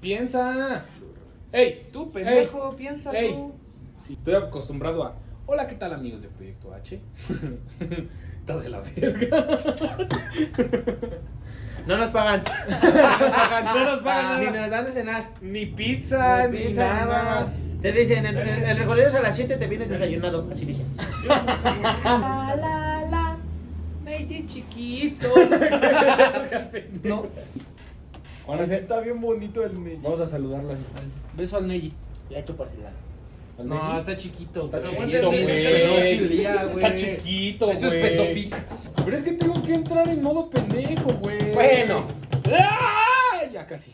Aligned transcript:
Piensa. 0.00 0.84
¡Ey! 1.52 1.88
Tú, 1.92 2.12
pendejo, 2.12 2.76
piensa 2.76 3.10
ey. 3.12 3.32
tú. 3.32 3.52
Sí, 4.00 4.14
estoy 4.14 4.34
acostumbrado 4.34 5.04
a. 5.04 5.14
Hola, 5.46 5.66
¿qué 5.66 5.74
tal, 5.74 5.92
amigos 5.94 6.22
de 6.22 6.28
Proyecto 6.28 6.72
H? 6.74 7.00
Estás 8.40 8.62
de 8.62 8.68
la 8.68 8.80
verga. 8.80 9.46
No 11.86 11.96
nos 11.96 12.10
pagan. 12.10 12.42
No 12.68 13.18
nos 13.18 13.30
pagan. 13.30 13.64
No 13.64 13.84
nos 13.84 14.02
pagan 14.02 14.40
Ni 14.40 14.46
nos 14.58 14.70
dan 14.70 14.84
de 14.84 14.92
cenar. 14.92 15.30
Ni 15.40 15.66
pizza, 15.66 16.46
ni, 16.48 16.58
Pizza, 16.58 16.92
ni 16.92 16.98
nada. 17.00 17.52
Te 17.80 17.92
dicen, 17.92 18.26
en, 18.26 18.36
en, 18.36 18.64
en 18.64 18.76
recorridos 18.78 19.14
a 19.14 19.20
las 19.20 19.36
7 19.36 19.56
te 19.56 19.66
vienes 19.66 19.88
desayunado. 19.88 20.46
Así 20.50 20.64
dicen. 20.66 20.86
La, 21.26 22.54
la, 22.56 23.04
la. 23.10 23.38
Chiquito. 24.46 25.28
no. 27.04 27.26
Está 28.48 29.00
bien 29.00 29.20
bonito 29.20 29.62
el 29.62 29.82
Neji. 29.84 29.98
Vamos 30.02 30.20
a 30.20 30.26
saludarla. 30.26 30.74
Beso 31.36 31.56
al 31.58 31.66
Neji. 31.68 31.92
Ya 32.30 32.44
chúpasela. 32.44 32.90
¿Al 33.58 33.68
No, 33.68 33.74
Neji? 33.74 33.98
está 34.00 34.16
chiquito. 34.16 34.64
Está 34.64 34.78
Pero 34.82 34.90
chiquito, 34.90 35.26
güey. 35.28 36.46
Está 36.74 36.94
chiquito, 36.94 37.70
Eso 37.72 37.86
güey. 37.88 38.00
es 38.02 38.10
pedofilia. 38.10 38.66
Pero 39.04 39.16
es 39.16 39.24
que 39.24 39.32
tengo 39.32 39.62
que 39.62 39.74
entrar 39.74 40.08
en 40.08 40.22
modo 40.22 40.48
pendejo, 40.48 41.12
güey. 41.20 41.52
Bueno. 41.52 42.06
¡Ah! 42.52 43.42
Ya 43.52 43.66
casi. 43.66 43.92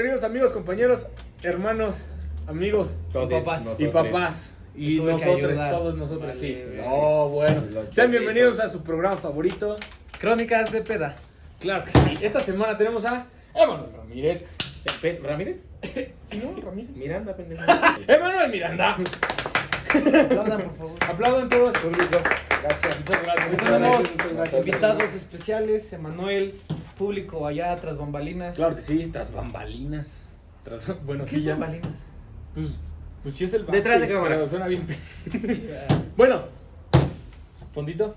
Queridos 0.00 0.24
amigos, 0.24 0.52
compañeros, 0.54 1.06
hermanos, 1.42 2.00
amigos 2.46 2.88
Todos 3.12 3.44
papás. 3.44 3.64
nosotros. 3.64 3.80
y 3.80 3.92
papás. 3.92 4.54
Y 4.74 4.98
nosotros, 4.98 5.56
todos 5.56 5.94
nosotros, 5.94 6.26
Vale, 6.28 6.40
sí. 6.40 6.58
Oh, 6.86 7.28
bueno. 7.28 7.62
Los 7.70 7.94
Sean 7.94 8.10
bienvenidos 8.10 8.60
a 8.60 8.70
su 8.70 8.82
programa 8.82 9.18
favorito. 9.18 9.76
Crónicas 10.18 10.72
de 10.72 10.80
peda. 10.80 11.16
Claro 11.58 11.84
que 11.84 11.92
sí. 11.92 12.18
Esta 12.22 12.40
semana 12.40 12.78
tenemos 12.78 13.04
a 13.04 13.26
Emanuel 13.54 13.90
Ramírez. 13.94 14.46
¿Ramírez? 15.22 15.66
¿Sí, 16.24 16.42
no? 16.42 16.58
Ramírez. 16.62 16.96
Miranda, 16.96 17.36
pendejo. 17.36 17.62
Emanuel 18.08 18.50
Miranda. 18.50 18.96
Aplaudan, 19.90 20.62
por 20.62 20.76
favor. 20.78 20.96
Aplaudan 21.10 21.48
todos. 21.50 21.72
Gracias. 22.62 23.00
Muchas 23.06 23.50
muchas 23.50 24.32
gracias. 24.34 24.66
invitados 24.66 25.02
especiales, 25.14 25.92
Emanuel, 25.92 26.58
público 27.00 27.46
allá 27.46 27.74
tras 27.80 27.96
bambalinas. 27.96 28.54
Claro 28.56 28.76
que 28.76 28.82
sí, 28.82 29.08
tras 29.10 29.32
bambalinas. 29.32 30.20
Tras, 30.62 30.82
bueno, 31.06 31.24
¿Qué 31.24 31.30
sí, 31.30 31.36
es 31.38 31.44
ya. 31.44 31.52
bambalinas? 31.52 31.98
Pues, 32.54 32.66
pues 33.22 33.34
sí 33.34 33.44
es 33.44 33.54
el 33.54 33.64
Detrás 33.64 34.02
de 34.02 34.06
backstage, 34.06 34.12
cámaras. 34.12 34.50
Suena 34.50 34.66
bien. 34.66 34.86
Sí, 35.32 35.68
ah, 35.88 36.02
Bueno, 36.14 36.42
fondito, 37.72 38.14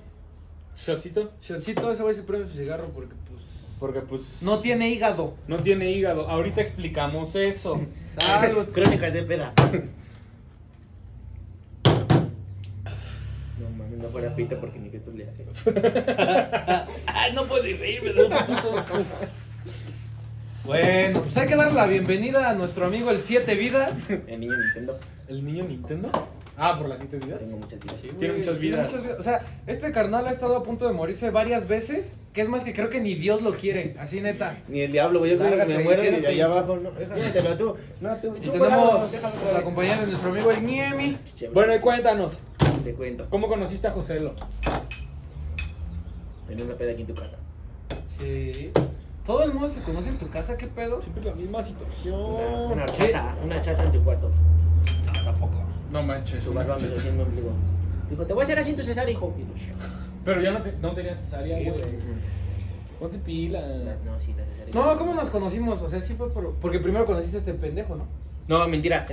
shotcito, 0.76 1.32
Shotcito, 1.42 1.92
ese 1.92 2.04
güey 2.04 2.14
se 2.14 2.24
prende 2.24 2.46
su 2.46 2.56
cigarro 2.56 2.90
porque 2.90 3.14
pues 3.30 3.42
porque 3.80 4.02
pues 4.02 4.42
no 4.42 4.60
tiene 4.60 4.90
hígado. 4.90 5.34
no 5.48 5.58
tiene 5.62 5.90
hígado. 5.92 6.28
Ahorita 6.30 6.60
explicamos 6.62 7.36
eso. 7.36 7.80
Salud. 8.18 8.68
Crónicas 8.74 9.14
de 9.14 9.24
peda. 9.24 9.54
No 13.60 13.70
mames, 13.78 13.98
no 14.00 14.03
fuera 14.14 14.36
pita 14.36 14.60
porque 14.60 14.78
ni 14.78 14.90
que 14.90 15.00
tú 15.00 15.12
le 15.12 15.28
haces. 15.28 15.48
Ay, 17.08 17.34
no 17.34 17.46
puedes 17.46 17.80
reírme 17.80 18.14
de 18.14 18.30
Bueno, 20.64 21.22
pues 21.22 21.36
hay 21.36 21.48
que 21.48 21.56
darle 21.56 21.74
la 21.74 21.88
bienvenida 21.88 22.48
a 22.48 22.54
nuestro 22.54 22.86
amigo 22.86 23.10
el 23.10 23.18
Siete 23.18 23.56
Vidas. 23.56 23.98
El 24.28 24.40
niño 24.40 24.56
Nintendo. 24.56 25.00
¿El 25.28 25.44
niño 25.44 25.64
Nintendo? 25.64 26.12
Ah, 26.56 26.78
por 26.78 26.88
las 26.88 27.00
siete 27.00 27.18
vidas. 27.18 27.40
Tengo 27.40 27.58
muchas 27.58 27.80
vidas. 27.80 27.98
Sí, 28.00 28.10
Tiene 28.20 28.36
güey, 28.36 28.46
muchas 28.46 28.60
vidas. 28.60 28.94
O 29.18 29.24
sea, 29.24 29.42
este 29.66 29.92
carnal 29.92 30.28
ha 30.28 30.32
estado 30.32 30.56
a 30.56 30.64
punto 30.64 30.88
de 30.88 30.94
morirse 30.94 31.32
varias 31.32 31.68
veces. 31.68 32.14
Que 32.32 32.42
es 32.42 32.50
más 32.50 32.64
que 32.64 32.74
creo 32.74 32.90
que 32.90 33.02
ni 33.02 33.16
Dios 33.16 33.42
lo 33.42 33.54
quiere. 33.56 33.96
Así 34.00 34.22
neta. 34.22 34.58
Ni 34.68 34.82
el 34.82 34.92
diablo, 34.92 35.20
güey. 35.20 35.32
Yo 35.32 35.40
creo 35.40 35.58
que 35.58 35.66
me 35.66 35.80
muero 35.84 36.04
y 36.04 36.26
allá 36.26 36.46
abajo. 36.46 36.78
No, 36.78 36.92
Déjalo. 36.92 37.58
Tú. 37.58 37.76
No, 38.02 38.16
tú. 38.18 38.36
Y 38.38 38.42
tú 38.42 38.52
tenemos 38.52 39.12
la 39.52 39.62
compañía 39.62 39.98
de 40.00 40.08
nuestro 40.08 40.30
amigo 40.30 40.52
el 40.52 40.64
Niemi. 40.64 41.18
Bueno, 41.54 41.76
y 41.76 41.80
cuéntanos, 41.80 42.38
Te 42.84 42.94
cuento. 42.94 43.26
¿cómo 43.30 43.48
conociste 43.48 43.88
a 43.88 43.92
Joselo? 43.92 44.34
En 46.50 46.62
una 46.62 46.76
peda 46.76 46.92
aquí 46.92 47.02
en 47.02 47.08
tu 47.08 47.16
casa. 47.16 47.38
Sí. 48.20 48.72
Todo 49.26 49.44
el 49.44 49.54
mundo 49.54 49.70
se 49.70 49.82
conoce 49.82 50.10
en 50.10 50.18
tu 50.18 50.30
casa, 50.30 50.58
¿qué 50.58 50.68
pedo? 50.68 51.02
Siempre 51.02 51.24
la 51.24 51.34
misma 51.34 51.60
Una, 51.60 51.68
situación. 51.68 52.16
una 52.72 52.86
chata. 52.88 53.36
Una 53.44 53.62
chata 53.62 53.84
en 53.84 53.92
su 53.94 54.04
cuarto. 54.04 54.30
tampoco. 55.24 55.62
No 55.92 56.04
manches. 56.04 56.44
Su 56.44 56.52
una 56.52 56.62
barba 56.62 56.76
me 56.76 56.82
cheta. 56.82 57.00
haciendo 57.00 57.24
ombligo. 57.24 57.52
Dijo, 58.10 58.26
te 58.26 58.34
voy 58.34 58.42
a 58.42 58.44
hacer 58.44 58.60
así 58.60 58.72
en 58.72 58.76
tu 58.76 58.84
cesárea, 58.84 59.12
hijo. 59.12 59.34
Pero 60.26 60.42
ya 60.42 60.52
no, 60.52 60.62
te- 60.62 60.74
no 60.82 60.94
tenías 60.94 61.20
cesárea, 61.20 61.58
güey. 61.72 61.82
Ponte 63.00 63.18
pila. 63.20 63.62
La- 63.62 63.96
No, 64.04 64.20
sí, 64.20 64.34
la 64.38 64.46
cesárea. 64.46 64.74
No, 64.76 64.98
¿cómo 64.98 65.14
nos 65.14 65.30
conocimos? 65.30 65.82
O 65.82 65.88
sea, 65.90 66.02
sí 66.02 66.16
fue 66.16 66.30
por... 66.30 66.54
Porque 66.56 66.80
primero 66.80 67.06
conociste 67.06 67.38
a 67.38 67.40
este 67.40 67.54
pendejo, 67.54 67.96
¿no? 67.96 68.06
No, 68.48 68.68
mentira. 68.68 69.06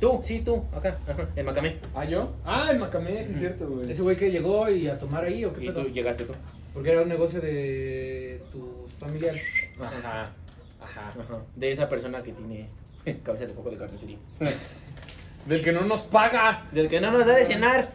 Tú, 0.00 0.20
sí, 0.24 0.40
tú. 0.44 0.64
Acá. 0.74 0.98
Ajá. 1.08 1.28
En 1.34 1.46
Macamé. 1.46 1.76
¿Ah, 1.94 2.04
yo? 2.04 2.32
Ah, 2.44 2.68
el 2.70 2.78
Macamé, 2.78 3.24
sí 3.24 3.32
es 3.32 3.38
cierto, 3.40 3.66
güey. 3.68 3.90
Ese 3.90 4.02
güey 4.02 4.16
que 4.16 4.30
llegó 4.30 4.68
y 4.70 4.88
a 4.88 4.96
tomar 4.98 5.24
ahí, 5.24 5.44
¿o 5.44 5.52
qué 5.52 5.64
Y 5.64 5.68
pedo? 5.68 5.82
tú 5.82 5.88
llegaste 5.90 6.24
tú. 6.24 6.34
Porque 6.74 6.90
era 6.92 7.02
un 7.02 7.08
negocio 7.08 7.40
de 7.40 8.40
tus 8.52 8.92
familiares. 9.00 9.42
Ajá. 9.80 10.30
Ajá. 10.80 11.08
Ajá. 11.08 11.38
De 11.56 11.72
esa 11.72 11.88
persona 11.88 12.22
que 12.22 12.32
tiene 12.32 12.68
cabeza 13.24 13.46
de 13.46 13.54
foco 13.54 13.70
de 13.70 13.78
carnicería. 13.78 14.18
Del 15.46 15.62
que 15.62 15.72
no 15.72 15.80
nos 15.82 16.02
paga. 16.04 16.68
Del 16.72 16.88
que 16.88 17.00
no 17.00 17.10
nos 17.10 17.26
da 17.26 17.34
de 17.34 17.44
cenar. 17.44 17.88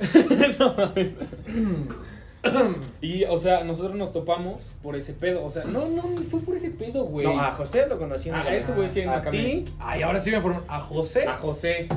Y, 3.00 3.24
o 3.24 3.36
sea, 3.36 3.64
nosotros 3.64 3.94
nos 3.96 4.12
topamos 4.12 4.70
por 4.82 4.96
ese 4.96 5.12
pedo. 5.12 5.44
O 5.44 5.50
sea, 5.50 5.64
no, 5.64 5.88
no, 5.88 6.02
fue 6.30 6.40
por 6.40 6.56
ese 6.56 6.70
pedo, 6.70 7.04
güey. 7.04 7.26
No, 7.26 7.38
a 7.40 7.52
José 7.52 7.86
lo 7.86 7.98
conocí 7.98 8.28
en 8.28 8.34
Ah, 8.34 8.44
la- 8.44 8.54
ese 8.56 8.72
güey 8.72 8.88
sí 8.88 9.00
en 9.00 9.08
A 9.10 9.16
Macamé. 9.16 9.38
ti. 9.38 9.64
Ay, 9.78 10.02
ahora 10.02 10.20
sí 10.20 10.30
me 10.30 10.40
formó. 10.40 10.62
¿A 10.68 10.80
José? 10.80 11.26
A 11.26 11.34
José. 11.34 11.88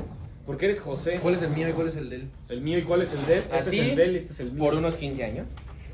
Porque 0.45 0.65
eres 0.65 0.79
José. 0.81 1.19
¿Cuál 1.21 1.35
es 1.35 1.41
el 1.41 1.51
mío 1.51 1.69
y 1.69 1.71
cuál 1.71 1.87
es 1.87 1.95
el 1.95 2.09
de 2.09 2.15
él? 2.17 2.29
El 2.49 2.61
mío 2.61 2.77
y 2.77 2.81
cuál 2.81 3.01
es 3.01 3.13
el 3.13 3.25
de 3.25 3.37
él. 3.37 3.43
A 3.51 3.59
Este 3.59 3.71
ti, 3.71 3.79
es 3.79 3.89
el 3.89 3.95
de 3.95 4.03
él 4.03 4.11
y 4.13 4.17
este 4.17 4.33
es 4.33 4.39
el 4.41 4.51
mío. 4.51 4.63
Por 4.63 4.75
unos 4.75 4.97
15 4.97 5.23
años. 5.23 5.49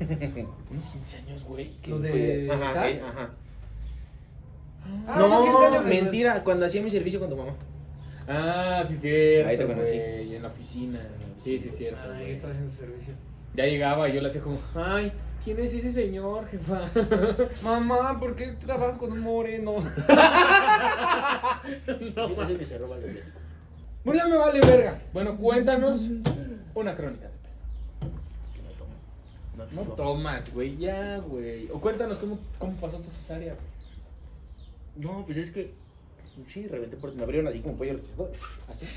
unos 0.70 0.86
15 0.86 1.16
años, 1.18 1.44
güey. 1.44 1.70
¿Qué 1.82 1.90
Los 1.90 2.00
fue? 2.00 2.48
Ajá, 2.50 2.72
Cas? 2.74 3.02
ajá. 3.02 3.30
Ah, 5.06 5.14
unos 5.24 5.42
15 5.42 5.66
años 5.66 5.82
no, 5.84 5.88
mentira. 5.88 6.42
Cuando 6.42 6.66
hacía 6.66 6.82
mi 6.82 6.90
servicio 6.90 7.20
con 7.20 7.28
tu 7.30 7.36
mamá. 7.36 7.52
Ah, 8.26 8.82
sí, 8.86 8.96
cierto. 8.96 9.48
Ahí 9.48 9.56
te 9.56 9.66
conocí. 9.66 9.90
güey, 9.96 10.34
En 10.34 10.42
la 10.42 10.48
oficina. 10.48 11.00
Sí, 11.38 11.58
sí, 11.58 11.70
cierto. 11.70 11.98
Ah, 12.02 12.14
ahí 12.16 12.22
güey. 12.24 12.32
estaba 12.32 12.52
haciendo 12.52 12.72
su 12.72 12.78
servicio. 12.78 13.14
Ya 13.54 13.66
llegaba 13.66 14.08
y 14.08 14.14
yo 14.14 14.20
le 14.20 14.28
hacía 14.28 14.40
como, 14.40 14.58
ay, 14.74 15.12
¿quién 15.44 15.58
es 15.58 15.72
ese 15.74 15.92
señor, 15.92 16.46
jefa? 16.46 16.82
Mamá, 17.64 18.18
¿por 18.18 18.36
qué 18.36 18.52
trabajas 18.52 18.98
con 18.98 19.12
un 19.12 19.20
moreno? 19.20 19.76
Sí, 21.86 22.14
ese 22.16 22.56
que 22.56 22.66
se 22.66 22.78
roba 22.78 22.96
el 22.96 23.02
bebé. 23.02 23.22
Bueno, 24.04 24.20
ya 24.20 24.28
me 24.28 24.36
vale 24.36 24.60
verga. 24.60 24.98
Bueno, 25.12 25.36
cuéntanos 25.36 26.08
una 26.74 26.96
crónica 26.96 27.28
de 27.28 27.34
pena. 27.38 28.14
Es 28.44 28.50
que 28.52 28.62
no 28.62 28.70
tomo. 28.70 28.94
No, 29.72 29.84
No 29.84 29.94
tomas, 29.94 30.52
güey, 30.54 30.76
ya, 30.76 31.18
güey. 31.18 31.68
O 31.70 31.80
cuéntanos 31.80 32.18
cómo, 32.18 32.38
cómo 32.58 32.72
pasó 32.76 32.98
tu 32.98 33.10
cesárea. 33.10 33.56
No, 34.96 35.24
pues 35.26 35.36
es 35.38 35.50
que. 35.50 35.74
Sí, 36.52 36.66
reventé 36.66 36.96
porque 36.96 37.16
me 37.16 37.24
abrieron 37.24 37.48
así 37.48 37.60
como 37.60 37.76
pollo 37.76 37.94
rostizado. 37.94 38.32
Así. 38.68 38.86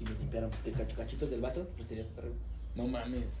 Y 0.00 0.04
me 0.04 0.10
limpiaron 0.18 0.50
cachitos 0.96 1.30
del 1.30 1.40
vaso, 1.40 1.64
pues 1.76 1.86
tenía 1.86 2.04
arriba. 2.18 2.34
No 2.74 2.86
mames. 2.86 3.40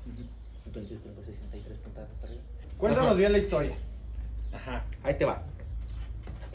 Entonces 0.66 1.00
tengo 1.02 1.22
63 1.22 1.78
puntadas 1.78 2.10
hasta 2.10 2.26
arriba. 2.26 2.42
Cuéntanos 2.78 3.16
bien 3.16 3.32
la 3.32 3.38
historia. 3.38 3.74
Ajá, 4.52 4.84
Ahí 5.02 5.14
te 5.16 5.24
va. 5.24 5.42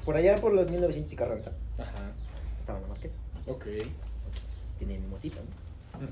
Por 0.06 0.16
allá 0.16 0.36
por 0.38 0.54
los 0.54 0.70
1900 0.70 1.12
y 1.12 1.16
Carranza 1.16 1.52
ajá. 1.78 2.12
estaba 2.60 2.80
la 2.80 2.88
marquesa. 2.88 3.16
Ok. 3.48 3.66
Tenía 4.80 5.00
mi 5.00 5.08
motito, 5.08 5.38
¿no? 5.40 6.08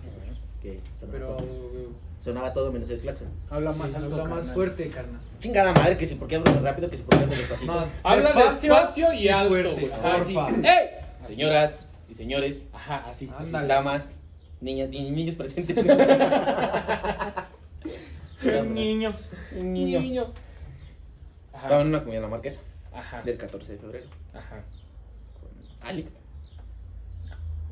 Que 0.62 0.80
sonaba, 1.00 1.12
Pero... 1.12 1.28
todo, 1.36 1.90
sonaba 2.20 2.54
todo 2.54 2.72
menos 2.72 2.90
el 2.90 3.00
claxon. 3.00 3.28
Habla 3.50 3.72
Sí, 3.74 3.80
más 3.80 3.94
alto, 3.96 4.12
habla 4.16 4.24
más 4.26 4.38
carnal. 4.40 4.54
fuerte, 4.56 4.90
carnal. 4.90 5.22
Chingada 5.40 5.74
madre, 5.74 5.96
que 5.98 6.06
si 6.08 6.16
por 6.16 6.28
qué 6.28 6.36
hablo 6.38 6.52
tan 6.52 6.64
rápido, 6.64 6.90
que 6.90 6.98
si 6.98 7.04
por 7.04 7.18
qué 7.18 7.24
hablo 7.24 7.36
despacito. 7.36 7.72
No, 7.74 7.86
Habla 8.04 8.34
despacio, 8.34 9.14
y 9.14 9.30
alto, 9.30 9.50
güey. 9.74 9.92
Ajá, 9.92 10.20
sí. 10.24 10.34
porfa. 10.34 10.50
¡Ey! 10.58 10.90
Señoras 11.28 11.74
y 12.10 12.16
señores, 12.16 12.68
Ajá, 12.74 13.06
así. 13.08 13.30
Ándale. 13.38 13.68
damas, 13.68 14.16
niñas 14.62 14.90
y 14.92 15.12
niños 15.12 15.36
presentes. 15.36 15.76
niño. 18.74 19.14
Un 19.56 19.74
niño. 19.74 20.34
Ajá. 21.54 21.64
Estaba 21.64 21.82
en 21.82 21.88
una 21.88 22.00
comida 22.00 22.18
en 22.18 22.22
la 22.24 22.28
marquesa 22.30 22.60
Ajá. 22.94 23.22
del 23.24 23.38
14 23.38 23.72
de 23.74 23.78
febrero 23.78 24.08
Ajá. 24.34 24.64
con 25.40 25.50
Alex. 25.88 26.20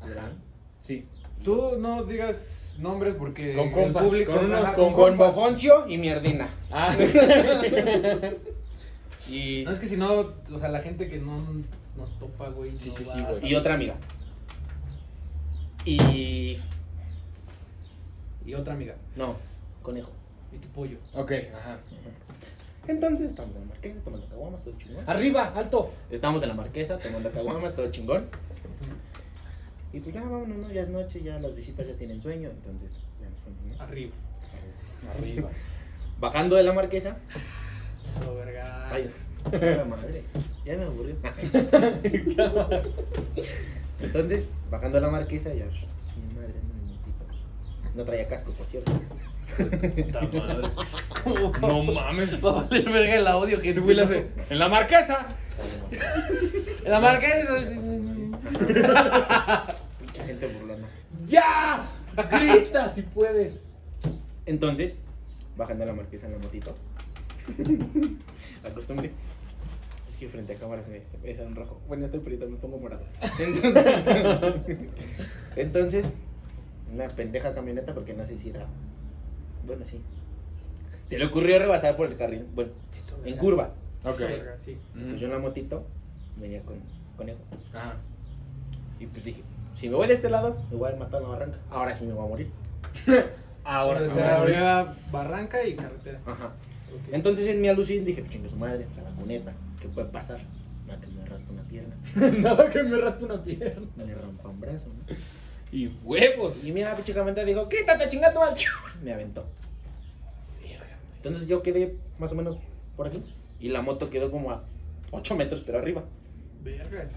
Ajá. 0.02 0.32
Sí. 0.82 1.06
Tú 1.42 1.76
no 1.78 2.04
digas 2.04 2.76
nombres 2.78 3.14
porque 3.18 3.52
Con 3.52 3.66
el 3.68 3.72
compas, 3.72 4.10
con 4.26 4.44
unos 4.46 4.62
ajá, 4.62 4.74
con 4.74 4.92
Con. 4.92 5.16
Bofoncio 5.16 5.86
y 5.88 5.98
Mierdina. 5.98 6.48
Ah. 6.70 6.94
Y, 9.26 9.62
No, 9.64 9.72
es 9.72 9.78
que 9.78 9.88
si 9.88 9.96
no, 9.96 10.34
o 10.52 10.58
sea, 10.58 10.68
la 10.68 10.80
gente 10.80 11.08
que 11.08 11.18
no 11.18 11.42
nos 11.96 12.18
topa, 12.18 12.50
güey. 12.50 12.72
Sí, 12.78 12.90
no 12.90 12.94
sí, 12.96 13.04
sí, 13.06 13.22
güey. 13.22 13.52
y 13.52 13.54
otra 13.54 13.72
amiga. 13.74 13.96
Y. 15.86 16.58
Y 18.44 18.54
otra 18.54 18.74
amiga. 18.74 18.94
No, 19.16 19.36
conejo. 19.82 20.10
Y 20.52 20.58
tu 20.58 20.68
pollo. 20.68 20.98
ok, 21.14 21.32
ajá. 21.56 21.78
Entonces 22.86 23.28
estamos 23.28 23.54
en 23.56 23.62
la 23.62 23.66
marquesa 23.68 24.00
tomando 24.04 24.26
caguamas, 24.28 24.62
todo 24.62 24.74
chingón. 24.78 25.08
Arriba, 25.08 25.52
alto. 25.56 25.88
Estamos 26.10 26.42
en 26.42 26.48
la 26.48 26.54
marquesa 26.54 26.98
tomando 26.98 27.30
caguamas, 27.30 27.74
todo 27.74 27.90
chingón. 27.90 28.26
Y 29.92 30.00
pues 30.00 30.14
ya 30.14 30.22
vámonos, 30.22 30.58
¿no? 30.58 30.70
Ya 30.72 30.82
es 30.82 30.88
noche, 30.90 31.22
ya 31.22 31.38
las 31.38 31.54
visitas 31.54 31.86
ya 31.86 31.94
tienen 31.94 32.20
sueño, 32.20 32.50
entonces 32.50 32.98
ya 33.22 33.30
nos 33.30 33.38
fuimos, 33.40 33.78
¿no? 33.78 33.82
Arriba. 33.82 34.12
Arriba. 35.16 35.50
Bajando 36.20 36.56
de 36.56 36.62
la 36.64 36.72
marquesa. 36.72 37.16
Eso, 38.06 38.34
verga. 38.34 38.88
Ay, 38.90 39.08
puta 39.44 39.84
madre. 39.88 40.22
Ya 40.64 40.76
me 40.76 40.84
aburrió. 40.84 41.16
Entonces, 44.00 44.48
bajando 44.70 44.96
de 44.96 45.06
la 45.06 45.10
marquesa, 45.10 45.54
ya. 45.54 45.66
Mi 45.66 46.34
madre, 46.34 46.53
no, 47.94 48.04
traía 48.04 48.28
casco, 48.28 48.52
por 48.52 48.66
cierto. 48.66 48.92
Puta 49.56 50.20
madre. 50.20 50.68
No 51.60 51.82
mames. 51.82 52.44
Va 52.44 52.50
a 52.50 52.52
valer 52.62 52.90
verga 52.90 53.16
el 53.16 53.26
audio 53.26 53.60
que 53.60 53.68
Ese 53.68 53.80
güey 53.80 53.96
le 53.96 54.02
hace. 54.02 54.26
En 54.50 54.58
la 54.58 54.68
marquesa. 54.68 55.26
En 56.84 56.90
la 56.90 57.00
marca 57.00 57.26
Mucha 60.00 60.24
gente 60.24 60.46
burlando. 60.48 60.86
¡Ya! 61.26 61.88
Grita 62.30 62.90
si 62.90 63.02
puedes. 63.02 63.62
Entonces, 64.46 64.96
bajando 65.56 65.84
de 65.84 65.90
la 65.90 65.96
marquesa 65.96 66.26
en 66.26 66.32
la 66.32 66.38
motito. 66.38 66.74
La 68.62 68.70
costumbre. 68.70 69.10
Es 70.08 70.16
que 70.16 70.28
frente 70.28 70.54
a 70.54 70.56
cámaras 70.56 70.88
me 70.88 71.02
es 71.28 71.38
en 71.38 71.56
rojo. 71.56 71.80
Bueno, 71.88 72.06
estoy 72.06 72.20
perito, 72.20 72.48
me 72.48 72.56
pongo 72.56 72.78
morado. 72.78 73.04
Entonces, 73.38 74.76
entonces, 75.56 76.06
una 76.94 77.08
pendeja 77.08 77.54
camioneta, 77.54 77.94
porque 77.94 78.14
no 78.14 78.24
sé 78.24 78.38
si 78.38 78.50
era. 78.50 78.66
Bueno, 79.66 79.84
sí. 79.84 80.00
Se 81.06 81.18
le 81.18 81.26
ocurrió 81.26 81.58
rebasar 81.58 81.96
por 81.96 82.08
el 82.08 82.16
carril. 82.16 82.46
Bueno, 82.54 82.70
en 83.24 83.36
curva. 83.36 83.72
Ok. 84.04 84.14
Eso, 84.14 84.26
verga, 84.26 84.56
sí. 84.58 84.78
Entonces 84.94 85.20
yo 85.20 85.26
en 85.26 85.32
la 85.32 85.38
motito 85.38 85.86
venía 86.40 86.62
con 86.62 86.76
conejo. 87.16 87.40
Ajá. 87.72 87.96
Y 89.00 89.06
pues 89.06 89.24
dije, 89.24 89.42
si 89.74 89.88
me 89.88 89.96
voy 89.96 90.06
de 90.06 90.14
este 90.14 90.30
lado, 90.30 90.56
me 90.70 90.76
voy 90.76 90.92
a 90.92 90.96
matar 90.96 91.22
la 91.22 91.28
barranca. 91.28 91.58
Ahora 91.70 91.94
sí 91.94 92.06
me 92.06 92.12
voy 92.12 92.26
a 92.26 92.28
morir. 92.28 92.50
Ahora 93.64 94.02
sí. 94.02 94.10
ahora 94.10 94.36
sí. 94.36 94.42
había 94.42 94.94
barranca 95.10 95.66
y 95.66 95.74
carretera. 95.74 96.20
Ajá. 96.26 96.46
Ok. 96.94 97.12
Entonces 97.12 97.46
en 97.46 97.62
mi 97.62 97.68
alucin 97.68 98.04
dije, 98.04 98.20
pues 98.20 98.30
chingue 98.30 98.48
su 98.50 98.56
madre, 98.56 98.86
a 98.98 99.02
la 99.02 99.10
cuneta, 99.16 99.54
¿qué 99.80 99.88
puede 99.88 100.08
pasar? 100.08 100.38
Nada 100.86 101.00
que 101.00 101.06
me 101.06 101.24
raspa 101.24 101.50
una 101.50 101.62
pierna, 101.62 101.96
Nada 102.42 102.68
que 102.68 102.82
me 102.82 102.98
raspe 102.98 103.24
una 103.24 103.42
pierna. 103.42 103.86
me 103.96 104.14
rompa 104.14 104.50
un 104.50 104.60
brazo, 104.60 104.88
¿no? 104.88 105.16
Y 105.74 105.88
huevos. 106.04 106.62
Y 106.64 106.70
mira, 106.70 106.94
pinche 106.94 107.12
camioneta 107.12 107.44
dijo, 107.44 107.68
quítate 107.68 108.08
chingando 108.08 108.38
mal. 108.40 108.54
Me 109.02 109.12
aventó. 109.12 109.44
Entonces 111.16 111.48
yo 111.48 111.62
quedé 111.62 111.96
más 112.18 112.30
o 112.32 112.34
menos 112.36 112.58
por 112.96 113.08
aquí. 113.08 113.20
Y 113.58 113.70
la 113.70 113.82
moto 113.82 114.08
quedó 114.10 114.30
como 114.30 114.50
a 114.52 114.62
8 115.10 115.34
metros, 115.36 115.62
pero 115.62 115.78
arriba. 115.78 116.04
Verga. 116.62 117.08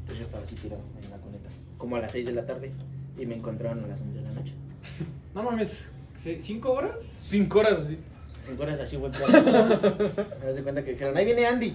Entonces 0.00 0.18
yo 0.18 0.22
estaba 0.22 0.42
así 0.44 0.54
tirado 0.54 0.80
en 1.02 1.10
la 1.10 1.16
cuneta. 1.18 1.50
Como 1.76 1.96
a 1.96 2.00
las 2.00 2.12
6 2.12 2.24
de 2.26 2.32
la 2.32 2.46
tarde. 2.46 2.72
Y 3.18 3.26
me 3.26 3.34
encontraron 3.34 3.84
a 3.84 3.88
las 3.88 4.00
11 4.00 4.18
de 4.18 4.24
la 4.24 4.32
noche. 4.32 4.52
No 5.34 5.42
mames. 5.42 5.88
¿sí- 6.22 6.38
¿Cinco 6.42 6.72
horas? 6.72 7.00
Cinco 7.20 7.58
horas 7.60 7.78
así. 7.80 7.98
5 8.42 8.62
horas 8.62 8.78
así, 8.80 8.96
güey. 8.96 9.10
Me 9.12 9.18
das 10.46 10.60
cuenta 10.62 10.84
que 10.84 10.90
dijeron, 10.92 11.16
ahí 11.16 11.24
viene 11.24 11.46
Andy. 11.46 11.74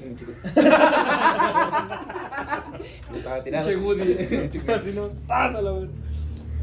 Estaba 3.15 3.43
tirado. 3.43 3.69
Así 4.73 4.91
no. 4.93 5.09
Pásala, 5.27 5.71
güey. 5.71 5.89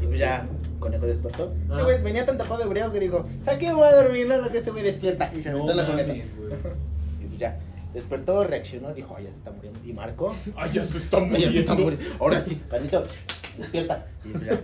Y 0.01 0.05
pues 0.07 0.19
ya, 0.19 0.47
conejo 0.79 1.05
despertó. 1.05 1.53
Ah. 1.69 1.73
Ese 1.73 1.83
güey 1.83 2.01
venía 2.01 2.25
tan 2.25 2.37
tapado 2.37 2.61
de 2.61 2.69
breo 2.69 2.91
que 2.91 2.99
dijo, 2.99 3.25
aquí 3.45 3.69
voy 3.71 3.87
a 3.87 3.95
dormir, 3.95 4.27
no, 4.27 4.41
no, 4.41 4.49
que 4.51 4.59
este 4.59 4.71
güey 4.71 4.83
despierta. 4.83 5.31
Y 5.35 5.41
se 5.41 5.49
aventó 5.49 5.71
en 5.71 5.77
la 5.77 5.83
güey. 5.83 6.21
Y 7.21 7.25
pues 7.27 7.39
ya, 7.39 7.59
despertó, 7.93 8.43
reaccionó, 8.43 8.93
dijo, 8.93 9.15
ay, 9.17 9.25
ya 9.25 9.31
se 9.31 9.37
está 9.37 9.51
muriendo. 9.51 9.79
Y 9.85 9.93
marcó. 9.93 10.35
Ay, 10.55 10.71
ya 10.73 10.83
se 10.85 10.97
está 10.97 11.17
"Ay, 11.17 11.41
ya 11.41 11.51
se 11.51 11.59
está 11.59 11.73
muriendo. 11.73 12.05
Ahora 12.19 12.41
sí, 12.41 12.61
Carlito, 12.69 13.05
despierta. 13.57 14.05
Y 14.23 14.29
pues 14.29 14.45
ya, 14.45 14.59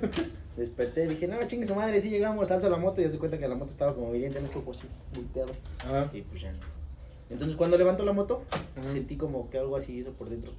desperté, 0.57 1.07
dije, 1.07 1.27
no, 1.27 1.38
chingue 1.47 1.65
su 1.65 1.75
madre, 1.75 2.00
sí 2.01 2.09
llegamos, 2.09 2.51
alzo 2.51 2.69
la 2.69 2.77
moto 2.77 3.01
y 3.01 3.06
ya 3.06 3.09
se 3.09 3.18
cuenta 3.18 3.38
que 3.38 3.47
la 3.47 3.56
moto 3.56 3.71
estaba 3.71 3.95
como 3.95 4.09
evidente 4.09 4.38
en 4.39 4.45
un 4.45 4.51
choco 4.51 4.71
así, 4.71 4.83
volteado. 5.15 5.51
Ajá. 5.80 6.09
Y 6.13 6.21
pues 6.21 6.42
ya. 6.42 6.54
Entonces 7.30 7.56
cuando 7.56 7.77
levantó 7.77 8.04
la 8.04 8.12
moto, 8.12 8.44
Ajá. 8.51 8.89
sentí 8.92 9.15
como 9.15 9.50
que 9.50 9.57
algo 9.57 9.77
así 9.77 9.94
hizo 10.00 10.12
por 10.12 10.30
dentro. 10.30 10.51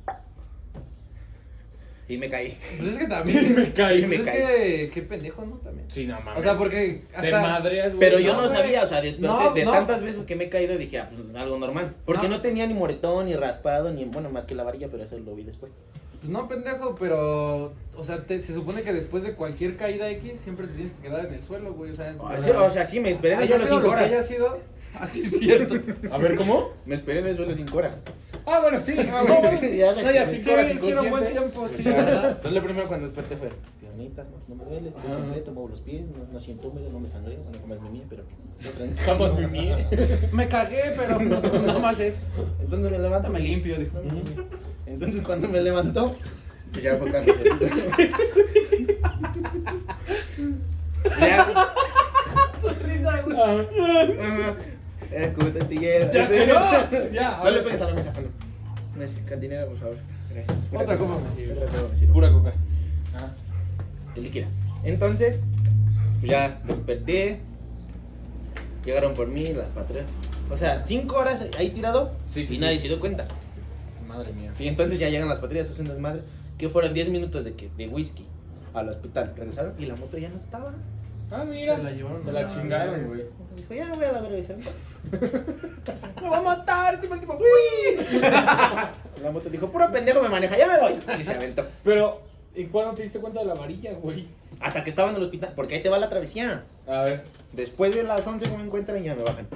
Y 2.13 2.19
me 2.19 2.29
caí. 2.29 2.55
Pues 2.79 2.93
es 2.93 2.99
que 2.99 3.07
también. 3.07 3.55
Me 3.57 3.73
caí, 3.73 4.03
me 4.07 4.17
Pues 4.17 4.29
es 4.29 4.35
caí. 4.35 4.43
que. 4.43 4.91
Qué 4.93 5.03
pendejo, 5.03 5.47
¿no? 5.47 5.57
También. 5.57 5.91
Sí, 5.91 6.07
no 6.07 6.21
mames. 6.21 6.41
O 6.41 6.43
sea, 6.43 6.55
porque. 6.55 7.03
Te 7.21 7.33
madreas, 7.33 7.89
güey. 7.95 8.01
Pero 8.01 8.19
yo 8.19 8.35
no, 8.37 8.49
sabía, 8.49 8.83
o 8.83 8.87
sea, 8.87 9.01
desperté 9.01 9.27
No, 9.35 9.55
de 9.55 9.65
no. 9.65 9.71
tantas 9.73 10.03
veces 10.03 10.25
que 10.25 10.37
me 10.37 10.45
he 10.45 10.49
caído 10.51 10.77
dije, 10.77 10.99
ah, 10.99 11.11
pues 11.11 11.35
algo 11.35 11.59
normal. 11.59 11.95
Porque 12.05 12.29
No. 12.29 12.37
no. 12.37 12.43
tenía 12.43 12.67
ni 12.67 12.75
moretón, 12.75 13.27
ni 13.27 13.35
raspado, 13.35 13.91
ni, 13.91 14.05
bueno, 14.05 14.29
más 14.31 14.45
que 14.45 14.55
la 14.55 14.63
varilla, 14.63 14.89
pero 14.91 15.05
eso 15.05 15.19
lo 15.19 15.35
vi 15.35 15.45
después. 15.45 15.73
Pues 16.21 16.31
no, 16.31 16.47
pendejo, 16.49 16.95
pero. 17.01 17.73
O 17.97 18.05
sea, 18.05 18.23
te- 18.23 18.43
se 18.43 18.53
supone 18.53 18.83
que 18.83 18.93
después 18.93 19.23
de 19.23 19.33
cualquier 19.33 19.77
caída 19.77 20.09
X 20.11 20.39
siempre 20.39 20.67
te 20.67 20.75
tienes 20.75 20.93
que 20.93 21.09
quedar 21.09 21.25
en 21.27 21.35
el 21.35 21.43
suelo, 21.43 21.73
güey. 21.73 21.93
O 21.93 21.97
sea. 21.97 22.15
O 22.19 22.43
sea, 22.43 22.63
o 22.63 22.71
sea, 22.71 22.85
sí, 22.85 23.01
me 23.01 23.11
esperé 23.11 23.37
cinco 23.49 23.81
lo 23.81 23.91
que 23.95 24.01
haya 24.01 24.23
sido. 24.23 24.59
Así 25.01 25.23
es 25.23 25.39
cierto. 25.39 25.77
A 26.11 26.19
ver, 26.19 26.37
¿cómo? 26.37 26.71
Me 26.87 26.95
esperé 26.95 27.21
en 27.21 27.27
el 27.29 27.37
suelo 27.37 27.55
cinco 27.55 27.79
horas. 27.79 28.01
Ah, 28.45 28.59
bueno, 28.61 28.81
sí. 28.81 28.95
Ah, 28.99 29.25
no, 29.27 29.41
bueno, 29.41 29.57
sí, 29.57 29.77
ya 29.77 29.95
no, 29.95 30.03
ya 30.11 30.25
sí, 30.25 30.37
cinco 30.41 30.53
horas 30.55 30.69
sí, 30.69 30.89
era 30.91 31.03
un 31.03 31.11
buen 31.11 31.31
tiempo, 31.31 31.61
O 31.63 31.69
sí. 31.69 31.85
entonces 31.87 32.53
lo 32.53 32.63
primero 32.63 32.89
cuando 32.89 33.07
desperté 33.07 33.37
fue 33.37 33.51
piernitas, 33.81 34.29
no, 34.31 34.37
no 34.49 34.55
me 34.57 34.65
duele, 34.69 34.89
estoy 34.89 35.11
Ajá. 35.11 35.17
completo, 35.21 35.53
muevo 35.53 35.69
los 35.69 35.81
pies, 35.81 36.03
no, 36.07 36.33
no 36.33 36.41
siento 36.41 36.69
húmedo, 36.69 36.91
no 36.91 36.99
me 37.01 37.09
sangré, 37.09 37.37
bueno, 37.37 37.59
jamás 37.61 37.81
me 37.83 37.91
mía, 37.91 38.03
pero 38.09 38.25
no. 38.25 39.03
Jamás 39.05 39.35
me 39.39 39.47
mié. 39.49 39.87
Me 40.33 40.49
cagué, 40.49 40.93
pero 40.97 41.19
no, 41.21 41.41
nada 41.41 41.79
más 41.79 41.99
eso. 42.01 42.19
Entonces 42.61 42.91
me 42.91 42.99
levanto, 42.99 43.29
Me 43.31 43.41
limpio, 43.41 43.79
dijo. 43.79 43.99
No, 43.99 44.05
me 44.05 44.13
limpio. 44.15 44.45
Entonces 44.87 45.23
cuando 45.23 45.49
me 45.49 45.61
levantó, 45.61 46.15
pues 46.73 46.85
ya 46.85 46.97
fue 46.97 47.11
cuando 47.11 47.33
se... 47.35 48.09
ya, 51.21 51.75
Sonrisa, 52.61 53.23
güey. 53.23 53.37
Tortillero. 55.53 56.13
Ya, 56.13 56.29
que 56.29 56.47
no. 56.47 57.13
Ya, 57.13 57.41
No 57.45 57.51
le 57.51 57.61
pegues 57.63 57.81
a 57.81 57.87
la 57.87 57.95
mesa, 57.95 58.13
Pablo. 58.13 58.29
No 58.97 59.03
es 59.03 59.19
cantinera, 59.27 59.67
por 59.67 59.77
favor. 59.79 59.97
Gracias. 60.33 60.59
Otra 60.73 60.99
copa 60.99 61.19
me 61.19 61.35
sirve. 61.35 61.53
Otra 61.55 61.67
copa 61.67 61.89
me 61.93 61.97
sirve. 61.99 62.13
Pura 62.13 62.31
coca. 62.33 62.53
Ah. 63.15 63.31
El 64.17 64.25
líquida. 64.25 64.47
Entonces, 64.85 65.41
pues 66.21 66.31
ya 66.31 66.61
desperté. 66.67 67.41
Llegaron 68.85 69.15
por 69.15 69.29
mí 69.29 69.53
las 69.53 69.69
patrullas. 69.71 70.07
O 70.51 70.57
sea, 70.57 70.83
cinco 70.83 71.17
horas 71.17 71.45
ahí 71.57 71.71
tirado 71.71 72.13
Sí, 72.27 72.45
sí, 72.45 72.55
y 72.55 72.57
sí. 72.57 72.59
nadie 72.63 72.79
se 72.79 72.89
dio 72.89 72.99
cuenta. 73.01 73.27
Madre 74.09 74.33
mía. 74.33 74.53
Y 74.59 74.67
entonces 74.69 74.99
ya 74.99 75.09
llegan 75.09 75.29
las 75.29 75.39
patrullas, 75.39 75.71
hacen 75.71 75.87
desmadre. 75.87 76.23
Que 76.59 76.69
fueron 76.69 76.93
10 76.93 77.09
minutos 77.11 77.45
de, 77.45 77.55
que, 77.55 77.71
de 77.77 77.89
whisky 77.89 78.27
al 78.75 78.89
hospital. 78.89 79.33
Regresaron 79.37 79.75
y 79.79 79.87
la 79.87 79.97
moto 79.97 80.19
ya 80.19 80.29
no 80.29 80.37
estaba. 80.37 80.75
Ah, 81.31 81.45
mira. 81.45 81.77
Se 81.77 81.83
la 81.83 81.91
llevaron 81.91 82.23
Se 82.23 82.31
a 82.31 82.33
la 82.33 82.43
la 82.43 82.49
chingaron, 82.49 83.07
güey. 83.07 83.23
Dijo, 83.57 83.75
ya 83.75 83.95
voy 83.95 84.05
a 84.05 84.13
la 84.13 84.21
verga. 84.21 84.57
Me 86.23 86.29
va 86.29 86.39
a 86.39 86.43
matar, 86.43 86.95
este 86.95 87.09
tipo. 87.09 87.35
¡Uy! 87.35 88.21
La 88.21 89.31
moto 89.33 89.49
dijo, 89.51 89.69
puro 89.71 89.91
pendejo 89.91 90.23
me 90.23 90.29
maneja, 90.29 90.57
ya 90.57 90.67
me 90.67 90.79
voy. 90.79 90.99
Y 91.19 91.25
se 91.25 91.35
aventó. 91.35 91.67
Pero, 91.85 92.23
¿y 92.55 92.65
cuándo 92.67 92.95
te 92.95 93.03
diste 93.03 93.21
cuenta 93.21 93.41
de 93.41 93.47
la 93.47 93.55
varilla, 93.55 93.93
güey? 93.95 94.27
Hasta 94.61 94.85
que 94.85 94.91
estaba 94.91 95.11
en 95.11 95.17
el 95.17 95.23
hospital, 95.23 95.53
porque 95.55 95.75
ahí 95.77 95.83
te 95.83 95.89
va 95.89 95.99
la 95.99 96.09
travesía. 96.09 96.65
A 96.87 97.03
ver. 97.03 97.25
Después 97.53 97.95
de 97.95 98.03
las 98.05 98.27
11 98.27 98.49
que 98.49 98.57
me 98.57 98.65
encuentran 98.65 99.03
y 99.03 99.07
ya 99.07 99.15
me 99.15 99.23
bajan. 99.23 99.47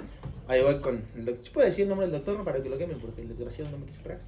Ahí 0.48 0.62
voy 0.62 0.80
con 0.80 1.02
el 1.16 1.24
doctor. 1.24 1.44
¿Sí 1.44 1.50
puedo 1.50 1.66
decir 1.66 1.82
el 1.84 1.88
nombre 1.88 2.06
del 2.06 2.16
doctor 2.16 2.36
no 2.36 2.44
para 2.44 2.62
que 2.62 2.68
lo 2.68 2.78
quemen? 2.78 2.98
Porque 2.98 3.22
el 3.22 3.28
desgraciado 3.28 3.70
no 3.70 3.78
me 3.78 3.86
quiso 3.86 4.00
pegar. 4.02 4.18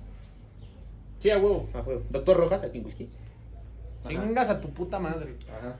Sí, 1.18 1.30
a 1.30 1.38
huevo. 1.38 1.68
Ah, 1.75 1.83
fue 1.85 2.00
doctor 2.11 2.37
Rojas, 2.37 2.64
aquí 2.64 2.78
en 2.78 2.85
Whisky. 2.85 3.09
Chingas 4.07 4.49
a 4.49 4.61
tu 4.61 4.71
puta 4.71 4.99
madre. 4.99 5.35
Ajá. 5.49 5.76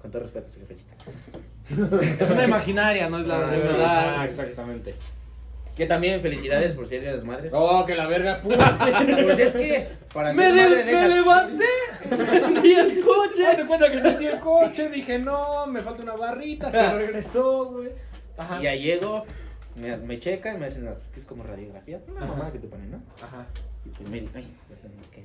Con 0.00 0.10
todo 0.10 0.22
respeto, 0.22 0.48
su 0.48 0.60
jefecita. 0.60 0.94
Es 2.20 2.30
una 2.30 2.44
imaginaria, 2.44 3.08
no 3.10 3.18
es 3.18 3.26
la 3.26 3.36
Ah, 3.46 3.50
verdad. 3.50 4.14
Ah, 4.20 4.24
exactamente. 4.24 4.94
Que 5.76 5.86
también 5.86 6.20
felicidades 6.20 6.74
por 6.74 6.86
ser 6.88 7.00
Día 7.00 7.10
de 7.10 7.16
las 7.16 7.24
Madres. 7.24 7.52
Oh, 7.54 7.84
que 7.86 7.94
la 7.94 8.06
verga 8.06 8.40
puta. 8.40 8.76
Pues 9.24 9.38
es 9.38 9.52
que, 9.52 9.88
para 10.12 10.32
Me, 10.34 10.42
ser 10.44 10.54
de- 10.54 10.60
madre 10.62 10.76
de 10.76 10.84
me 10.84 10.90
esas... 11.04 11.14
levanté, 11.14 11.64
prendí 12.08 12.72
el 12.74 13.00
coche. 13.02 13.46
Hazte 13.46 13.66
cuenta 13.66 13.90
que 13.90 14.02
sentí 14.02 14.26
el 14.26 14.40
coche, 14.40 14.88
dije, 14.90 15.18
no, 15.18 15.66
me 15.66 15.80
falta 15.82 16.02
una 16.02 16.16
barrita, 16.16 16.70
se 16.70 16.92
regresó, 16.92 17.66
güey. 17.66 17.90
Ajá. 18.36 18.58
Y 18.60 18.64
ya 18.64 18.74
llego, 18.74 19.24
me, 19.76 19.96
me 19.98 20.18
checan, 20.18 20.58
me 20.58 20.66
hacen 20.66 20.88
que 21.14 21.20
es 21.20 21.26
como 21.26 21.44
radiografía, 21.44 22.00
una 22.08 22.20
Ajá. 22.24 22.26
mamada 22.32 22.52
que 22.52 22.58
te 22.58 22.66
ponen, 22.68 22.90
¿no? 22.90 23.02
Ajá. 23.22 23.46
Y 23.84 23.90
pues 23.90 24.08
mire, 24.10 24.28
ay, 24.34 24.46
que 25.12 25.24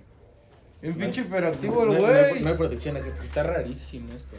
Un 0.87 0.93
pinche 0.95 1.21
hiperactivo 1.21 1.85
no, 1.85 1.93
el 1.93 2.01
no 2.01 2.07
hay- 2.07 2.29
güey. 2.29 2.41
no 2.43 2.49
hay 2.49 2.55
protección 2.55 2.97
aquí. 2.97 3.09
Está 3.23 3.43
rarísimo 3.43 4.13
esto. 4.13 4.35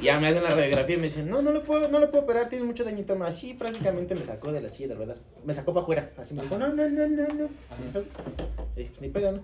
Y 0.00 0.04
ya 0.04 0.18
me 0.18 0.28
hacen 0.28 0.42
la 0.42 0.50
radiografía 0.54 0.94
y 0.96 0.98
me 0.98 1.04
dicen, 1.04 1.28
no, 1.28 1.42
no 1.42 1.50
lo 1.52 1.62
puedo, 1.62 1.88
no 1.88 1.98
lo 1.98 2.10
puedo 2.10 2.24
operar, 2.24 2.48
tienes 2.48 2.66
mucho 2.66 2.84
daño 2.84 2.98
interno. 2.98 3.24
Así 3.26 3.52
prácticamente 3.54 4.14
me 4.14 4.24
sacó 4.24 4.50
de 4.52 4.60
la 4.62 4.70
silla 4.70 4.88
de 4.88 4.94
ruedas, 4.94 5.20
me 5.44 5.52
sacó 5.52 5.74
para 5.74 5.82
afuera. 5.82 6.10
Así 6.16 6.32
me 6.34 6.42
dijo, 6.42 6.56
no, 6.56 6.68
no, 6.68 6.88
no, 6.88 7.06
no, 7.06 7.28
no. 7.28 7.48
Y 8.76 8.78
dije, 8.80 8.90
pues 8.90 9.00
ni 9.02 9.08
pedo, 9.08 9.32
¿no? 9.32 9.40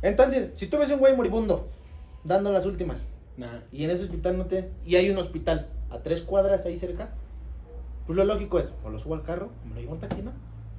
Entonces, 0.00 0.50
si 0.54 0.66
tú 0.68 0.78
ves 0.78 0.90
un 0.90 0.98
güey 0.98 1.14
moribundo, 1.14 1.68
dando 2.24 2.52
las 2.52 2.64
últimas, 2.64 3.06
Ajá. 3.42 3.62
y 3.72 3.84
en 3.84 3.90
ese 3.90 4.04
hospital 4.04 4.38
no 4.38 4.46
te... 4.46 4.70
Y 4.86 4.96
hay 4.96 5.10
un 5.10 5.18
hospital 5.18 5.68
a 5.90 5.98
tres 5.98 6.22
cuadras 6.22 6.64
ahí 6.64 6.76
cerca, 6.76 7.10
pues 8.06 8.16
lo 8.16 8.24
lógico 8.24 8.58
es, 8.58 8.72
o 8.84 8.90
lo 8.90 8.98
subo 8.98 9.14
al 9.14 9.22
carro, 9.24 9.50
o 9.64 9.68
me 9.68 9.74
lo 9.74 9.80
llevo 9.82 9.94
en 9.94 10.00
taxi, 10.00 10.22
¿no? 10.22 10.32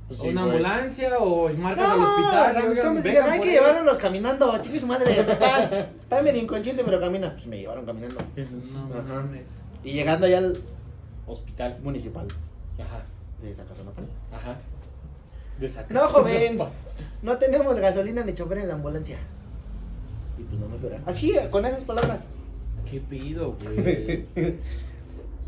Pues 0.09 0.19
O 0.19 0.23
sí, 0.23 0.29
una 0.29 0.41
güey. 0.43 0.55
ambulancia 0.55 1.17
o 1.19 1.49
marcas 1.53 1.89
al 1.91 1.99
No, 2.01 2.09
hospital. 2.09 2.49
o 2.49 2.51
sea, 2.51 2.61
y 2.63 2.67
mis 2.67 2.77
oigan, 2.79 2.85
compas 2.87 3.03
vengan 3.03 3.03
dijeron, 3.03 3.29
hay 3.31 3.39
que 3.39 3.47
él". 3.47 3.53
llevarlos 3.53 3.97
caminando, 3.99 4.57
chiqui 4.57 4.79
su 4.79 4.87
madre, 4.87 5.23
total. 5.23 5.89
Está 6.01 6.21
medio 6.23 6.41
inconsciente, 6.41 6.83
pero 6.83 6.99
camina. 6.99 7.31
Pues 7.33 7.45
me 7.47 7.59
llevaron 7.59 7.85
caminando. 7.85 8.19
No 8.35 8.95
Ajá. 8.99 9.27
Y 9.83 9.91
llegando 9.93 10.25
allá 10.25 10.39
al 10.39 10.57
Hospital. 11.27 11.77
municipal 11.83 12.27
Ajá. 12.79 13.03
de 13.41 13.53
Zacazonapa. 13.53 14.01
Ajá. 14.33 14.57
De 15.59 15.71
No, 15.93 16.07
joven, 16.07 16.57
no 17.21 17.37
tenemos 17.37 17.77
gasolina 17.77 18.23
ni 18.23 18.33
chofer 18.33 18.57
en 18.57 18.67
la 18.69 18.73
ambulancia. 18.73 19.17
Y 20.39 20.43
pues 20.43 20.59
no 20.59 20.67
me 20.69 20.75
esperaron. 20.77 21.03
Así, 21.07 21.35
con 21.51 21.65
esas 21.67 21.83
palabras. 21.83 22.25
¿Qué 22.89 22.99
pido, 22.99 23.55
güey? 23.61 24.25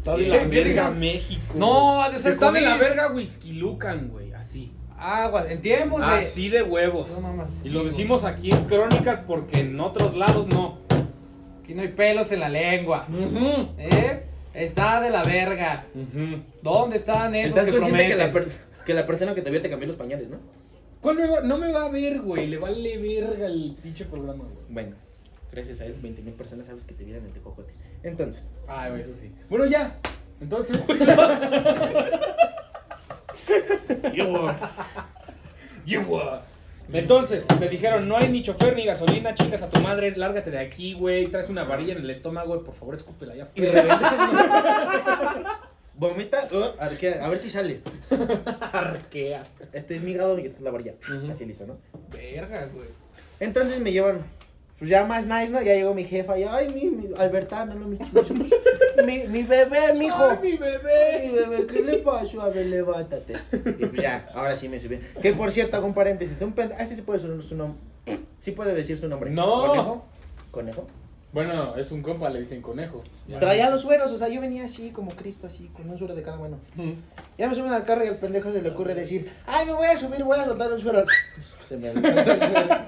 Está 0.01 0.17
de 0.17 0.27
la 0.27 0.39
¿qué 0.39 0.46
verga? 0.63 0.89
México. 0.89 1.53
No, 1.55 2.01
ha 2.01 2.10
de 2.10 2.20
ser 2.20 2.34
Está 2.34 2.51
de 2.51 2.62
la 2.62 2.75
verga 2.77 3.12
Whisky 3.12 3.51
Lucan, 3.53 4.10
güey. 4.10 4.34
Así. 4.34 4.72
Agua, 4.98 5.51
en 5.51 5.62
tiempos 5.62 6.00
de. 6.01 6.08
Así 6.08 6.50
de 6.50 6.63
huevos. 6.63 7.12
No 7.12 7.22
mames. 7.22 7.63
Y 7.63 7.70
lo 7.70 7.84
decimos 7.84 8.24
aquí 8.24 8.51
en 8.51 8.65
crónicas 8.65 9.20
porque 9.27 9.60
en 9.60 9.79
otros 9.79 10.15
lados 10.15 10.48
no. 10.48 10.79
Aquí 11.63 11.75
no 11.75 11.84
hay 11.84 11.89
pelos 11.89 12.31
en 12.31 12.39
la 12.39 12.50
lengua. 12.50 13.08
Ujú. 13.10 13.70
¿Eh? 13.77 14.24
Está 14.55 15.00
de 15.01 15.12
la 15.12 15.24
verga. 15.24 15.86
¿Dónde 16.63 16.98
están 16.98 17.36
esos 17.36 17.50
Estás 17.50 17.65
que 17.65 17.72
consciente 17.72 18.08
que 18.08 18.15
prometen? 18.15 18.27
la, 18.27 18.34
per- 18.34 18.84
que 18.86 18.93
la 18.96 19.05
persona 19.05 19.36
que 19.36 19.41
te 19.41 19.51
vio 19.51 19.62
te 19.62 19.70
cambió 19.70 19.88
los 19.88 19.96
pañales, 19.98 20.29
¿no? 20.29 20.38
¿Cuál 21.00 21.17
me 21.17 21.27
va- 21.27 21.41
no 21.41 21.58
me 21.60 21.72
va 21.72 21.86
a 21.86 21.89
ver, 21.89 22.22
güey. 22.22 22.48
Le 22.48 22.58
vale 22.58 22.98
verga 22.98 23.46
el 23.46 23.75
pinche 23.81 24.05
programa, 24.05 24.43
güey. 24.46 24.55
Bueno, 24.70 24.96
gracias 25.51 25.81
a 25.81 25.86
él, 25.86 25.96
20 26.01 26.22
mil 26.22 26.34
personas 26.34 26.67
sabes 26.67 26.84
que 26.86 26.93
te 26.93 27.03
vieron 27.03 27.25
el 27.25 27.31
tecocote. 27.31 27.74
Entonces, 28.03 28.50
Ah, 28.67 28.89
eso 28.89 29.13
sí. 29.13 29.31
Bueno, 29.50 29.65
ya. 29.65 29.98
Entonces. 30.39 30.77
Entonces, 36.93 37.48
te 37.48 37.70
dijeron, 37.70 38.08
no 38.08 38.17
hay 38.17 38.29
ni 38.29 38.41
chofer 38.41 38.75
ni 38.75 38.86
gasolina, 38.86 39.34
chingas 39.34 39.62
a 39.62 39.70
tu 39.70 39.79
madre, 39.79 40.15
lárgate 40.15 40.51
de 40.51 40.60
aquí, 40.60 40.93
güey, 40.93 41.27
traes 41.27 41.50
una 41.50 41.63
varilla 41.63 41.93
en 41.93 42.00
el 42.00 42.10
estómago, 42.10 42.63
por 42.63 42.74
favor, 42.75 42.96
escúpela 42.96 43.36
ya. 43.36 43.48
y 43.55 43.65
repente 43.65 44.05
vomita, 45.96 46.48
uh, 46.51 46.81
arquea, 46.81 47.25
a 47.25 47.29
ver 47.29 47.38
si 47.38 47.50
sale. 47.50 47.81
Arquea. 48.74 49.43
Este 49.72 49.96
es 49.96 50.01
mi 50.01 50.12
hígado 50.12 50.38
y 50.39 50.48
esta 50.48 50.58
es 50.58 50.63
la 50.63 50.72
varilla. 50.72 50.96
Ujú. 51.08 51.31
Así 51.31 51.46
listo, 51.46 51.65
¿no? 51.65 51.77
Verga, 52.12 52.65
güey. 52.74 52.88
Entonces 53.39 53.79
me 53.79 53.91
llevan, 53.91 54.24
pues 54.82 54.90
ya 54.90 55.06
más 55.06 55.28
nice, 55.28 55.50
¿no? 55.50 55.62
Ya 55.62 55.76
llegó 55.76 55.94
mi 55.94 56.04
jefa 56.04 56.40
y, 56.40 56.44
ay, 56.44 56.70
mi, 56.70 56.90
mi 56.90 57.14
Albertano, 57.16 57.76
no, 57.76 57.86
mi, 57.86 58.00
mi, 59.06 59.28
mi 59.28 59.44
bebé, 59.44 59.94
mi 59.94 60.08
hijo. 60.08 60.24
Ay, 60.24 60.40
mi 60.42 60.58
bebé. 60.58 61.22
Mi 61.22 61.34
bebé, 61.36 61.68
¿qué 61.68 61.84
le 61.84 61.98
pasó? 62.00 62.42
A 62.42 62.50
ver, 62.50 62.66
levántate. 62.66 63.36
Y 63.54 63.86
pues 63.86 64.02
ya, 64.02 64.28
ahora 64.34 64.56
sí 64.56 64.68
me 64.70 64.80
subí. 64.80 64.98
Que 65.22 65.34
por 65.34 65.52
cierto, 65.52 65.78
hago 65.78 65.86
un 65.86 65.94
paréntesis, 65.94 66.42
un 66.42 66.54
pende... 66.54 66.74
Ah, 66.80 66.82
este 66.82 66.96
sí 66.96 67.04
puede 67.04 67.20
su, 67.20 67.44
su 67.44 67.56
nombre. 67.56 67.80
Sí 68.40 68.54
puede 68.54 68.74
decir 68.74 68.98
su 68.98 69.08
nombre. 69.08 69.30
No. 69.30 69.68
¿Conejo? 69.68 70.06
¿Conejo? 70.50 70.88
Bueno, 71.34 71.76
es 71.78 71.92
un 71.92 72.02
compa, 72.02 72.30
le 72.30 72.40
dicen 72.40 72.62
conejo. 72.62 73.04
Ya. 73.28 73.40
Traía 73.40 73.70
los 73.70 73.82
sueros, 73.82 74.12
o 74.12 74.18
sea, 74.18 74.28
yo 74.28 74.42
venía 74.42 74.66
así 74.66 74.90
como 74.92 75.12
Cristo, 75.12 75.48
así, 75.48 75.70
con 75.70 75.90
un 75.90 75.98
suero 75.98 76.14
de 76.14 76.24
cada 76.24 76.38
mano. 76.38 76.60
Ya 77.38 77.48
me 77.48 77.56
suben 77.56 77.72
al 77.72 77.86
carro 77.86 78.04
y 78.04 78.10
al 78.10 78.18
pendejo 78.18 78.52
se 78.52 78.62
le 78.62 78.70
ocurre 78.70 78.96
decir, 78.96 79.32
ay, 79.46 79.66
me 79.66 79.74
voy 79.74 79.88
a 79.88 79.98
subir, 79.98 80.24
voy 80.24 80.38
a 80.38 80.46
soltar 80.46 80.72
un 80.72 80.80
suero. 80.80 81.06
Se 81.62 81.78
me 81.78 81.90
el 81.90 82.02
suero. 82.02 82.26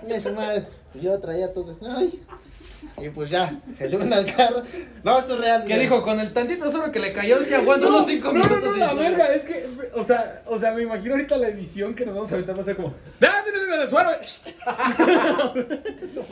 Y 0.17 0.19
su 0.19 0.33
madre, 0.33 0.67
pues 0.91 1.03
yo 1.03 1.17
traía 1.19 1.53
todo. 1.53 1.75
Ay. 1.87 2.21
Y 3.01 3.09
pues 3.09 3.29
ya, 3.29 3.59
se 3.75 3.89
suben 3.89 4.13
al 4.13 4.25
carro. 4.25 4.63
No, 5.03 5.19
esto 5.19 5.33
es 5.33 5.39
real. 5.39 5.63
¿Qué 5.65 5.79
dijo? 5.79 6.03
Con 6.03 6.19
el 6.19 6.31
tantito 6.31 6.71
solo 6.71 6.91
que 6.91 6.99
le 6.99 7.11
cayó, 7.11 7.43
se 7.43 7.55
aguanta 7.55 7.87
unos 7.87 8.05
5 8.05 8.27
no, 8.27 8.33
minutos. 8.33 8.63
no, 8.63 8.69
no, 8.71 8.75
y 8.75 8.79
la 8.79 8.93
verga, 8.93 9.33
es 9.33 9.43
que, 9.43 9.67
o 9.93 10.03
sea, 10.03 10.43
o 10.45 10.57
sea, 10.59 10.71
me 10.71 10.83
imagino 10.83 11.13
ahorita 11.13 11.37
la 11.37 11.47
edición 11.47 11.95
que 11.95 12.05
nos 12.05 12.15
vamos 12.15 12.31
a 12.31 12.35
aventar 12.35 12.55
va 12.55 12.61
a 12.61 12.63
ser 12.63 12.75
como, 12.75 12.93
¡Ah, 13.21 13.43
tienes 13.43 13.61
el 13.63 13.89
suero! 13.89 14.11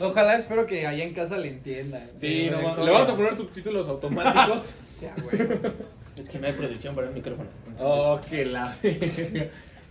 Ojalá, 0.00 0.36
espero 0.36 0.66
que 0.66 0.86
allá 0.86 1.04
en 1.04 1.14
casa 1.14 1.36
le 1.36 1.48
entiendan. 1.48 2.02
Sí, 2.16 2.48
no, 2.50 2.76
no, 2.76 2.84
le 2.84 2.90
vamos 2.90 3.08
a 3.08 3.16
poner 3.16 3.36
subtítulos 3.36 3.88
automáticos. 3.88 4.76
Ya, 5.02 5.12
güey. 5.20 5.36
Es 6.16 6.28
que 6.28 6.38
no 6.38 6.46
hay 6.46 6.52
producción 6.52 6.94
para 6.94 7.08
el 7.08 7.12
micrófono. 7.12 7.48
oh, 7.80 8.20
que 8.30 8.44
la. 8.44 8.76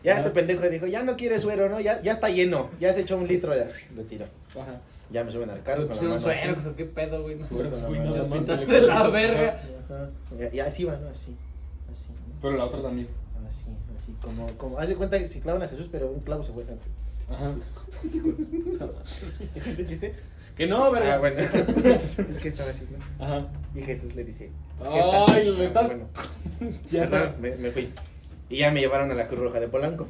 Ya 0.03 0.17
este 0.17 0.31
pendejo 0.31 0.67
dijo, 0.67 0.88
ya 0.88 1.03
no 1.03 1.15
quiere 1.15 1.38
suero, 1.39 1.70
¿no? 1.70 1.79
Ya, 1.79 2.01
ya 2.01 2.13
está 2.13 2.29
lleno. 2.29 2.70
Ya 2.79 2.91
se 2.93 3.01
echó 3.01 3.17
un 3.17 3.27
litro, 3.27 3.55
ya 3.55 3.67
lo 3.96 4.01
tiró. 4.03 4.25
Ajá. 4.60 4.81
Ya 5.12 5.24
me 5.24 5.31
suben 5.31 5.50
al 5.50 5.62
carro 5.62 5.88
con 5.88 5.96
la 5.96 6.01
mano 6.01 6.15
así. 6.15 6.24
sueros 6.24 6.65
o 6.65 6.75
qué 6.75 6.86
pedo, 6.86 7.22
güey. 7.22 7.38
La 7.38 7.48
güey, 7.48 8.00
nada 8.00 8.22
así. 8.22 8.36
más. 8.36 8.48
De 8.48 8.81
la 8.81 9.08
verga. 9.08 9.62
Y, 10.51 10.55
y 10.55 10.60
así 10.60 10.86
va, 10.86 10.96
¿no? 10.98 11.10
Así. 11.10 11.36
Así. 11.91 12.08
¿no? 12.10 12.36
Pero 12.41 12.58
la 12.58 12.65
otra 12.65 12.81
también. 12.81 13.08
Así, 13.48 13.65
así. 13.98 14.13
Como, 14.22 14.48
como. 14.58 14.79
Haz 14.79 14.89
de 14.89 14.96
cuenta 14.96 15.20
que 15.20 15.27
si 15.27 15.41
clavan 15.41 15.63
a 15.63 15.67
Jesús, 15.67 15.89
pero 15.91 16.10
un 16.10 16.22
clavo 16.22 16.43
se 16.43 16.53
fue. 16.53 16.63
Ajá. 17.29 17.53
¿Te 19.75 19.86
chiste? 19.86 20.15
Que 20.55 20.65
no, 20.67 20.89
verga. 20.91 21.15
Ah, 21.15 21.20
bueno. 21.20 21.39
es 22.29 22.38
que 22.39 22.48
estaba 22.48 22.70
así, 22.70 22.88
¿no? 22.89 23.25
Ajá. 23.25 23.48
Y 23.75 23.81
Jesús 23.81 24.15
le 24.15 24.24
dice. 24.24 24.50
¿qué 24.81 25.01
Ay, 25.27 25.46
lo 25.48 25.63
estás. 25.63 25.89
Bueno, 25.89 26.08
Ya 26.89 27.05
no, 27.08 27.34
me, 27.39 27.55
me 27.58 27.72
fui. 27.72 27.91
Y 28.51 28.58
ya 28.58 28.70
me 28.70 28.81
llevaron 28.81 29.10
a 29.10 29.13
la 29.13 29.29
Cruz 29.29 29.39
Roja 29.39 29.62
de 29.62 29.70
Polanco. 29.70 30.10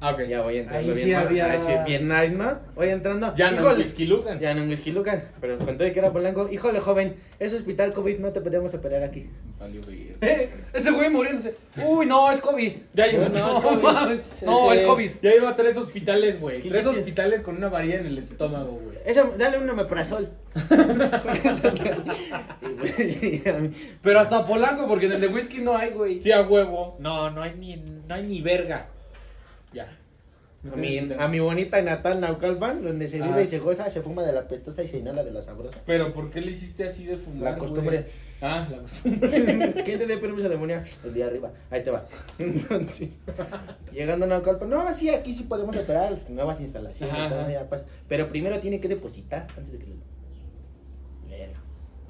Ah, 0.00 0.10
ok. 0.12 0.22
Ya 0.28 0.42
voy 0.42 0.58
entrando 0.58 0.78
Ahí 0.92 0.94
bien, 0.96 1.06
sí 1.08 1.14
había- 1.14 1.50
ahí 1.52 1.58
sí, 1.58 1.72
bien 1.86 2.08
nice, 2.08 2.30
¿no? 2.34 2.58
Voy 2.74 2.88
entrando. 2.88 3.34
Ya 3.36 3.50
no, 3.52 3.60
Híjole. 3.62 3.78
Whisky 3.84 4.04
Lucan. 4.04 4.38
Ya 4.38 4.52
no 4.52 4.62
en 4.62 4.68
Whisky 4.68 4.90
Lucan, 4.92 5.22
pero 5.40 5.56
conté 5.58 5.92
que 5.92 5.98
era 5.98 6.12
Polanco. 6.12 6.48
Híjole, 6.50 6.80
joven, 6.80 7.16
es 7.38 7.54
hospital 7.54 7.94
COVID, 7.94 8.18
no 8.18 8.30
te 8.32 8.40
podemos 8.42 8.74
operar 8.74 9.02
aquí. 9.02 9.30
Valió 9.58 9.80
verga. 9.86 10.14
Eh, 10.20 10.50
ese 10.74 10.90
güey 10.90 11.08
muriéndose. 11.08 11.54
Uy, 11.82 12.04
no, 12.04 12.30
es 12.30 12.40
COVID. 12.42 12.72
Ya 12.92 13.06
lleva, 13.06 13.28
no, 13.30 13.56
es 13.56 13.64
COVID. 13.64 13.82
mames. 13.82 14.20
No, 14.42 14.72
es 14.72 14.82
COVID. 14.82 15.10
Ya 15.22 15.30
lleva 15.30 15.50
a 15.50 15.56
tres 15.56 15.76
hospitales, 15.78 16.38
güey. 16.38 16.60
¿Qué- 16.60 16.68
Tres 16.68 16.82
qué- 16.82 16.88
hospitales 16.98 17.40
con 17.40 17.56
una 17.56 17.68
varilla 17.68 18.00
en 18.00 18.06
el 18.06 18.18
estómago, 18.18 18.72
güey. 18.72 18.98
Esa, 19.06 19.24
dale 19.38 19.56
un 19.58 19.70
omeprazol. 19.70 20.28
Y 22.98 23.48
a 23.48 23.52
mí- 23.54 23.70
Pero 24.02 24.20
hasta 24.20 24.46
Polanco, 24.46 24.86
porque 24.86 25.06
en 25.06 25.12
el 25.12 25.20
de 25.20 25.28
whisky 25.28 25.58
no 25.62 25.76
hay, 25.76 25.90
güey. 25.90 26.20
Sí, 26.20 26.30
a 26.32 26.42
huevo. 26.42 26.96
No, 27.00 27.30
no 27.30 27.42
hay 27.42 27.54
ni, 27.58 27.76
no 27.76 28.14
hay 28.14 28.22
ni 28.24 28.40
verga. 28.42 28.88
Ya. 29.74 29.98
a, 30.72 30.76
mi, 30.76 30.96
a 30.98 31.28
mi 31.28 31.40
bonita 31.40 31.82
natal 31.82 32.20
Naucalpan, 32.22 32.82
donde 32.82 33.06
se 33.06 33.18
vive 33.20 33.34
Ah. 33.34 33.42
y 33.42 33.46
se 33.46 33.58
goza, 33.58 33.90
se 33.90 34.00
fuma 34.00 34.22
de 34.22 34.32
la 34.32 34.48
pestosa 34.48 34.82
y 34.82 34.88
se 34.88 34.96
inhala 34.98 35.22
de 35.22 35.30
la 35.30 35.42
sabrosa. 35.42 35.78
Pero 35.84 36.14
¿por 36.14 36.30
qué 36.30 36.40
le 36.40 36.52
hiciste 36.52 36.84
así 36.84 37.04
de 37.04 37.18
fumar? 37.18 37.52
La 37.52 37.58
costumbre. 37.58 37.98
güey? 38.00 38.12
Ah, 38.40 38.66
la 38.70 38.78
costumbre. 38.78 39.28
¿Quién 39.84 39.98
te 39.98 40.06
dio 40.06 40.20
permiso 40.20 40.48
de 40.48 40.56
morir? 40.56 40.80
El 41.04 41.12
día 41.12 41.26
arriba. 41.26 41.50
Ahí 41.70 41.82
te 41.82 41.90
va. 41.90 42.06
Entonces, 42.38 43.10
llegando 43.92 44.24
a 44.24 44.28
Naucalpan, 44.28 44.70
no, 44.70 44.94
sí, 44.94 45.10
aquí 45.10 45.34
sí 45.34 45.42
podemos 45.42 45.76
operar 45.76 46.16
nuevas 46.30 46.60
instalaciones. 46.60 47.14
Ajá, 47.14 47.42
ajá. 47.46 47.84
Pero 48.08 48.28
primero 48.28 48.58
tiene 48.60 48.80
que 48.80 48.88
depositar 48.88 49.46
antes 49.58 49.72
de 49.72 49.78
que. 49.80 49.92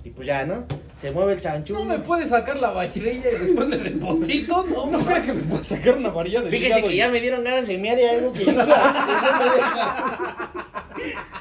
Y 0.05 0.11
pues 0.11 0.27
ya, 0.27 0.45
¿no? 0.45 0.65
Se 0.95 1.11
mueve 1.11 1.33
el 1.33 1.41
chanchú. 1.41 1.73
No 1.73 1.85
me 1.85 1.99
puede 1.99 2.29
sacar 2.29 2.59
la 2.59 2.71
bachirilla 2.73 3.31
y 3.31 3.47
después 3.47 3.69
le 3.69 3.79
deposito, 3.79 4.63
no, 4.65 4.87
No 4.87 4.99
creo 5.01 5.23
que 5.23 5.33
me 5.33 5.43
pueda 5.43 5.65
sacar 5.65 5.97
una 5.97 6.11
varilla 6.11 6.43
de 6.43 6.51
Fíjese 6.51 6.83
que 6.83 6.93
y- 6.95 6.97
ya 6.99 7.09
me 7.09 7.21
dieron 7.21 7.43
ganas 7.43 7.67
de 7.67 7.79
mear 7.79 7.99
y 7.99 8.05
algo 8.05 8.33
que 8.35 8.43
infla, 8.43 8.65
y 8.65 9.25
no 9.25 9.39
me 9.39 9.55
deja. 9.57 10.53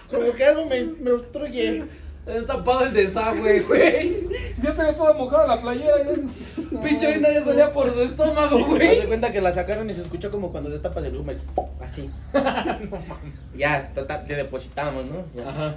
Como 0.09 0.31
que 0.33 0.45
algo 0.45 0.65
me, 0.65 0.81
me 0.81 1.11
obstruye. 1.11 1.83
Está 2.25 2.45
tapado 2.55 2.85
el 2.85 2.93
desagüe, 2.93 3.59
güey. 3.61 4.27
Ya 4.61 4.73
te 4.73 4.81
ve 4.81 4.93
toda 4.93 5.11
mojada 5.11 5.45
la 5.57 5.61
playera. 5.61 5.97
ya. 5.97 6.79
Pinche 6.81 7.07
orina 7.07 7.31
ya 7.33 7.43
salía 7.43 7.73
por 7.73 7.93
su 7.93 8.01
estómago, 8.01 8.57
de 8.59 8.63
güey. 8.63 9.05
cuenta 9.07 9.33
que 9.33 9.41
la 9.41 9.51
sacaron 9.51 9.89
y 9.89 9.93
se 9.93 10.01
escuchó 10.03 10.31
como 10.31 10.53
cuando 10.53 10.69
destapas 10.69 11.03
el 11.03 11.17
humo. 11.17 11.33
Así. 11.81 12.09
Ya, 13.57 13.91
total, 13.93 14.23
le 14.27 14.35
depositamos, 14.35 15.05
¿no? 15.09 15.25
Ya. 15.35 15.49
Ajá. 15.49 15.75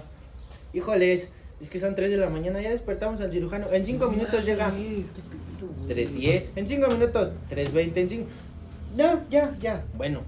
Híjoles, 0.72 1.30
es 1.60 1.70
que 1.70 1.78
son 1.78 1.94
3 1.94 2.10
de 2.10 2.16
la 2.18 2.28
mañana, 2.28 2.60
ya 2.60 2.70
despertamos 2.70 3.20
al 3.20 3.32
cirujano. 3.32 3.66
En 3.72 3.84
5 3.84 4.10
minutos 4.10 4.44
llega. 4.44 4.70
3.10. 4.72 6.50
En 6.56 6.66
5 6.66 6.88
minutos, 6.88 7.32
3.20. 7.50 7.96
En 7.96 8.08
5. 8.08 8.26
No, 8.96 9.28
ya, 9.30 9.56
ya. 9.58 9.84
Bueno, 9.96 10.22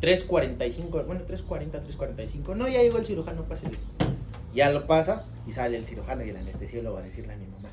3.45. 0.00 1.06
Bueno, 1.06 1.22
3.40, 1.26 1.82
3.45. 1.86 2.56
No, 2.56 2.68
ya 2.68 2.82
llegó 2.82 2.98
el 2.98 3.04
cirujano, 3.04 3.44
pásale. 3.44 3.76
Ya 4.54 4.70
lo 4.70 4.86
pasa 4.86 5.24
y 5.46 5.52
sale 5.52 5.76
el 5.76 5.84
cirujano 5.84 6.24
y 6.24 6.30
el 6.30 6.36
anestesiólogo 6.36 6.98
a 6.98 7.02
decirle 7.02 7.34
a 7.34 7.36
mi 7.36 7.46
mamá. 7.46 7.70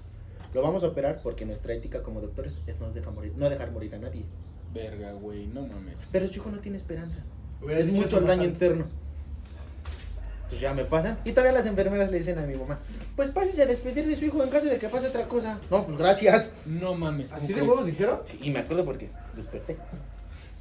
lo 0.53 0.61
vamos 0.61 0.83
a 0.83 0.87
operar 0.87 1.21
porque 1.21 1.45
nuestra 1.45 1.73
ética 1.73 2.01
como 2.01 2.21
doctores 2.21 2.61
es 2.67 2.79
no 2.79 2.91
dejar 2.91 3.13
morir, 3.13 3.33
no 3.35 3.49
dejar 3.49 3.71
morir 3.71 3.93
a 3.95 3.99
nadie. 3.99 4.25
Verga, 4.73 5.13
güey, 5.13 5.47
no 5.47 5.65
mames. 5.67 5.97
Pero 6.11 6.27
su 6.27 6.35
hijo 6.35 6.49
no 6.49 6.59
tiene 6.59 6.77
esperanza. 6.77 7.19
Hubieras 7.61 7.87
es 7.87 7.93
mucho 7.93 8.17
el 8.17 8.25
daño 8.25 8.43
alto. 8.43 8.53
interno. 8.53 8.85
Entonces 10.51 10.59
ya 10.59 10.73
me 10.73 10.83
pasan. 10.83 11.17
Y 11.23 11.31
todavía 11.31 11.53
las 11.53 11.65
enfermeras 11.65 12.11
le 12.11 12.17
dicen 12.17 12.37
a 12.37 12.41
mi 12.45 12.55
mamá, 12.55 12.79
pues 13.15 13.31
pásese 13.31 13.63
a 13.63 13.65
despedir 13.65 14.05
de 14.05 14.17
su 14.17 14.25
hijo 14.25 14.43
en 14.43 14.49
caso 14.49 14.65
de 14.67 14.77
que 14.77 14.89
pase 14.89 15.07
otra 15.07 15.23
cosa. 15.23 15.59
No, 15.69 15.85
pues 15.85 15.97
gracias. 15.97 16.49
No 16.65 16.93
mames. 16.93 17.29
¿cómo 17.29 17.41
¿Así 17.41 17.53
de 17.53 17.61
huevos 17.61 17.85
dijeron? 17.85 18.19
Sí, 18.25 18.37
y 18.41 18.49
me 18.49 18.59
acuerdo 18.59 18.83
porque 18.83 19.09
desperté. 19.33 19.77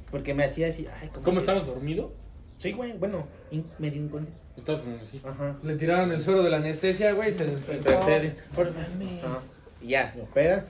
Porque 0.09 0.33
me 0.33 0.45
hacía 0.45 0.67
así, 0.67 0.87
ay, 1.01 1.09
¿Cómo 1.09 1.37
que- 1.37 1.39
estabas 1.39 1.65
dormido? 1.65 2.13
Sí, 2.57 2.71
güey, 2.71 2.93
bueno, 2.93 3.25
in- 3.51 3.65
medio 3.79 4.01
inconsciente. 4.01 4.39
Estabas 4.55 4.81
como 4.81 4.95
así. 4.97 5.21
Ajá. 5.25 5.55
Le 5.63 5.75
tiraron 5.75 6.11
el 6.11 6.21
suero 6.21 6.41
de 6.43 6.49
la 6.49 6.57
anestesia, 6.57 7.11
güey, 7.13 7.31
y 7.31 7.33
se 7.33 7.45
despertó. 7.47 7.89
Desperté. 7.89 8.19
de- 8.21 8.35
por- 8.55 8.67
Ajá. 8.67 9.39
Y 9.81 9.87
ya, 9.89 10.13
me 10.15 10.21
operan. 10.21 10.67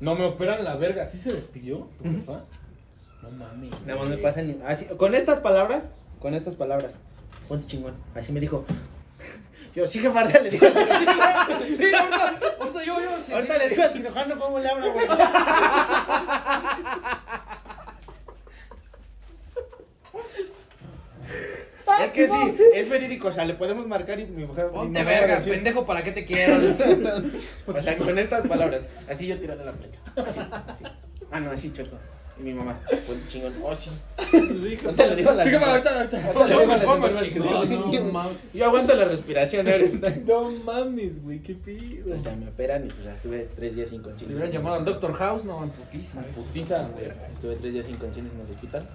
No, 0.00 0.14
me 0.16 0.24
operan 0.24 0.64
la 0.64 0.76
verga. 0.76 1.06
¿Sí 1.06 1.18
se 1.18 1.32
despidió 1.32 1.88
tu 1.98 2.04
jefa? 2.04 2.44
No 3.22 3.30
mames. 3.30 3.70
Nada 3.86 4.00
más 4.00 4.08
me 4.10 4.18
pasan. 4.18 4.60
Así, 4.66 4.84
con 4.96 5.14
estas 5.14 5.40
palabras, 5.40 5.84
con 6.20 6.34
estas 6.34 6.54
palabras. 6.56 6.94
Ponte 7.48 7.66
chingón. 7.66 7.94
Así 8.14 8.32
me 8.32 8.40
dijo. 8.40 8.64
Yo, 9.74 9.86
sí, 9.86 10.00
jefa, 10.00 10.20
ahorita 10.20 10.40
le 10.40 10.50
digo. 10.50 10.66
Sí, 10.66 11.84
ahorita, 11.94 12.34
ahorita 12.58 12.84
yo, 12.84 13.00
yo, 13.00 13.10
sí, 13.24 13.32
Ahorita 13.32 13.54
sí. 13.54 13.58
le 13.60 13.68
digo 13.68 13.82
al 13.82 13.92
cirujano 13.92 14.38
cómo 14.38 14.58
le 14.58 14.68
hablo, 14.68 14.92
güey. 14.92 15.06
Es 22.04 22.12
que 22.12 22.28
sí, 22.28 22.36
es 22.74 22.88
verídico, 22.88 23.28
o 23.28 23.32
sea, 23.32 23.44
le 23.44 23.54
podemos 23.54 23.86
marcar 23.86 24.20
y 24.20 24.26
mi 24.26 24.44
mujer. 24.44 24.68
Ponte 24.70 24.98
mamá 24.98 25.10
va 25.10 25.16
a 25.16 25.20
verga, 25.20 25.34
decir- 25.36 25.52
pendejo, 25.54 25.84
¿para 25.86 26.04
qué 26.04 26.12
te 26.12 26.24
quiero? 26.24 26.54
O 27.66 27.80
sea, 27.82 27.96
con 27.98 28.18
estas 28.18 28.46
palabras, 28.46 28.84
así 29.08 29.26
yo 29.26 29.38
tirando 29.38 29.64
la 29.64 29.72
plancha. 29.72 29.98
Así, 30.16 30.40
así. 30.40 30.84
Ah, 31.30 31.40
no, 31.40 31.50
así, 31.50 31.72
choco. 31.72 31.96
Y 32.38 32.42
mi 32.44 32.54
mamá, 32.54 32.78
ponte 33.06 33.26
chingón. 33.26 33.52
Oh, 33.64 33.74
sí. 33.74 33.90
Ahorita 34.32 35.06
le 35.06 35.16
digo 35.16 35.30
a 35.30 35.34
la 35.34 35.44
Sí, 35.44 35.54
ahorita, 35.54 35.96
ahorita. 35.96 36.24
Ahorita 36.26 36.46
le 36.46 36.60
digo 36.60 36.72
a 36.72 36.76
la 36.76 36.84
Ponme, 36.84 37.06
señora 37.16 37.20
ponme, 37.20 37.30
que 37.32 37.38
no, 37.40 37.90
sí. 37.90 37.98
no, 37.98 38.12
mames. 38.12 38.36
Yo 38.54 38.64
aguanto 38.66 38.94
la 38.94 39.04
respiración 39.06 39.68
ahorita. 39.68 40.14
No 40.26 40.50
mames, 40.64 41.22
güey, 41.24 41.40
qué 41.40 41.54
pido. 41.54 42.06
Pues 42.06 42.22
ya 42.22 42.36
me 42.36 42.48
operan 42.48 42.86
y 42.86 42.88
pues 42.90 43.04
ya 43.04 43.14
estuve 43.14 43.48
tres 43.56 43.74
días 43.74 43.88
sin 43.88 43.98
Le 43.98 44.04
conchines. 44.04 44.32
hubieran 44.34 44.52
llamado 44.52 44.76
al 44.76 44.84
Doctor 44.84 45.12
House, 45.14 45.44
no, 45.44 45.58
van 45.58 45.70
putísimo. 45.70 46.22
Putiza, 46.34 46.86
güey. 46.88 47.10
Estuve 47.32 47.56
tres 47.56 47.72
días 47.72 47.86
sin 47.86 47.96
conchines 47.96 48.32
en 48.32 48.40
el 48.40 48.52
hospital. 48.54 48.88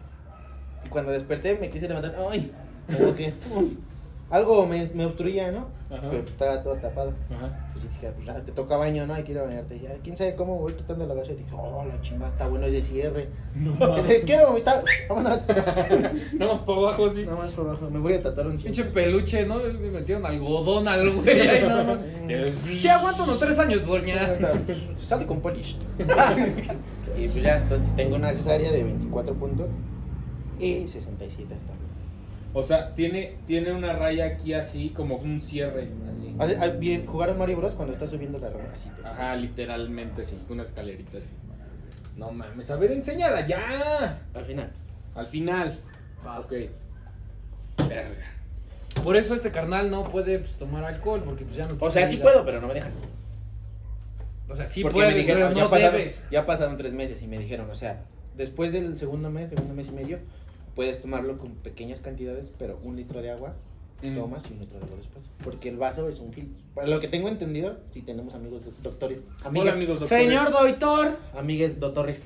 Y 0.85 0.89
cuando 0.89 1.11
desperté 1.11 1.55
me 1.55 1.69
quise 1.69 1.87
levantar. 1.87 2.15
¡Ay! 2.29 2.51
Como 2.97 3.15
que. 3.15 3.33
uy, 3.55 3.77
algo 4.33 4.65
me, 4.65 4.89
me 4.95 5.05
obstruía, 5.05 5.51
¿no? 5.51 5.67
Ajá. 5.91 6.07
Pero 6.09 6.23
estaba 6.23 6.63
todo 6.63 6.73
tapado. 6.77 7.13
Ajá. 7.29 7.69
Pues 7.71 7.85
yo 7.85 7.91
dije, 7.91 8.11
pues 8.15 8.25
ya 8.25 8.41
te 8.41 8.51
toca 8.51 8.77
baño, 8.77 9.05
¿no? 9.05 9.13
Hay 9.13 9.23
que 9.23 9.31
ir 9.33 9.37
a 9.37 9.43
bañarte. 9.43 9.79
Ya, 9.79 9.93
quién 10.03 10.17
sabe 10.17 10.33
cómo 10.33 10.57
voy 10.57 10.73
quitando 10.73 11.05
la 11.05 11.13
gasa. 11.13 11.33
Y 11.33 11.35
dije, 11.35 11.51
oh, 11.55 11.85
la 11.85 12.01
chingada, 12.01 12.31
está 12.31 12.47
bueno 12.47 12.65
ese 12.65 12.81
cierre. 12.81 13.29
No 13.53 13.77
Quiero 14.25 14.47
vomitar. 14.47 14.83
Vámonos. 15.09 15.47
Nada 16.33 16.51
más 16.51 16.61
para 16.61 16.79
abajo, 16.79 17.09
sí. 17.11 17.25
Nada 17.25 17.37
más 17.37 17.51
por 17.51 17.67
abajo. 17.67 17.91
Me 17.91 17.99
voy 17.99 18.13
a 18.13 18.23
tatuar 18.23 18.47
un 18.47 18.57
Pinche 18.57 18.85
peluche, 18.85 19.45
¿no? 19.45 19.59
Le 19.59 19.91
metieron 19.91 20.25
algodón 20.25 20.87
al 20.87 21.11
güey. 21.11 21.61
no, 21.61 21.83
no. 21.83 21.97
Sí, 22.51 22.87
aguanto 22.87 23.25
unos 23.25 23.37
tres 23.37 23.59
años, 23.59 23.85
doña. 23.85 24.33
Se 24.95 25.05
sale 25.05 25.27
con 25.27 25.41
polish. 25.41 25.77
y 25.99 27.27
pues 27.27 27.43
ya, 27.43 27.57
entonces 27.57 27.95
tengo 27.95 28.15
una 28.15 28.33
cesárea 28.33 28.71
de 28.71 28.83
24 28.83 29.35
puntos 29.35 29.67
y 30.59 30.87
67 30.87 31.53
hasta. 31.53 31.82
O 32.53 32.61
sea, 32.61 32.93
tiene, 32.93 33.35
tiene 33.47 33.71
una 33.73 33.93
raya 33.93 34.25
aquí 34.25 34.53
así, 34.53 34.89
como 34.89 35.15
un 35.17 35.41
cierre. 35.41 35.89
así. 36.17 36.35
Hace- 36.39 36.57
ah, 36.57 36.67
bien, 36.67 37.05
jugaron 37.05 37.37
Mario 37.37 37.57
Bros 37.57 37.73
cuando 37.73 37.93
está 37.93 38.07
subiendo 38.07 38.37
la 38.39 38.49
rama 38.49 38.65
así. 38.75 38.89
te- 38.89 39.07
Ajá, 39.07 39.35
literalmente, 39.35 40.21
es 40.21 40.45
una 40.49 40.63
escalerita 40.63 41.17
así. 41.17 41.29
No 42.15 42.31
mames, 42.31 42.69
a 42.69 42.75
ver, 42.75 42.91
enséñala 42.91 43.45
ya. 43.47 44.19
Al 44.35 44.45
final. 44.45 44.71
Al 45.15 45.25
final. 45.25 45.79
Va. 46.25 46.39
Ok. 46.39 46.53
Verga. 47.89 48.31
Por 49.03 49.15
eso 49.15 49.33
este 49.33 49.51
carnal 49.51 49.89
no 49.89 50.03
puede 50.03 50.39
pues, 50.39 50.57
tomar 50.57 50.83
alcohol, 50.83 51.23
porque 51.25 51.43
pues 51.45 51.57
ya 51.57 51.67
no 51.67 51.75
O 51.79 51.89
sea, 51.91 52.05
sí 52.05 52.17
puedo, 52.17 52.45
pero 52.45 52.61
no 52.61 52.67
me 52.67 52.75
dejan. 52.75 52.91
O 54.47 54.55
sea, 54.55 54.67
sí 54.67 54.83
Porque 54.83 54.95
puedes, 54.97 55.13
me 55.13 55.19
dijeron, 55.21 55.43
pero 55.47 55.55
ya, 55.55 55.63
no 55.63 55.69
pasaron, 55.69 55.97
debes. 55.97 56.23
ya 56.29 56.45
pasaron 56.45 56.77
tres 56.77 56.93
meses 56.93 57.21
y 57.23 57.27
me 57.27 57.39
dijeron, 57.39 57.69
o 57.71 57.75
sea, 57.75 58.03
después 58.37 58.71
del 58.71 58.95
segundo 58.97 59.31
mes, 59.31 59.49
segundo 59.49 59.73
mes 59.73 59.87
y 59.87 59.91
medio, 59.93 60.19
puedes 60.75 61.01
tomarlo 61.01 61.37
con 61.37 61.51
pequeñas 61.55 62.01
cantidades, 62.01 62.51
pero 62.57 62.79
un 62.83 62.95
litro 62.95 63.21
de 63.21 63.31
agua 63.31 63.53
Mm. 64.01 64.15
tomas 64.17 64.49
y 64.49 64.53
un 64.53 64.59
litro 64.59 64.79
de 64.79 64.83
agua 64.85 64.97
después. 64.97 65.29
Porque 65.45 65.69
el 65.69 65.77
vaso 65.77 66.09
es 66.09 66.19
un 66.19 66.33
filtro. 66.33 66.61
Para 66.75 66.87
lo 66.87 66.99
que 66.99 67.07
tengo 67.07 67.29
entendido, 67.29 67.77
si 67.93 68.01
tenemos 68.01 68.33
amigos 68.33 68.65
do- 68.65 68.73
doctores, 68.83 69.27
Hola, 69.39 69.47
amigas, 69.47 69.75
amigos 69.75 69.99
doctores. 70.01 70.25
Señor 70.27 70.51
doctor. 70.51 71.17
amigues 71.37 71.79
doctores, 71.79 72.23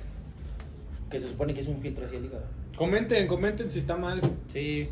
que 1.11 1.19
se 1.19 1.27
supone 1.27 1.53
que 1.53 1.61
es 1.61 1.67
un 1.67 1.77
filtro 1.79 2.05
hacia 2.05 2.17
el 2.17 2.25
hígado. 2.25 2.45
Comenten, 2.75 3.27
comenten 3.27 3.69
si 3.69 3.77
está 3.79 3.95
mal. 3.95 4.21
Sí. 4.51 4.89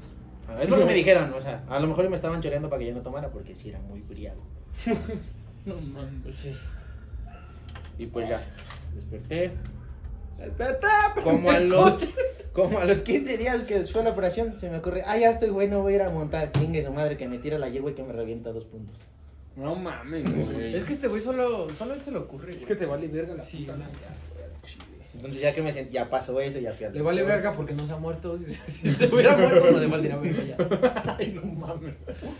Ah, 0.47 0.59
Es 0.61 0.69
lo 0.69 0.77
que 0.77 0.85
me 0.85 0.93
dijeron, 0.93 1.33
o 1.35 1.41
sea, 1.41 1.63
a 1.67 1.79
lo 1.79 1.87
mejor 1.87 2.07
me 2.07 2.15
estaban 2.15 2.39
choreando 2.39 2.69
para 2.69 2.79
que 2.79 2.87
yo 2.89 2.93
no 2.93 3.01
tomara 3.01 3.29
porque 3.31 3.55
sí 3.55 3.69
era 3.69 3.79
muy 3.79 4.01
briago. 4.01 4.41
No 5.65 5.81
mames. 5.81 6.35
Y 7.97 8.05
pues 8.05 8.29
ya, 8.29 8.43
desperté. 8.93 9.51
Espera, 10.39 10.77
Como 11.23 11.49
a 11.51 11.59
los, 11.59 12.07
como 12.53 12.79
a 12.79 12.85
los 12.85 12.99
15 13.01 13.37
días 13.37 13.63
que 13.63 13.83
fue 13.85 14.03
la 14.03 14.11
operación, 14.11 14.57
se 14.57 14.69
me 14.69 14.77
ocurre, 14.77 15.03
ah, 15.05 15.17
ya 15.17 15.31
estoy 15.31 15.49
bueno, 15.49 15.81
voy 15.81 15.93
a 15.93 15.95
ir 15.97 16.01
a 16.03 16.09
montar. 16.09 16.51
Chingue 16.51 16.83
su 16.83 16.91
madre 16.91 17.17
que 17.17 17.27
me 17.27 17.37
tira 17.39 17.57
la 17.57 17.69
yegua 17.69 17.91
y 17.91 17.93
que 17.93 18.03
me 18.03 18.13
revienta 18.13 18.51
dos 18.51 18.65
puntos. 18.65 18.97
No 19.55 19.75
mames, 19.75 20.23
güey. 20.33 20.75
Es 20.75 20.83
que 20.83 20.93
este 20.93 21.07
güey 21.07 21.21
solo, 21.21 21.73
solo 21.73 21.93
a 21.93 21.95
él 21.95 22.01
se 22.01 22.11
le 22.11 22.17
ocurre. 22.17 22.55
es 22.55 22.65
que 22.65 22.75
te 22.75 22.85
vale 22.85 23.07
verga 23.07 23.35
la 23.35 23.43
Sí, 23.43 23.59
puta 23.59 23.73
no. 23.73 23.79
madre, 23.85 23.95
güey, 24.33 24.43
al 24.45 24.61
chile. 24.61 24.85
Entonces 25.15 25.41
ya 25.41 25.53
que 25.53 25.61
me 25.61 25.71
sentí, 25.71 25.93
ya 25.93 26.09
pasó 26.09 26.39
eso, 26.39 26.59
ya 26.59 26.73
fui 26.73 26.85
al 26.85 26.93
Le 26.93 27.01
vale 27.01 27.23
verga 27.23 27.53
porque 27.53 27.73
no 27.73 27.87
se 27.87 27.93
ha 27.93 27.97
muerto. 27.97 28.37
Si, 28.37 28.53
si 28.71 28.89
se 28.89 29.07
hubiera 29.07 29.35
muerto, 29.35 29.71
no 29.71 29.79
le 29.79 29.87
valdría 29.87 30.17
verga 30.17 30.43
ya. 30.43 31.15
Ay, 31.19 31.31
no 31.33 31.41
mames. 31.43 31.93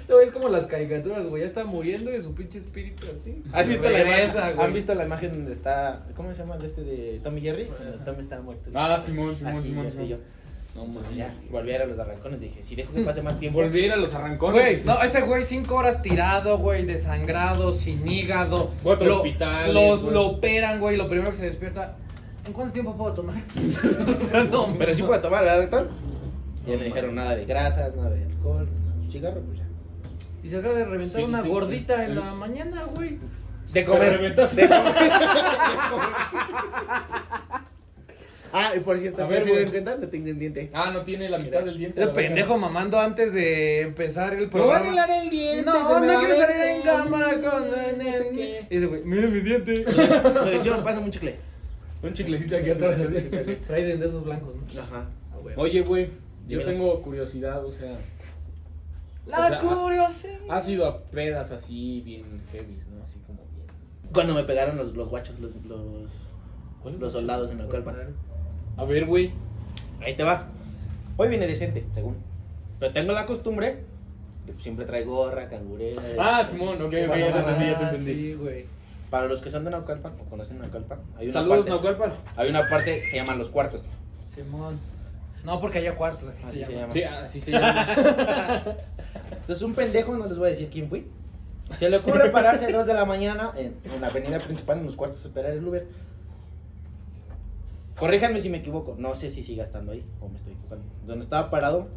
Güey 0.08 0.28
es 0.28 0.32
como 0.34 0.50
las 0.50 0.68
caricaturas, 0.68 1.26
güey. 1.26 1.42
Ya 1.42 1.48
está 1.48 1.64
muriendo 1.66 2.16
y 2.16 2.22
su 2.22 2.36
pinche 2.36 2.60
espíritu 2.60 3.06
así. 3.20 3.42
¿Has 3.54 3.68
visto 3.68 3.90
la 3.90 4.02
imagen? 4.02 4.60
¿Han 4.60 4.74
visto 4.74 4.94
la 4.94 5.06
imagen 5.06 5.32
donde 5.32 5.52
está, 5.52 6.06
cómo 6.16 6.32
se 6.34 6.40
llama 6.40 6.56
el 6.58 6.66
este 6.66 6.84
de 6.84 7.20
Tommy 7.24 7.42
Jerry? 7.42 7.66
Cuando 7.66 7.98
Tommy 8.04 8.20
está 8.22 8.40
muerto. 8.42 8.70
Ah, 8.76 9.02
Simón, 9.04 9.36
Simón, 9.36 9.54
Así, 9.54 9.64
Simón, 9.70 9.88
así 9.88 9.96
Simón. 9.96 10.10
yo. 10.10 10.18
No 10.76 10.84
Pues 10.94 11.06
mames. 11.06 11.16
ya, 11.16 11.34
volví 11.50 11.72
a 11.72 11.76
ir 11.76 11.82
a 11.84 11.86
los 11.86 11.98
arrancones, 11.98 12.42
dije, 12.42 12.62
si 12.62 12.76
dejo 12.76 12.94
que 12.94 13.02
pase 13.04 13.22
más 13.22 13.40
tiempo. 13.40 13.62
Volví 13.62 13.82
a 13.84 13.86
ir 13.86 13.92
a 13.94 13.96
los 13.96 14.14
arrancones. 14.14 14.84
Güey, 14.84 14.98
no, 14.98 15.02
ese 15.02 15.22
güey 15.22 15.46
cinco 15.46 15.76
horas 15.76 16.02
tirado, 16.02 16.58
güey, 16.58 16.86
desangrado, 16.86 17.72
sin 17.72 18.06
hígado. 18.06 18.72
Cuatro 18.84 19.08
Lo- 19.08 19.16
hospitales, 19.18 19.74
Los, 19.74 20.02
güey. 20.02 20.14
lo 20.14 20.26
operan, 20.28 20.82
güey, 20.82 20.98
lo 20.98 21.08
primero 21.08 21.32
que 21.32 21.38
se 21.38 21.46
despierta. 21.46 21.96
¿En 22.46 22.54
cuánto 22.54 22.74
tiempo 22.74 22.96
puedo 22.96 23.14
tomar? 23.14 23.36
o 24.22 24.26
sea, 24.26 24.44
no, 24.44 24.76
Pero 24.78 24.94
sí 24.94 25.02
no. 25.02 25.08
puedo 25.08 25.22
tomar, 25.22 25.44
¿verdad, 25.44 25.62
doctor? 25.62 25.90
Ya 26.66 26.74
No, 26.74 26.80
me 26.80 26.86
dijeron 26.86 27.16
nada 27.16 27.36
de 27.36 27.46
grasas, 27.46 27.96
nada 27.96 28.10
de 28.12 28.24
alcohol, 28.26 28.68
nada, 28.86 29.10
cigarro, 29.10 29.42
pues 29.42 29.60
ya. 29.60 29.66
Y 30.44 30.50
se 30.50 30.58
acaba 30.58 30.76
de 30.76 30.86
reventar 30.86 31.22
Sí, 31.22 31.24
una 31.28 31.42
sí, 31.42 31.50
gordita 31.50 32.06
en 32.06 32.16
la 32.16 32.34
mañana, 32.34 32.84
güey. 32.96 33.18
De 33.74 33.84
comer. 33.86 34.14
reventaste. 34.18 34.62
De 34.62 34.68
comer. 34.68 34.92
ah, 38.54 38.72
y 38.76 38.80
por 38.82 38.98
cierto, 39.00 39.24
A 39.24 39.28
¿se 39.28 39.34
ver, 39.34 39.44
se 39.44 39.50
güey. 39.50 39.66
cuenta? 39.66 39.96
No 39.98 40.08
tengo 40.08 40.30
un 40.30 40.38
diente. 40.40 40.70
Ah, 40.74 40.92
no 40.94 41.02
tiene 41.02 41.30
la 41.30 41.40
mitad 41.40 41.64
del 41.64 41.78
diente. 41.80 42.02
El 42.04 42.12
pendejo 42.12 42.58
mamando 42.60 43.00
antes 43.00 43.34
de 43.34 43.82
empezar 43.82 44.34
el 44.34 44.42
Me 44.42 44.46
voy 44.46 44.48
a 44.48 44.52
programa. 44.52 44.78
arreglar 44.86 45.10
el 45.24 45.30
diente. 45.32 45.64
No, 45.66 46.00
se 46.00 46.06
no 46.06 46.20
quiero 46.20 46.36
salir 46.36 46.62
en 46.62 46.82
cámara 46.84 47.32
con... 47.42 47.70
No 47.72 48.04
sé 48.18 48.30
qué. 48.36 48.68
Y 48.70 48.78
ese 48.78 48.86
güey, 48.86 49.04
mira 49.04 49.28
mi 49.28 49.40
diente. 49.40 49.82
Producción, 50.24 50.84
pásame 50.84 51.06
un 51.06 51.12
chicle. 51.12 51.36
Un 52.06 52.13
chiclecito 52.13 52.56
aquí 52.56 52.70
atrás. 52.70 52.98
Trae 53.68 53.84
de 53.98 54.06
esos 54.06 54.24
blancos, 54.24 54.54
¿no? 54.56 54.82
Ajá. 54.82 55.06
Ah, 55.34 55.38
güey. 55.41 55.56
Oye, 55.58 55.82
güey, 55.82 56.06
yo 56.48 56.60
Dímelo. 56.60 56.65
tengo 56.70 57.02
curiosidad, 57.02 57.65
o 57.65 57.72
sea, 57.72 57.96
La 59.26 59.46
o 59.46 59.50
sea, 59.50 59.60
curiosidad. 59.60 60.39
has 60.50 60.68
ido 60.70 60.86
a 60.86 61.02
pedas 61.04 61.52
así 61.52 62.02
bien 62.06 62.24
heavy, 62.52 62.78
¿no? 62.96 63.04
Así 63.04 63.20
como 63.26 63.39
bien. 63.56 63.65
Cuando 64.13 64.34
me 64.36 64.44
pegaron 64.44 64.78
los, 64.78 64.94
los 64.96 65.10
guachos, 65.10 65.39
los, 65.39 65.56
los, 65.65 66.12
¿Cuál 66.84 67.00
los 67.00 67.12
soldados 67.13 67.50
en 67.52 67.58
Naucalpan. 67.58 67.96
A 68.78 68.86
ver, 68.86 69.06
güey. 69.06 69.32
Ahí 70.02 70.15
te 70.15 70.24
va. 70.24 70.48
Hoy 71.18 71.30
viene 71.30 71.48
decente, 71.48 71.86
según. 71.94 72.18
Pero 72.80 72.91
tengo 72.94 73.13
la 73.13 73.26
costumbre 73.26 73.78
de 74.46 74.54
siempre 74.62 74.86
traigo 74.86 75.15
gorra, 75.15 75.50
cangurera. 75.50 76.02
Ah, 76.20 76.44
Simón, 76.44 76.80
ok, 76.80 76.86
ok, 76.88 76.91
ya 76.94 77.08
te 77.08 77.15
entendí, 77.39 77.65
ya 77.65 77.80
te 77.80 77.86
Ah, 77.86 77.89
entendí. 77.89 78.13
Sí, 78.13 78.34
güey. 78.36 78.65
Para 79.15 79.28
los 79.28 79.41
que 79.41 79.49
son 79.49 79.63
de 79.63 79.71
Naucalpan 79.71 80.12
o 80.19 80.30
conocen 80.30 80.60
Naucalpan, 80.60 80.99
hay 81.17 81.28
una 81.28 81.32
Saludos, 81.34 81.58
parte, 81.60 81.69
Naucalpan. 81.69 82.13
Hay 82.36 82.49
una 82.49 82.67
parte 82.67 82.99
que 82.99 83.08
se 83.08 83.15
llaman 83.15 83.38
los 83.38 83.47
cuartos. 83.47 83.84
Simón. 84.36 84.78
No, 85.45 85.62
porque 85.62 85.78
haya 85.78 85.95
cuartos, 85.95 86.28
así, 86.28 86.43
Así 86.43 86.60
se, 86.60 86.65
se 86.65 86.71
llama. 86.73 86.82
llama. 86.82 86.91
Sí, 86.91 87.04
así 87.04 87.39
se 87.39 87.51
llama. 87.51 87.86
Entonces 89.32 89.62
un 89.62 89.73
pendejo, 89.73 90.17
no 90.17 90.25
les 90.28 90.38
voy 90.38 90.47
a 90.47 90.49
decir 90.49 90.69
quién 90.69 90.89
fui. 90.89 91.08
Se 91.80 91.89
le 91.89 91.95
ocurre 91.95 92.30
pararse 92.32 92.65
a 92.65 92.71
2 92.78 92.86
de 92.86 92.93
la 92.93 93.06
mañana 93.06 93.54
en, 93.56 93.78
en 93.86 94.01
la 94.01 94.08
avenida 94.08 94.39
principal, 94.39 94.80
en 94.80 94.86
los 94.86 94.97
cuartos, 94.97 95.23
a 95.23 95.28
esperar 95.30 95.54
el 95.54 95.65
Uber. 95.65 95.88
Corríjanme 97.97 98.41
si 98.41 98.49
me 98.49 98.58
equivoco. 98.58 98.95
No 98.99 99.15
sé 99.15 99.30
si 99.30 99.43
siga 99.43 99.63
estando 99.63 99.93
ahí 99.93 100.04
o 100.19 100.28
me 100.28 100.36
estoy 100.36 100.51
equivocando. 100.51 100.84
Donde 101.06 101.23
estaba 101.23 101.49
parado, 101.49 101.88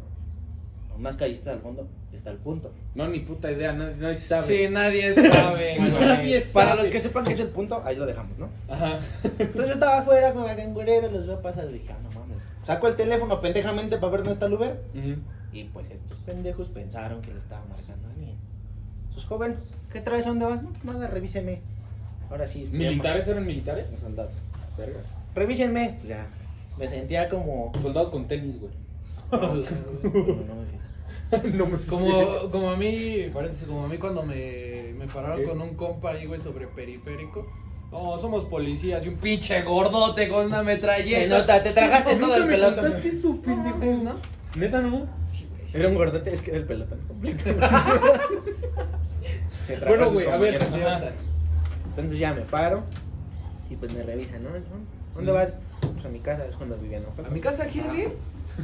más 0.99 1.17
callistas 1.17 1.53
al 1.55 1.61
fondo 1.61 1.87
está 2.13 2.31
el 2.31 2.37
punto. 2.37 2.71
No, 2.95 3.07
ni 3.07 3.19
puta 3.19 3.49
idea, 3.51 3.71
nadie, 3.73 3.95
nadie 3.95 4.15
sabe. 4.15 4.47
Sí, 4.47 4.71
nadie 4.73 5.13
sabe. 5.31 5.75
Bueno, 5.77 5.99
nadie 6.01 6.41
Para 6.53 6.69
sabe. 6.71 6.81
los 6.83 6.91
que 6.91 6.99
sepan 6.99 7.23
qué 7.23 7.33
es 7.33 7.39
el 7.39 7.47
punto, 7.47 7.81
ahí 7.85 7.95
lo 7.95 8.05
dejamos, 8.05 8.37
¿no? 8.37 8.49
Ajá. 8.67 8.99
Entonces 9.23 9.67
yo 9.67 9.73
estaba 9.73 9.99
afuera 9.99 10.33
con 10.33 10.43
la 10.45 10.55
cangurera, 10.55 11.07
los 11.07 11.25
veo 11.25 11.41
pasar 11.41 11.65
y 11.69 11.73
dije, 11.73 11.91
ah, 11.93 11.97
no 12.03 12.11
mames. 12.19 12.43
Saco 12.65 12.87
el 12.87 12.95
teléfono 12.95 13.39
pendejamente 13.39 13.97
para 13.97 14.11
ver 14.11 14.19
dónde 14.21 14.33
está 14.33 14.47
el 14.47 14.53
Uber. 14.53 14.81
Y 15.53 15.63
pues 15.65 15.89
estos 15.89 16.17
pendejos 16.19 16.69
pensaron 16.69 17.21
que 17.21 17.31
le 17.31 17.39
estaba 17.39 17.63
marcando 17.65 18.07
a 18.07 18.11
alguien. 18.11 18.35
Pues 19.13 19.25
joven, 19.25 19.55
¿qué 19.91 20.01
traes? 20.01 20.25
¿A 20.27 20.29
dónde 20.29 20.45
vas? 20.45 20.61
No, 20.61 20.69
pues 20.69 20.83
nada, 20.83 21.07
revíseme. 21.07 21.61
Ahora 22.29 22.45
sí. 22.45 22.67
¿Militares 22.71 23.27
eran 23.27 23.45
militares? 23.45 23.87
Los 23.89 24.01
soldados. 24.01 24.33
Verga. 24.77 24.99
Revísenme. 25.33 25.97
Ya. 26.07 26.27
Me 26.77 26.87
sentía 26.87 27.27
como. 27.29 27.71
Soldados 27.81 28.09
con 28.11 28.27
tenis, 28.27 28.59
güey. 28.59 28.71
No, 29.31 29.39
no 29.41 29.53
me 29.55 29.61
fijé. 29.61 30.79
no 31.53 31.65
me 31.67 31.77
Como, 31.77 32.49
como 32.51 32.71
a 32.71 32.75
mí, 32.77 33.29
paréntesis, 33.33 33.67
como 33.67 33.85
a 33.85 33.87
mí 33.87 33.97
cuando 33.97 34.23
me, 34.23 34.93
me 34.97 35.07
pararon 35.07 35.39
¿Qué? 35.39 35.45
con 35.45 35.61
un 35.61 35.75
compa 35.75 36.11
ahí, 36.11 36.25
güey, 36.25 36.39
sobre 36.39 36.67
periférico. 36.67 37.45
No, 37.91 38.17
somos 38.19 38.45
policías 38.45 39.05
y 39.05 39.09
un 39.09 39.15
pinche 39.15 39.61
gordote 39.63 40.29
con 40.29 40.45
una 40.45 40.61
metralleta. 40.63 41.19
Se 41.21 41.27
nota, 41.27 41.63
te 41.63 41.71
tragaste 41.71 42.15
todo 42.17 42.35
el 42.35 42.47
pelotón. 42.47 42.75
contaste 42.83 43.15
su 43.15 43.41
pendejo, 43.41 43.77
¿no? 44.03 44.13
¿Neta 44.55 44.81
no? 44.81 45.07
Sí, 45.27 45.47
güey. 45.49 45.61
Era 45.73 45.87
un 45.89 45.95
gordote, 45.95 46.33
es 46.33 46.41
que 46.41 46.51
era 46.51 46.59
el 46.59 46.65
pelotón 46.65 46.99
completo. 47.07 47.43
Se 49.51 49.75
tragó 49.77 49.89
Bueno, 49.97 50.05
a 50.05 50.13
güey, 50.13 50.27
a 50.27 50.37
ver. 50.37 50.59
Sí, 50.69 50.79
Entonces 51.89 52.19
ya 52.19 52.33
me 52.33 52.41
paro 52.41 52.83
y 53.69 53.75
pues 53.75 53.93
me 53.93 54.03
revisan, 54.03 54.43
¿no? 54.43 54.49
¿Dónde 55.15 55.31
Mm. 55.31 55.35
vas? 55.35 55.55
Pues 55.93 56.05
a 56.05 56.09
mi 56.09 56.19
casa, 56.19 56.45
es 56.45 56.55
cuando 56.55 56.77
vivía, 56.77 56.99
¿no? 56.99 57.23
¿A 57.25 57.29
mi 57.29 57.39
casa 57.39 57.65
quiere 57.65 57.95
ir? 57.99 58.09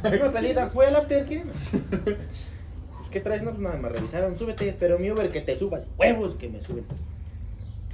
Venga, 0.02 0.32
Talita, 0.32 0.68
¿fue 0.70 0.88
el 0.88 0.96
after 0.96 1.24
qué? 1.26 1.44
¿qué 3.16 3.22
traes? 3.22 3.42
No, 3.42 3.50
pues 3.52 3.62
nada, 3.62 3.76
me 3.78 3.88
revisaron, 3.88 4.36
súbete, 4.36 4.76
pero 4.78 4.98
mi 4.98 5.10
Uber 5.10 5.30
que 5.30 5.40
te 5.40 5.56
subas, 5.58 5.86
huevos 5.96 6.34
que 6.34 6.48
me 6.50 6.60
suben. 6.60 6.84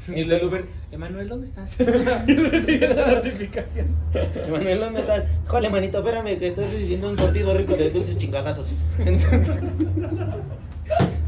Y 0.09 0.23
el 0.23 0.45
Uber, 0.45 0.65
Emanuel, 0.91 1.29
¿dónde 1.29 1.47
estás? 1.47 1.79
y 2.27 2.35
recibe 2.35 2.89
la 2.93 3.07
notificación. 3.07 3.87
Manuel, 4.51 4.81
¿dónde 4.81 4.99
estás? 5.03 5.25
Jole, 5.47 5.71
manito, 5.71 5.99
espérame, 5.99 6.37
que 6.41 6.49
estoy 6.49 6.65
diciendo 6.77 7.09
un 7.09 7.17
sortido 7.17 7.57
rico 7.57 7.77
de 7.77 7.89
dulces 7.91 8.19
chingadazos. 8.19 8.67
Entonces, 8.99 9.61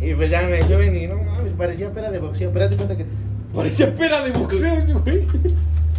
y 0.00 0.14
pues 0.14 0.28
ya 0.28 0.42
me 0.48 0.60
suben 0.64 0.96
y 0.96 1.06
no 1.06 1.14
mames, 1.22 1.52
parecía 1.52 1.88
pera 1.92 2.10
de 2.10 2.18
boxeo, 2.18 2.50
pero 2.52 2.64
haz 2.64 2.72
de 2.72 2.76
cuenta 2.76 2.96
que 2.96 3.06
Parecía 3.54 3.94
pera 3.94 4.20
de 4.22 4.32
boxeo 4.32 4.74
ese 4.74 4.92
güey. 4.92 5.24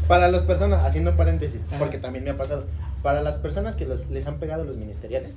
para 0.10 0.30
las 0.30 0.42
personas, 0.42 0.84
haciendo 0.84 1.12
un 1.12 1.18
paréntesis, 1.18 1.62
Ajá. 1.70 1.80
porque 1.80 1.98
también 1.98 2.26
me 2.26 2.32
ha 2.32 2.38
pasado, 2.38 2.66
para 3.04 3.22
las 3.22 3.38
personas 3.38 3.78
que 3.78 3.86
los- 3.86 4.10
les 4.10 4.28
han 4.28 4.36
pegado 4.40 4.66
los 4.66 4.76
ministeriales, 4.76 5.34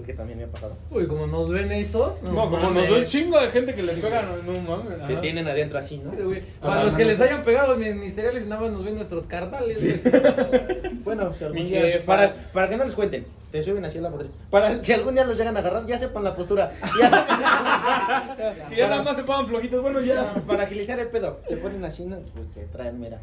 porque 0.00 0.14
también 0.14 0.38
me 0.38 0.44
ha 0.44 0.48
pasado, 0.48 0.72
Uy, 0.90 1.06
como 1.06 1.26
nos 1.26 1.50
ven 1.50 1.70
esos. 1.72 2.22
No, 2.22 2.48
como 2.50 2.70
nos 2.70 2.88
ve 2.88 3.00
un 3.00 3.04
chingo 3.04 3.38
de 3.38 3.50
gente 3.50 3.74
que 3.74 3.82
les 3.82 3.96
pega, 3.98 4.22
no, 4.22 4.52
no 4.52 4.60
mames. 4.60 5.06
te 5.06 5.16
tienen 5.16 5.46
adentro 5.46 5.78
así, 5.78 5.98
¿no? 5.98 6.10
Sí, 6.12 6.40
Para 6.60 6.84
los 6.84 6.94
que 6.94 7.02
no, 7.04 7.10
les 7.10 7.18
no. 7.18 7.24
hayan 7.26 7.42
pegado 7.42 7.68
los 7.68 7.78
ministeriales, 7.78 8.46
nada 8.46 8.62
más 8.62 8.70
nos 8.72 8.84
ven 8.84 8.94
nuestros 8.96 9.26
carnales. 9.26 9.82
güey. 9.84 10.00
Bueno, 11.04 11.32
si 11.34 11.44
algún 11.44 11.60
Mi 11.62 11.68
día- 11.68 11.80
jefa. 11.82 12.06
para, 12.06 12.34
para 12.52 12.68
que 12.68 12.76
no 12.76 12.84
les 12.84 12.94
cuenten, 12.94 13.26
te 13.50 13.62
suben 13.62 13.84
así 13.84 13.98
a 13.98 14.02
la 14.02 14.10
patrulla. 14.10 14.30
Para 14.50 14.82
si 14.82 14.92
algún 14.92 15.14
día 15.14 15.24
los 15.24 15.36
llegan 15.36 15.56
a 15.56 15.60
agarrar, 15.60 15.84
ya 15.86 15.98
sepan 15.98 16.24
la 16.24 16.34
postura. 16.34 16.72
Ya, 17.00 18.66
Y 18.70 18.76
ya 18.76 18.88
nada 18.88 19.02
más 19.02 19.16
se 19.16 19.24
pagan 19.24 19.46
flojitos, 19.48 19.82
bueno, 19.82 20.00
ya. 20.00 20.34
Para 20.46 20.64
agilizar 20.64 20.98
el 20.98 21.08
pedo, 21.08 21.40
te 21.48 21.56
ponen 21.56 21.84
así, 21.84 22.04
¿no? 22.04 22.16
pues 22.34 22.48
te 22.54 22.64
traen, 22.66 22.98
mira. 23.00 23.18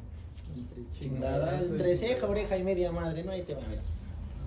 Chingadas, 0.99 1.61
entre 1.61 1.95
ceja, 1.95 2.25
oreja 2.27 2.57
y 2.57 2.63
media 2.63 2.91
madre, 2.91 3.23
no 3.23 3.31
ahí 3.31 3.41
te 3.43 3.53
va, 3.53 3.61
mira. 3.69 3.81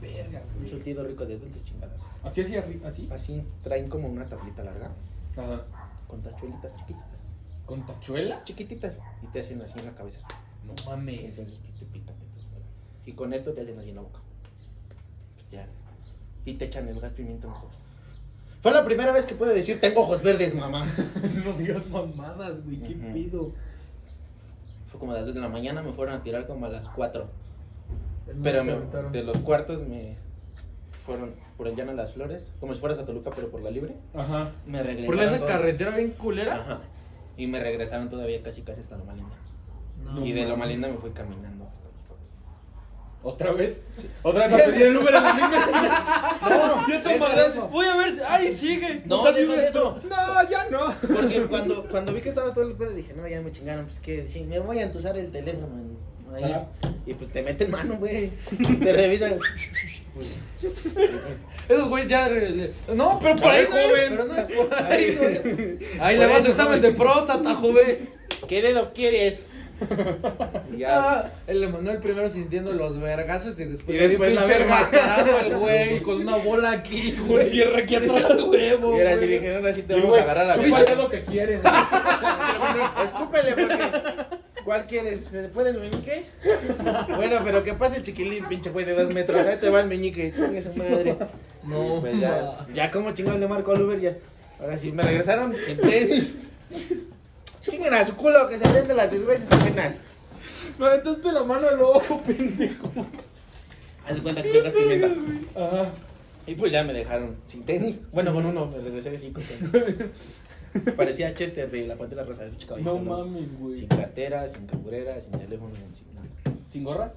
Verga, 0.01 0.43
Un 0.59 0.69
surtido 0.69 1.05
rico 1.05 1.27
de 1.27 1.39
dulces 1.39 1.65
chingadas. 1.65 2.05
Así, 2.25 2.41
así, 2.41 2.57
así. 2.85 3.09
así. 3.13 3.43
Traen 3.63 3.89
como 3.89 4.09
una 4.09 4.25
tablita 4.27 4.63
larga, 4.65 4.91
Ajá. 5.37 5.63
con 6.09 6.23
tachuelitas 6.23 6.75
chiquititas. 6.77 7.21
¿Con 7.67 7.85
tachuelas? 7.87 8.43
Chiquititas. 8.45 8.99
Y 9.23 9.27
te 9.27 9.41
hacen 9.41 9.61
así 9.63 9.79
en 9.79 9.87
la 9.87 9.93
cabeza. 9.93 10.21
No 10.67 10.75
mames. 10.91 11.21
entonces 11.21 11.59
pues, 11.63 11.75
te 11.75 11.85
pican 11.87 12.15
estos. 12.23 12.51
güey. 12.51 12.63
Y 13.07 13.13
con 13.13 13.33
esto 13.35 13.53
te 13.53 13.61
hacen 13.63 13.79
así 13.79 13.91
en 13.91 13.97
la 13.97 14.03
boca. 14.03 14.21
Pues 15.35 15.51
ya. 15.51 15.67
Y 16.45 16.55
te 16.55 16.65
echan 16.67 16.89
el 16.89 16.99
gas 17.01 17.13
pimiento 17.13 17.47
en 17.47 17.53
los 17.53 17.63
ojos. 17.63 17.77
Fue 18.61 18.73
la 18.73 18.85
primera 18.85 19.13
vez 19.13 19.25
que 19.27 19.35
pude 19.35 19.55
decir, 19.55 19.81
tengo 19.81 20.03
ojos 20.03 20.23
verdes, 20.23 20.55
mamá. 20.55 20.87
no 21.45 21.53
digas 21.55 21.87
mamadas, 21.89 22.63
güey, 22.65 22.79
qué 22.79 22.95
Ujú. 22.95 23.13
pido. 23.13 23.53
Fue 24.91 24.99
como 25.01 25.13
a 25.13 25.17
las 25.17 25.27
2 25.27 25.35
de 25.37 25.41
la 25.41 25.49
mañana, 25.49 25.81
me 25.83 25.93
fueron 25.93 26.15
a 26.17 26.23
tirar 26.23 26.47
como 26.47 26.67
a 26.67 26.69
las 26.69 26.89
4. 26.89 27.29
Pero 28.43 28.65
me- 28.65 29.11
de 29.11 29.23
los 29.23 29.39
cuartos 29.41 29.87
me 29.87 30.17
fueron 30.91 31.35
por 31.57 31.67
el 31.69 31.77
llano 31.77 31.91
de 31.93 31.97
las 31.97 32.13
flores, 32.15 32.53
como 32.61 32.75
si 32.75 32.81
fueras 32.81 32.99
a 32.99 33.05
Toluca, 33.05 33.31
pero 33.35 33.49
por 33.51 33.61
la 33.63 33.71
libre. 33.71 33.95
Ajá. 34.15 34.51
Me 34.67 34.83
regresaron. 34.83 35.17
Por 35.17 35.25
esa 35.25 35.39
todo- 35.39 35.47
carretera 35.49 35.97
bien 35.97 36.11
culera. 36.11 36.55
Ajá. 36.57 36.81
Y 37.37 37.47
me 37.47 37.61
regresaron 37.61 38.09
todavía 38.11 38.43
casi 38.43 38.63
casi 38.63 38.81
hasta 38.81 38.97
Loma 38.97 39.15
Linda. 39.15 39.35
No, 40.05 40.25
y 40.25 40.33
de. 40.33 40.47
Loma 40.47 40.67
Linda 40.67 40.89
me 40.89 40.95
fui 40.95 41.11
caminando 41.11 41.65
hasta 41.67 41.85
los 41.89 41.95
foros. 42.07 42.23
¿Otra 43.23 43.53
vez? 43.53 43.85
¿Otra 44.23 44.47
vez 44.47 44.53
a 44.53 44.57
pedir 44.71 44.87
el 44.87 44.95
número 44.95 45.21
misma 45.21 45.57
esquina? 45.59 46.39
No, 46.51 46.89
Yo 46.89 47.03
te. 47.03 47.19
Voy 47.71 47.87
a 47.87 47.97
ver. 47.97 48.11
si- 48.15 48.21
¡Ay, 48.27 48.53
sigue! 48.53 49.03
No, 49.07 49.27
eso. 49.29 50.01
No, 50.09 50.49
ya 50.49 50.69
no. 50.71 50.87
Porque 51.15 51.47
cuando, 51.49 51.87
cuando 51.89 52.13
vi 52.15 52.21
que 52.23 52.31
estaba 52.31 52.53
todo 52.55 52.65
el 52.65 52.75
pedo 52.75 52.91
dije, 52.93 53.13
no, 53.15 53.27
ya 53.29 53.41
me 53.43 53.51
chingaron, 53.53 53.85
pues 53.87 54.01
que 54.01 54.27
sí, 54.29 54.41
me 54.45 54.59
voy 54.59 54.79
a 54.79 54.85
entusar 54.85 55.17
el 55.19 55.31
teléfono 55.31 55.67
en- 55.79 55.99
ahí. 56.37 56.45
Ajá. 56.45 56.67
Y 57.07 57.15
pues 57.15 57.31
te 57.31 57.43
meten 57.43 57.71
mano, 57.71 57.97
güey. 57.97 58.31
Te 58.83 58.93
revisan. 58.93 59.35
Pues, 60.15 60.39
pues, 60.63 60.73
Esos 61.69 61.89
güeyes 61.89 62.09
ya. 62.09 62.29
le- 62.29 62.73
No, 62.95 63.19
pero 63.23 63.37
por 63.37 63.49
ahí, 63.51 63.65
joven. 63.67 63.91
Pero 64.17 64.25
no 64.27 64.37
es 64.37 64.47
por 64.53 64.75
ahí, 64.75 65.15
güey. 65.17 65.79
Ahí 66.01 66.17
Por 66.17 66.27
le 66.27 66.33
vas 66.33 66.45
a 66.45 66.49
examen 66.49 66.79
joven. 66.79 66.83
de 66.83 66.93
próstata, 66.99 67.55
joven. 67.55 68.11
¿Qué 68.49 68.63
dedo 68.63 68.93
quieres? 68.93 69.47
Y 70.75 70.81
ya. 70.81 70.99
Ah, 71.21 71.31
el 71.47 71.63
Emanuel 71.65 71.99
primero 71.99 72.29
sintiendo 72.29 72.73
los 72.75 73.01
vergazos 73.01 73.59
y 73.61 73.65
después, 73.65 73.97
Y 73.97 73.99
después 73.99 74.35
la 74.35 74.43
pinche 74.43 74.59
el 75.47 75.57
güey 75.57 76.03
con 76.03 76.21
una 76.21 76.37
bola 76.37 76.71
aquí, 76.73 77.13
güey. 77.27 77.47
cierre 77.47 77.83
aquí 77.85 77.95
atrás 77.95 78.27
al 78.27 78.43
huevo. 78.43 78.95
Sí 78.99 79.03
güey. 79.03 79.27
dije, 79.29 79.57
ahora 79.57 79.73
sí 79.73 79.83
te 79.83 79.95
Y, 79.95 79.97
vamos 79.97 80.11
güey, 80.11 80.21
a 80.21 80.25
agarrar 80.25 80.51
a 80.51 80.55
chúpale 80.55 80.85
ver. 80.85 80.97
lo 80.99 81.09
que 81.09 81.23
quieres. 81.23 81.61
Escúpele 83.05 83.53
porque. 83.55 84.40
¿Cuál 84.65 84.87
quieres? 84.87 85.21
¿Se 85.31 85.43
le 85.43 85.49
puede 85.49 85.71
el 85.71 85.81
meñique? 85.81 86.27
Bueno, 87.17 87.41
pero 87.45 87.63
que 87.65 87.75
pase 87.75 87.97
el 87.97 88.03
chiquilín, 88.03 88.47
pinche 88.47 88.71
güey 88.71 88.85
de 88.85 88.95
dos 88.95 89.13
metros. 89.13 89.45
Ahí 89.47 89.57
te 89.59 89.71
va 89.71 89.81
el 89.81 89.87
meñique. 89.87 90.33
Chingue 90.33 90.63
su 90.63 90.73
madre. 90.75 91.17
No, 91.63 91.99
Pues 92.01 92.19
ya, 92.19 92.67
ya 92.73 92.91
como 92.91 93.13
chingón 93.13 93.41
le 93.41 93.47
marco 93.49 93.73
al 93.73 93.83
Uber 93.83 94.01
ya. 94.01 94.17
Ahora 94.61 94.77
sí, 94.79 94.93
me 94.93 95.03
regresaron 95.03 95.55
sin 95.55 95.79
tenis. 95.79 96.39
Chinguen 97.63 97.95
a 97.95 98.05
su 98.05 98.17
culo 98.17 98.49
que 98.49 98.59
se 98.59 98.69
prende 98.69 98.95
las 98.95 99.11
desveces 99.11 99.51
apenas. 99.53 99.95
Me 100.79 100.87
aventaste 100.87 101.33
la 101.33 101.45
mano 101.45 101.69
al 101.69 101.81
ojo, 101.81 102.21
pendejo. 102.23 102.91
Haz 104.07 104.15
de 104.17 104.23
cuenta 104.23 104.43
que 104.43 104.51
soy 104.51 104.63
gas 104.63 104.73
pimienta. 104.73 105.09
Ajá. 105.55 105.91
Y 106.47 106.55
pues 106.55 106.73
ya 106.73 106.83
me 106.83 106.93
dejaron 106.93 107.37
sin 107.47 107.65
tenis. 107.65 108.01
Bueno, 108.13 108.33
con 108.33 108.47
uno, 108.47 108.67
me 108.67 108.79
regresé 108.79 109.15
así 109.15 109.31
con 109.31 109.43
tenis. 109.43 109.71
Parecía 110.97 111.35
Chester 111.35 111.71
de 111.71 111.87
la 111.87 111.97
pantera 111.97 112.25
rosa 112.25 112.45
del 112.45 112.57
chico. 112.57 112.77
No 112.79 112.99
mames, 112.99 113.59
güey. 113.59 113.75
Sin 113.75 113.89
cartera, 113.89 114.49
sin 114.49 114.67
cangurera, 114.67 115.21
sin 115.21 115.33
teléfono, 115.33 115.75
sin 115.93 116.15
nada. 116.15 116.27
¿Sin 116.69 116.85
gorra? 116.85 117.15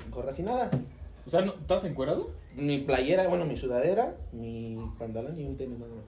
Sin 0.00 0.10
gorra, 0.10 0.32
sin 0.32 0.44
nada. 0.46 0.70
O 1.26 1.30
sea, 1.30 1.42
¿no- 1.42 1.54
¿estás 1.54 1.84
encuerado? 1.84 2.30
Mi 2.56 2.78
playera, 2.78 3.28
bueno, 3.28 3.44
mi 3.46 3.56
sudadera, 3.56 4.14
mi 4.32 4.76
pantalón 4.98 5.38
y 5.40 5.44
un 5.44 5.56
tenis 5.56 5.78
nada 5.78 5.94
más. 5.94 6.04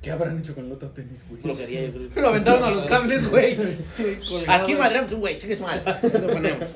¿Qué 0.00 0.10
habrán 0.10 0.38
hecho 0.38 0.54
con 0.54 0.66
el 0.66 0.72
otro 0.72 0.90
tenis, 0.90 1.24
güey? 1.28 1.40
Brujería, 1.42 1.86
yo 1.86 1.92
creo. 2.10 2.22
Lo 2.22 2.28
aventaron 2.28 2.64
a 2.64 2.70
los 2.70 2.84
cables, 2.86 3.30
güey. 3.30 3.56
Aquí 4.48 4.74
madreamos 4.74 5.12
un 5.12 5.20
güey, 5.20 5.38
chingues 5.38 5.60
mal. 5.60 5.82
Lo 6.02 6.26
ponemos. 6.28 6.74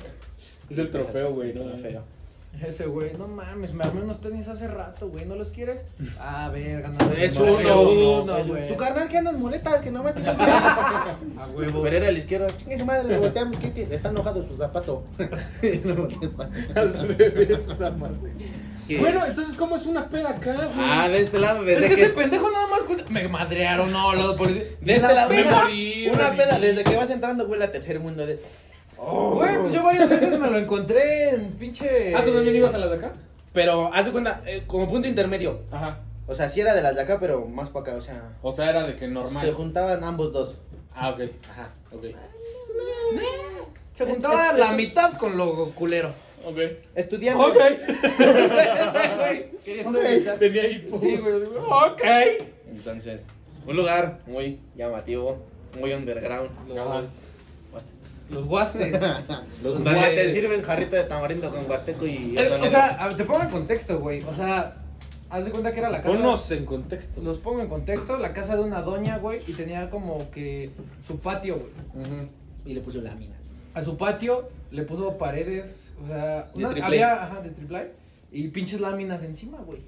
Es 0.71 0.79
el 0.79 0.91
trofeo, 0.91 1.33
güey, 1.35 1.53
no 1.55 1.65
Trofeo. 1.65 2.03
Ese 2.67 2.87
güey, 2.87 3.13
no 3.17 3.29
mames, 3.29 3.73
me 3.73 3.85
armé 3.85 4.01
unos 4.03 4.21
tenis 4.21 4.49
hace 4.49 4.67
rato, 4.67 5.09
güey, 5.09 5.25
¿no 5.27 5.37
los 5.37 5.51
quieres? 5.51 5.85
Ah, 6.21 6.51
ver, 6.53 6.83
ganado. 6.83 7.13
Es 7.13 7.39
No, 7.39 7.45
uno. 7.55 8.23
uno, 8.23 8.37
Es- 8.39 8.49
güey. 8.49 8.69
Tu 8.69 8.77
carnal 8.77 9.09
que 9.09 9.19
andas 9.19 9.35
muletas, 9.35 9.81
que 9.81 9.91
nomás 9.91 10.15
te 10.17 10.29
A 10.29 11.17
huevo. 11.55 11.83
Pero 11.83 11.97
era 11.99 12.09
a 12.09 12.13
la 12.13 12.19
izquierda. 12.19 12.49
Chingue 12.57 12.79
su 12.79 12.85
madre, 12.85 13.09
le 13.09 13.19
volteamos. 13.19 13.57
¿Qué 13.59 13.69
tiene? 13.69 13.95
Está 13.95 14.09
enojado 14.11 14.43
su 14.47 14.57
zapato. 14.57 15.05
Bueno, 19.01 19.27
entonces, 19.27 19.55
¿cómo 19.57 19.77
es 19.77 19.85
una 19.87 20.09
peda 20.09 20.31
acá, 20.31 20.55
güey? 20.55 20.69
Ah, 20.79 21.09
de 21.11 21.21
este 21.21 21.39
lado, 21.39 21.61
Es 21.61 21.67
desde 21.77 21.89
que 21.91 21.95
que. 21.95 22.03
ese 22.05 22.11
pendejo 22.15 22.51
nada 22.51 22.67
más 22.69 22.81
cuenta- 22.85 23.05
Me 23.11 23.29
madrearon, 23.29 23.93
no, 23.93 24.15
lo 24.15 24.35
por 24.35 24.49
De 24.49 24.77
este 24.81 25.13
lado, 25.15 25.29
me 25.31 25.43
una, 25.47 25.61
morí, 25.65 26.09
una 26.09 26.35
peda, 26.35 26.59
desde 26.59 26.85
que 26.85 26.97
vas 26.97 27.11
entrando, 27.11 27.47
huele 27.47 27.65
a 27.65 27.73
tercer 27.73 28.01
mundo. 28.01 28.27
De... 28.27 28.41
Oh. 28.99 29.35
Güey, 29.37 29.59
pues 29.59 29.73
yo 29.73 29.83
varias 29.85 30.09
veces 30.09 30.39
me 30.39 30.51
lo 30.51 30.59
encontré 30.59 31.31
en 31.31 31.53
pinche. 31.53 32.15
Ah, 32.15 32.23
¿tú 32.25 32.33
también 32.33 32.57
ibas 32.57 32.75
a 32.75 32.79
las 32.79 32.91
de 32.91 32.97
acá? 32.97 33.13
Pero 33.53 33.93
haz 33.95 34.07
de 34.07 34.13
cuenta, 34.13 34.43
eh, 34.47 34.63
como 34.67 34.89
punto 34.89 35.09
intermedio. 35.09 35.61
Ajá. 35.71 36.01
O 36.27 36.35
sea, 36.35 36.49
sí 36.49 36.61
era 36.61 36.75
de 36.75 36.83
las 36.83 36.97
de 36.97 37.03
acá, 37.03 37.19
pero 37.19 37.47
más 37.47 37.71
para 37.71 37.87
acá. 37.87 37.95
O 37.97 38.01
sea, 38.01 38.33
O 38.43 38.53
sea, 38.53 38.69
era 38.71 38.87
de 38.87 38.97
que 38.97 39.09
normal. 39.09 39.45
se 39.45 39.53
juntaban 39.53 40.05
ambos 40.05 40.33
dos. 40.33 40.57
Ah, 40.95 41.11
ok. 41.11 41.21
Ajá, 41.51 41.71
ok. 41.93 42.05
Se 43.95 44.05
juntaba 44.05 44.53
la 44.53 44.73
mitad 44.73 45.15
con 45.15 45.37
lo 45.39 45.71
culero. 45.71 46.13
Ok. 46.45 46.59
Estudiando. 46.95 47.47
Ok. 47.47 47.57
Tenía 50.39 50.69
hipo. 50.69 50.99
Sí, 50.99 51.17
güey. 51.17 51.43
Ok. 51.45 52.03
Entonces, 52.71 53.27
un 53.67 53.77
lugar 53.77 54.21
muy 54.27 54.61
llamativo, 54.77 55.39
muy 55.79 55.93
underground. 55.93 56.51
Los, 56.69 57.38
los 58.31 58.45
guastes. 58.47 59.01
Los 59.63 59.83
Donde 59.83 60.01
te 60.09 60.29
sirven 60.31 60.63
jarrito 60.63 60.97
de 60.97 61.05
tamarindo 61.05 61.51
con 61.51 61.69
huasteco 61.69 62.07
y 62.07 62.37
Eh, 62.37 62.43
eso 62.43 62.61
o 62.61 62.67
sea, 62.67 63.15
te 63.17 63.25
pongo 63.25 63.43
en 63.43 63.49
contexto, 63.51 63.99
güey. 63.99 64.23
O 64.25 64.33
sea, 64.35 64.77
haz 65.31 65.45
de 65.45 65.51
cuenta 65.51 65.73
que 65.73 65.81
era 65.81 65.91
la 65.91 66.03
casa. 66.03 66.15
Ponnos 66.15 66.51
en 66.51 66.65
contexto. 66.65 67.21
Los 67.23 67.39
pongo 67.39 67.61
en 67.61 67.69
contexto, 67.69 68.19
la 68.19 68.33
casa 68.35 68.57
de 68.57 68.63
una 68.63 68.83
doña, 68.83 69.19
güey, 69.19 69.41
y 69.47 69.53
tenía 69.55 69.91
como 69.91 70.31
que 70.31 70.71
su 71.07 71.19
patio, 71.19 71.57
güey. 71.95 72.29
Y 72.67 72.75
le 72.75 72.81
puso 72.81 73.01
láminas. 73.01 73.39
A 73.75 73.83
su 73.83 73.97
patio 73.97 74.49
le 74.71 74.83
puso 74.83 75.17
paredes, 75.17 75.79
o 76.03 76.07
sea, 76.07 76.43
De 76.55 76.59
una- 76.61 76.71
triple. 76.71 76.85
había, 76.85 77.23
ajá, 77.25 77.41
de 77.41 77.51
triple 77.51 77.93
y 78.31 78.49
pinches 78.49 78.81
láminas 78.81 79.23
encima, 79.23 79.59
güey. 79.59 79.81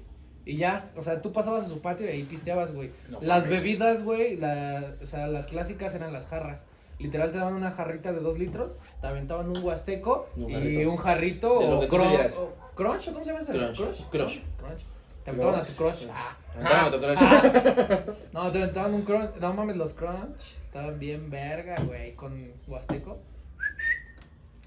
Y 0.43 0.57
ya, 0.57 0.89
o 0.95 1.03
sea, 1.03 1.21
tú 1.21 1.31
pasabas 1.31 1.67
a 1.67 1.69
su 1.69 1.79
patio 1.81 2.07
y 2.07 2.09
ahí 2.09 2.23
pisteabas, 2.23 2.73
güey. 2.73 2.89
No 3.09 3.19
las 3.21 3.43
mames. 3.45 3.59
bebidas, 3.61 4.03
güey, 4.03 4.37
la, 4.37 4.95
o 5.01 5.05
sea, 5.05 5.27
las 5.27 5.45
clásicas 5.47 5.93
eran 5.93 6.11
las 6.11 6.25
jarras. 6.25 6.65
Literal 6.99 7.31
te 7.31 7.37
daban 7.37 7.55
una 7.55 7.71
jarrita 7.71 8.11
de 8.11 8.19
dos 8.19 8.37
litros, 8.37 8.73
te 9.01 9.07
aventaban 9.07 9.49
un 9.49 9.63
huasteco 9.63 10.29
Un 10.35 10.51
y 10.51 10.85
un 10.85 10.97
jarrito 10.97 11.59
De 11.59 11.67
lo 11.67 11.77
o, 11.77 11.81
que 11.81 11.87
quieras. 11.87 12.37
o 12.37 12.51
crunch, 12.75 13.07
¿o 13.07 13.13
¿cómo 13.13 13.25
se 13.25 13.31
llama 13.31 13.41
ese? 13.41 13.53
Crunch. 13.53 13.77
Crush. 14.09 14.39
Crunch. 14.57 14.85
Te 15.23 15.31
aventaban 15.31 15.59
a 15.59 15.63
tu 15.63 15.73
crush. 15.73 16.05
Ah. 16.13 16.37
Andaba 16.57 16.85
a 16.85 16.91
tu 16.91 16.99
crush. 16.99 18.15
No, 18.33 18.51
te 18.51 18.57
aventaban 18.59 18.93
un 18.93 19.01
crunch. 19.03 19.35
No 19.39 19.53
mames, 19.53 19.75
los 19.77 19.93
crunch 19.93 20.57
estaban 20.65 20.99
bien 20.99 21.29
verga, 21.29 21.77
güey, 21.85 22.13
con 22.15 22.51
huasteco. 22.67 23.19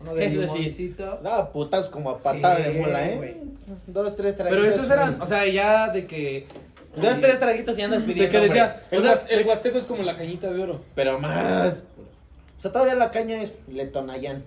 Uno 0.01 0.15
de 0.15 0.29
limoncito. 0.29 1.19
Daba 1.23 1.51
putas 1.53 1.89
como 1.89 2.11
a 2.11 2.19
patada 2.19 2.57
Sí, 2.57 2.63
de 2.65 2.81
mula, 2.81 3.07
¿eh? 3.09 3.17
güey. 3.17 3.37
Dos, 3.87 4.17
tres 4.17 4.37
traguitos. 4.37 4.65
Pero 4.67 4.75
esos 4.77 4.91
eran, 4.91 5.23
o 5.23 5.27
sea, 5.27 5.47
ya 5.47 5.89
de 5.89 6.07
que. 6.07 6.47
Dos, 6.97 7.21
tres 7.21 7.39
traguitos 7.41 7.79
y 7.79 7.83
andas 7.83 8.03
pidiendo. 8.03 8.25
De 8.25 8.31
que 8.31 8.41
decía, 8.41 8.83
hombre. 8.93 8.99
O 8.99 9.03
sea, 9.15 9.27
el 9.31 9.47
huasteco 9.47 9.79
es 9.79 9.85
como 9.85 10.03
la 10.03 10.17
cañita 10.17 10.51
de 10.53 10.63
oro. 10.63 10.83
Pero 10.95 11.19
más. 11.19 11.89
O 12.65 12.67
sea, 12.67 12.73
todavía 12.73 12.95
la 12.95 13.11
caña 13.11 13.43
es 13.43 13.53
Letonayán. 13.69 14.43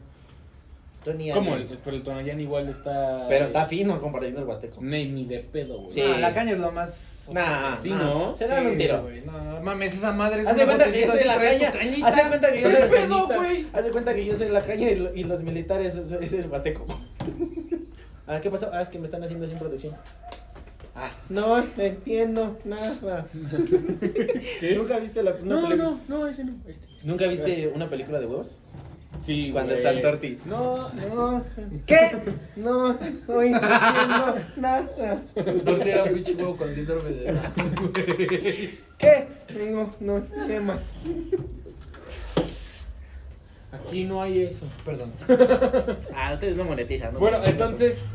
Tony 1.03 1.29
¿Cómo? 1.31 1.55
El, 1.55 1.67
pero 1.85 1.95
el 1.95 2.01
Tonayán 2.01 2.39
igual 2.41 2.67
está. 2.67 3.27
Pero 3.29 3.45
está 3.45 3.67
fino 3.67 3.93
en 3.93 3.99
comparación 3.99 4.35
del 4.37 4.45
Huasteco. 4.45 4.81
Ni, 4.81 5.05
ni 5.05 5.25
de 5.25 5.39
pedo, 5.41 5.81
güey. 5.81 5.91
Sí. 5.93 6.01
no, 6.01 6.17
la 6.17 6.33
caña 6.33 6.53
es 6.53 6.57
lo 6.57 6.71
más. 6.71 7.29
Nah, 7.31 7.77
Sí, 7.77 7.91
nah. 7.91 7.97
¿no? 8.03 8.35
Se 8.35 8.47
dan 8.47 8.65
un 8.65 8.71
Sí, 8.71 8.77
tiro. 8.79 9.03
güey, 9.03 9.21
No, 9.21 9.61
mames, 9.61 9.93
esa 9.93 10.11
madre 10.13 10.41
es 10.41 10.47
Haz 10.47 10.55
de 10.57 10.63
una 10.63 10.73
cuenta 10.77 10.91
que 10.91 10.99
yo 11.01 11.05
botellita 11.07 11.11
soy 11.11 11.19
así, 11.19 11.27
la 11.27 11.35
trae 11.37 11.53
tu 11.59 11.63
caña. 11.65 11.77
cañita. 11.79 12.07
Haz 12.07 12.15
de 12.15 12.21
cuenta 12.27 12.51
que 12.51 12.61
yo 12.61 12.67
¿Qué 12.67 12.71
soy 12.71 12.79
la 12.81 12.87
pedo, 12.89 13.09
cañita. 13.27 13.35
güey? 13.37 13.67
Haz 13.73 13.85
de 13.85 13.91
cuenta 13.91 14.15
que 14.15 14.25
yo 14.25 14.35
soy 14.35 14.49
la 14.49 14.61
caña 14.61 14.89
y, 14.89 14.95
lo- 14.95 15.13
y 15.15 15.23
los 15.25 15.43
militares, 15.43 15.93
ese 15.95 16.15
ese 16.25 16.39
es 16.39 16.45
el 16.45 16.51
Huasteco. 16.51 16.85
Ah, 18.29 18.41
¿qué 18.41 18.49
pasó? 18.51 18.69
Ah, 18.73 18.81
es 18.81 18.89
que 18.89 18.99
me 18.99 19.05
están 19.05 19.23
haciendo 19.23 19.47
sin 19.47 19.57
producción. 19.57 19.93
Ah, 20.99 21.11
no 21.29 21.63
entiendo 21.77 22.57
nada. 22.65 23.27
¿Qué? 24.59 24.73
¿Nunca 24.75 24.97
viste 24.97 25.21
la 25.21 25.31
una 25.31 25.41
No, 25.43 25.61
película? 25.67 25.83
no, 25.89 25.99
no, 26.07 26.27
ese 26.27 26.43
no. 26.43 26.53
Este. 26.67 26.87
¿Nunca 27.03 27.27
viste 27.27 27.45
Gracias. 27.45 27.71
una 27.75 27.87
película 27.87 28.19
de 28.19 28.25
huevos? 28.25 28.47
Sí, 29.21 29.51
Cuando 29.51 29.73
güey. 29.73 29.77
está 29.77 29.91
el 29.91 30.01
torti. 30.01 30.37
No, 30.45 30.89
No. 30.89 31.43
¿Qué? 31.85 32.11
No 32.55 32.91
estoy 32.99 33.51
haciendo 33.53 34.35
nada. 34.57 35.21
El 35.35 35.61
torte 35.61 35.91
era 35.91 36.03
un 36.05 36.13
pinche 36.15 36.33
huevo 36.35 36.57
con 36.57 36.73
síndrome 36.73 37.09
de 37.11 38.73
¿Qué? 38.97 39.27
No, 39.71 39.93
no, 39.99 40.23
¿qué 40.47 40.59
más? 40.59 40.81
aquí 43.71 44.03
no 44.03 44.21
hay 44.21 44.41
eso. 44.43 44.65
Perdón. 44.85 45.11
Ah, 46.15 46.33
ustedes 46.33 46.55
no 46.57 46.63
monetizan, 46.63 47.13
¿no? 47.13 47.19
Bueno, 47.19 47.39
entonces. 47.45 48.05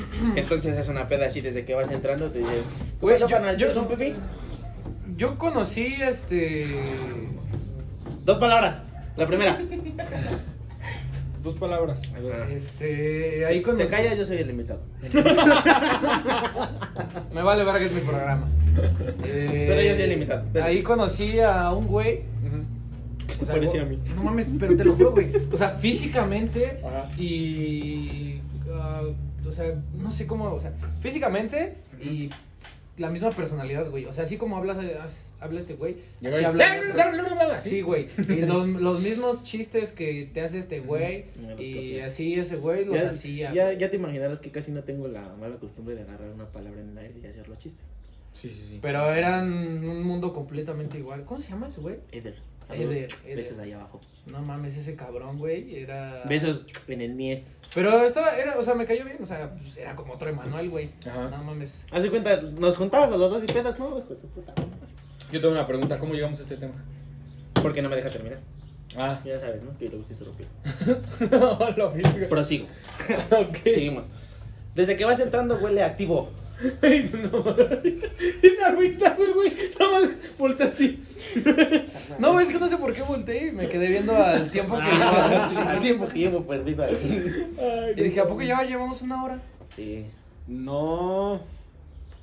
Entonces 0.36 0.76
es 0.78 0.88
una 0.88 1.08
peda 1.08 1.26
así 1.26 1.40
desde 1.40 1.64
que 1.64 1.74
vas 1.74 1.90
entrando 1.90 2.30
te 2.30 2.40
Güey, 3.00 3.16
¿Qué 3.16 3.24
pasó, 3.24 3.28
yo- 3.28 3.50
yo- 3.52 3.56
¿Quieres 3.56 3.76
un 3.76 3.88
pipí? 3.88 4.14
Yo 5.16 5.38
conocí 5.38 5.96
este. 6.02 6.66
Dos 8.24 8.38
palabras. 8.38 8.82
La 9.16 9.26
primera. 9.26 9.58
Dos 11.42 11.54
palabras. 11.56 12.02
Este. 12.50 13.44
Ahí 13.44 13.62
conocí. 13.62 13.84
Te 13.84 13.90
callas, 13.90 14.16
yo 14.16 14.24
soy 14.24 14.38
el 14.38 14.50
invitado. 14.50 14.80
Me 17.34 17.42
vale 17.42 17.64
verga, 17.64 17.84
es 17.84 17.92
mi 17.92 18.00
programa. 18.00 18.48
Eh, 19.24 19.64
Pero 19.68 19.82
yo 19.82 19.92
soy 19.94 20.02
el 20.04 20.12
invitado. 20.12 20.44
Ahí 20.62 20.82
conocí 20.82 21.40
a 21.40 21.72
un 21.72 21.86
güey. 21.86 22.22
¿Qué 23.26 23.32
o 23.32 23.34
se 23.34 23.46
parecía 23.46 23.82
a 23.82 23.84
mí? 23.86 23.98
No 24.16 24.22
mames, 24.24 24.52
pero 24.58 24.76
te 24.76 24.84
lo 24.84 24.94
juro, 24.94 25.12
güey. 25.12 25.32
O 25.52 25.56
sea, 25.56 25.70
físicamente 25.70 26.78
Ajá. 26.84 27.08
y. 27.18 28.01
o 29.52 29.54
sea, 29.54 29.82
no 29.96 30.10
sé 30.10 30.26
cómo. 30.26 30.52
O 30.52 30.60
sea, 30.60 30.72
físicamente 31.00 31.74
y 32.00 32.30
la 32.98 33.10
misma 33.10 33.30
personalidad, 33.30 33.88
güey. 33.90 34.04
O 34.06 34.12
sea, 34.12 34.24
así 34.24 34.36
como 34.36 34.56
hablas, 34.56 34.78
as- 34.78 35.32
habla 35.40 35.60
este 35.60 35.74
güey. 35.74 35.96
Así 36.24 36.44
habla. 36.44 36.64
Sí, 37.60 37.80
güey. 37.80 38.08
Y 38.28 38.40
los, 38.46 38.66
los 38.68 39.00
mismos 39.00 39.44
chistes 39.44 39.92
que 39.92 40.30
te 40.32 40.40
hace 40.42 40.58
este 40.58 40.80
güey. 40.80 41.24
Y 41.58 42.00
así 42.00 42.34
ese 42.34 42.56
güey 42.56 42.84
los 42.84 42.96
Ya, 42.96 43.10
hacía. 43.10 43.52
ya, 43.54 43.72
ya 43.72 43.90
te 43.90 43.96
imaginarás 43.96 44.40
que 44.40 44.50
casi 44.50 44.72
no 44.72 44.82
tengo 44.84 45.08
la 45.08 45.22
mala 45.40 45.56
costumbre 45.56 45.94
de 45.94 46.02
agarrar 46.02 46.30
una 46.30 46.46
palabra 46.46 46.80
en 46.80 46.90
el 46.90 46.98
aire 46.98 47.14
y 47.22 47.26
hacerlo 47.26 47.54
chiste. 47.56 47.82
Sí, 48.32 48.48
sí, 48.50 48.66
sí. 48.70 48.78
Pero 48.80 49.12
eran 49.12 49.46
un 49.86 50.02
mundo 50.02 50.32
completamente 50.32 50.98
igual. 50.98 51.24
¿Cómo 51.24 51.40
se 51.40 51.50
llama 51.50 51.68
ese 51.68 51.80
güey? 51.80 51.96
Eder. 52.12 52.36
Eder, 52.70 53.08
Eder. 53.24 53.36
Besos 53.36 53.58
ahí 53.58 53.72
abajo. 53.72 54.00
No 54.26 54.40
mames, 54.40 54.76
ese 54.76 54.94
cabrón, 54.96 55.38
güey. 55.38 55.76
Era. 55.76 56.22
Besos 56.28 56.62
en 56.88 57.00
el 57.00 57.14
mies. 57.14 57.46
Pero 57.74 58.04
estaba, 58.04 58.36
era, 58.36 58.58
o 58.58 58.62
sea, 58.62 58.74
me 58.74 58.84
cayó 58.84 59.04
bien. 59.04 59.18
O 59.20 59.26
sea, 59.26 59.54
pues 59.54 59.76
era 59.76 59.96
como 59.96 60.14
otro 60.14 60.28
Emanuel, 60.28 60.70
güey. 60.70 60.90
Ajá. 61.06 61.28
No 61.30 61.42
mames. 61.44 61.84
Haz 61.90 62.02
de 62.02 62.10
cuenta, 62.10 62.40
nos 62.40 62.76
juntabas 62.76 63.12
a 63.12 63.16
los 63.16 63.30
dos 63.30 63.42
y 63.42 63.46
pedas, 63.46 63.78
no, 63.78 63.98
hijo 63.98 64.08
de 64.08 64.16
su 64.16 64.28
puta. 64.28 64.54
Yo 65.32 65.40
tengo 65.40 65.54
una 65.54 65.66
pregunta. 65.66 65.98
¿Cómo 65.98 66.14
llegamos 66.14 66.38
a 66.40 66.42
este 66.42 66.56
tema? 66.56 66.74
Porque 67.62 67.80
no 67.82 67.88
me 67.88 67.96
deja 67.96 68.10
terminar. 68.10 68.40
Ah. 68.96 69.20
Ya 69.24 69.40
sabes, 69.40 69.62
¿no? 69.62 69.76
Que 69.78 69.88
le 69.88 69.96
gusta 69.96 70.12
interrumpir. 70.12 70.46
no, 71.30 71.70
lo 71.70 71.92
vi. 71.92 72.02
Prosigo. 72.28 72.66
Ok. 73.30 73.58
Seguimos. 73.64 74.08
Desde 74.74 74.96
que 74.96 75.04
vas 75.04 75.20
entrando 75.20 75.56
huele 75.56 75.82
activo. 75.82 76.30
Ay, 76.82 77.10
no. 77.12 77.42
Me 77.44 78.64
agüitado 78.64 79.24
el 79.24 79.34
güey. 79.34 79.52
No 79.80 79.92
más 79.92 80.10
voltea 80.38 80.66
así. 80.66 81.02
No, 82.18 82.38
es 82.40 82.48
que 82.48 82.58
no 82.58 82.68
sé 82.68 82.76
por 82.76 82.92
qué 82.94 83.02
volteé. 83.02 83.48
y 83.48 83.52
Me 83.52 83.68
quedé 83.68 83.88
viendo 83.88 84.14
al 84.16 84.50
tiempo 84.50 84.76
que 84.76 84.82
Ah, 84.82 85.48
lleva. 85.50 85.72
Al 85.72 85.80
tiempo 85.80 86.06
que 86.08 86.18
llevo 86.18 86.42
perdido 86.46 86.84
ahí. 86.84 86.96
Ay, 87.58 87.94
Y 87.96 88.02
dije, 88.04 88.20
¿a 88.20 88.28
poco 88.28 88.42
ya 88.42 88.62
llevamos 88.62 89.02
una 89.02 89.24
hora? 89.24 89.40
Sí. 89.76 90.04
No. 90.46 91.40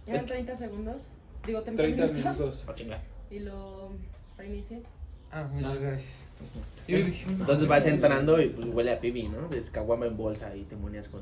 Eran 0.07 0.25
30 0.25 0.55
segundos. 0.57 1.01
Digo, 1.45 1.61
30, 1.61 1.81
30 1.81 2.05
minutos. 2.07 2.37
minutos. 2.37 2.65
Oh, 2.67 2.73
chinga. 2.73 2.99
Y 3.31 3.39
lo 3.39 3.89
reinicié. 4.37 4.81
Ah, 5.31 5.47
muchas 5.51 5.79
gracias. 5.81 6.23
Yo 6.89 6.97
dije, 6.97 7.25
Entonces 7.29 7.67
vas 7.67 7.85
entrando 7.85 8.41
y 8.41 8.49
pues 8.49 8.67
huele 8.73 8.91
a 8.91 8.99
pibi, 8.99 9.29
¿no? 9.29 9.55
Es 9.55 9.69
caguama 9.69 10.05
en 10.05 10.17
bolsa 10.17 10.55
y 10.55 10.63
te 10.63 10.75
monías 10.75 11.07
con. 11.07 11.21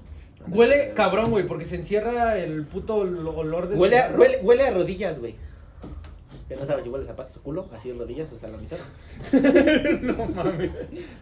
Huele 0.50 0.94
cabrón, 0.94 1.32
güey, 1.32 1.46
porque 1.48 1.66
se 1.66 1.76
encierra 1.76 2.38
el 2.38 2.66
puto 2.66 2.98
ol- 2.98 3.28
olor 3.28 3.68
del 3.68 3.78
Huele 3.80 4.00
a, 4.00 4.10
huele, 4.16 4.40
huele 4.42 4.68
a 4.68 4.72
rodillas, 4.72 5.20
güey. 5.20 5.36
Que 6.48 6.56
no 6.56 6.66
sabes 6.66 6.86
si 6.86 6.90
huele 6.90 7.04
a 7.04 7.08
zapatos 7.08 7.36
o 7.38 7.42
culo, 7.44 7.68
así 7.74 7.90
en 7.90 8.00
rodillas 8.00 8.32
hasta 8.32 8.48
la 8.48 8.58
mitad. 8.58 8.78
No 10.02 10.26
mames. 10.28 10.72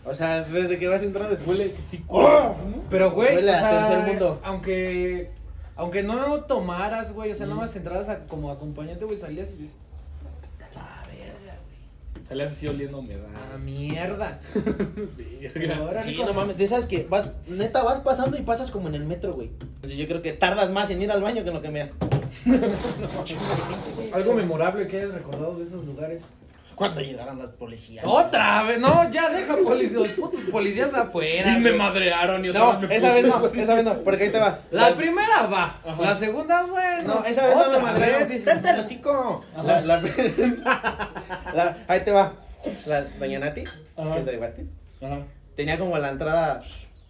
O 0.05 0.13
sea, 0.13 0.43
desde 0.43 0.77
que 0.77 0.87
vas 0.87 1.01
entrando 1.01 1.35
huele. 1.47 1.73
Sí, 1.87 2.03
¡Oh! 2.07 2.55
Pero, 2.89 3.11
güey, 3.11 3.35
Huele 3.35 3.51
o 3.51 3.55
a 3.55 3.59
sea, 3.59 3.79
tercer 3.87 4.05
mundo. 4.07 4.39
Aunque, 4.43 5.31
aunque 5.75 6.03
no 6.03 6.41
tomaras, 6.43 7.13
güey, 7.13 7.31
o 7.31 7.35
sea, 7.35 7.47
nada 7.47 7.61
más 7.61 7.75
entraras 7.75 8.07
a- 8.09 8.25
como 8.27 8.51
acompañante, 8.51 9.05
güey, 9.05 9.17
salías 9.17 9.51
y 9.53 9.55
dices, 9.63 9.77
Salías 12.27 12.53
así 12.53 12.67
oliendo 12.67 12.99
humedad. 12.99 13.27
a 13.53 13.57
mierda. 13.57 14.39
Verga. 15.55 16.01
Sí, 16.01 16.19
no 16.25 16.33
mames, 16.33 16.57
de 16.57 16.63
esas 16.63 16.87
que 16.87 17.05
vas, 17.07 17.29
neta, 17.47 17.83
vas 17.83 17.99
pasando 17.99 18.35
y 18.37 18.41
pasas 18.41 18.71
como 18.71 18.87
en 18.87 18.95
el 18.95 19.05
metro, 19.05 19.33
güey. 19.33 19.51
Entonces 19.59 19.97
yo 19.97 20.07
creo 20.07 20.23
que 20.23 20.33
tardas 20.33 20.71
más 20.71 20.89
en 20.89 21.01
ir 21.03 21.11
al 21.11 21.21
baño 21.21 21.43
que 21.43 21.49
en 21.49 21.55
lo 21.55 21.61
que 21.61 21.69
me 21.69 21.81
haces. 21.81 21.95
Algo 24.13 24.33
memorable 24.33 24.87
que 24.87 24.97
hayas 24.97 25.13
recordado 25.13 25.57
de 25.59 25.65
esos 25.65 25.85
lugares. 25.85 26.23
¿Cuándo 26.75 27.01
llegaron 27.01 27.39
las 27.39 27.49
policías? 27.51 28.03
Otra 28.05 28.63
vez, 28.63 28.79
no, 28.79 29.09
ya 29.11 29.29
deja 29.29 29.55
policías, 29.55 29.93
los 29.93 30.07
putos 30.09 30.41
policías 30.51 30.93
afuera. 30.93 31.57
Y 31.57 31.59
me 31.61 31.71
madrearon 31.71 32.43
y 32.45 32.49
otra 32.49 32.61
No, 32.61 32.79
vez 32.81 32.89
me 32.89 32.95
esa 32.97 33.07
puse 33.07 33.21
vez 33.23 33.27
no, 33.33 33.45
esa 33.61 33.73
vez 33.75 33.83
no, 33.85 33.93
porque 33.99 34.23
ahí 34.25 34.31
te 34.31 34.39
va. 34.39 34.59
La 34.71 34.93
primera 34.95 35.47
va, 35.47 35.79
Ajá. 35.85 36.01
la 36.01 36.15
segunda, 36.15 36.63
bueno. 36.63 37.15
No, 37.21 37.25
esa 37.25 37.47
vez 37.47 37.55
no 37.55 37.61
me 37.63 37.67
otra 37.69 37.79
madre. 37.81 38.05
vez, 38.11 38.27
dices, 38.29 38.45
Cállate 38.45 38.69
el 38.71 38.79
hocico. 38.79 39.45
La, 39.63 39.81
la, 39.81 40.01
la- 41.53 41.77
ahí 41.87 41.99
te 42.01 42.11
va. 42.11 42.33
La 42.87 43.01
doña 43.03 43.39
Nati, 43.39 43.63
Ajá. 43.95 44.13
que 44.13 44.19
es 44.19 44.25
de 44.25 44.37
Bastis, 44.37 44.65
Ajá. 45.01 45.19
tenía 45.55 45.77
como 45.77 45.97
la 45.97 46.09
entrada 46.09 46.63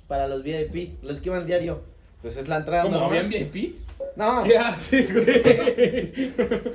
para 0.07 0.27
los 0.27 0.43
VIP, 0.43 1.01
los 1.03 1.21
que 1.21 1.29
iban 1.29 1.45
diario. 1.45 1.83
Entonces 2.25 2.41
es 2.45 2.49
la 2.49 2.57
entrada 2.57 2.83
¿Cómo? 2.85 2.95
normal. 2.97 3.25
¿Habían 3.25 3.51
VIP? 3.51 3.75
No, 4.15 4.43
¿Qué 4.45 4.57
haces, 4.57 5.13
güey? 5.13 6.33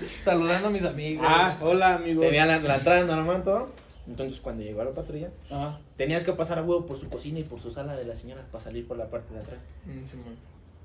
Saludando 0.20 0.68
a 0.68 0.70
mis 0.70 0.84
amigos. 0.84 1.26
Ah, 1.28 1.58
hola, 1.60 1.96
amigos. 1.96 2.24
tenía 2.24 2.46
la, 2.46 2.60
la 2.60 2.76
entrada 2.76 3.02
normal 3.04 3.42
todo. 3.42 3.70
Entonces, 4.06 4.38
cuando 4.38 4.62
llegó 4.62 4.82
a 4.82 4.84
la 4.84 4.92
patrulla, 4.92 5.30
Ajá. 5.50 5.80
tenías 5.96 6.22
que 6.22 6.32
pasar 6.34 6.60
a 6.60 6.62
huevo 6.62 6.86
por 6.86 6.98
su 7.00 7.08
cocina 7.08 7.40
y 7.40 7.42
por 7.42 7.58
su 7.58 7.72
sala 7.72 7.96
de 7.96 8.04
la 8.04 8.14
señora 8.14 8.46
para 8.52 8.62
salir 8.62 8.86
por 8.86 8.96
la 8.96 9.10
parte 9.10 9.34
de 9.34 9.40
atrás. 9.40 9.62
Mm. 9.86 10.04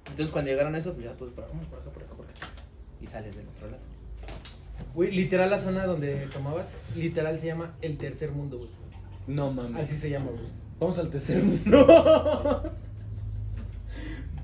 Entonces, 0.07 0.31
cuando 0.31 0.49
llegaron 0.49 0.73
a 0.73 0.79
eso, 0.79 0.93
pues 0.93 1.05
ya 1.05 1.11
todos 1.13 1.31
para, 1.33 1.47
vamos 1.47 1.67
por 1.67 1.77
acá, 1.77 1.91
por 1.91 2.01
acá, 2.01 2.15
por 2.15 2.25
acá. 2.25 2.47
Y 2.99 3.05
sales 3.05 3.35
del 3.35 3.47
otro 3.47 3.67
lado. 3.67 3.83
Güey, 4.95 5.11
literal 5.11 5.51
la 5.51 5.59
zona 5.59 5.85
donde 5.85 6.25
tomabas, 6.33 6.73
literal 6.95 7.37
se 7.37 7.45
llama 7.45 7.75
el 7.83 7.99
tercer 7.99 8.31
mundo, 8.31 8.57
güey. 8.57 8.69
No 9.27 9.51
mames. 9.51 9.83
Así 9.87 9.95
se 9.95 10.09
llama, 10.09 10.31
güey. 10.31 10.47
Vamos 10.79 10.97
al 10.97 11.11
tercer 11.11 11.43
mundo. 11.43 12.71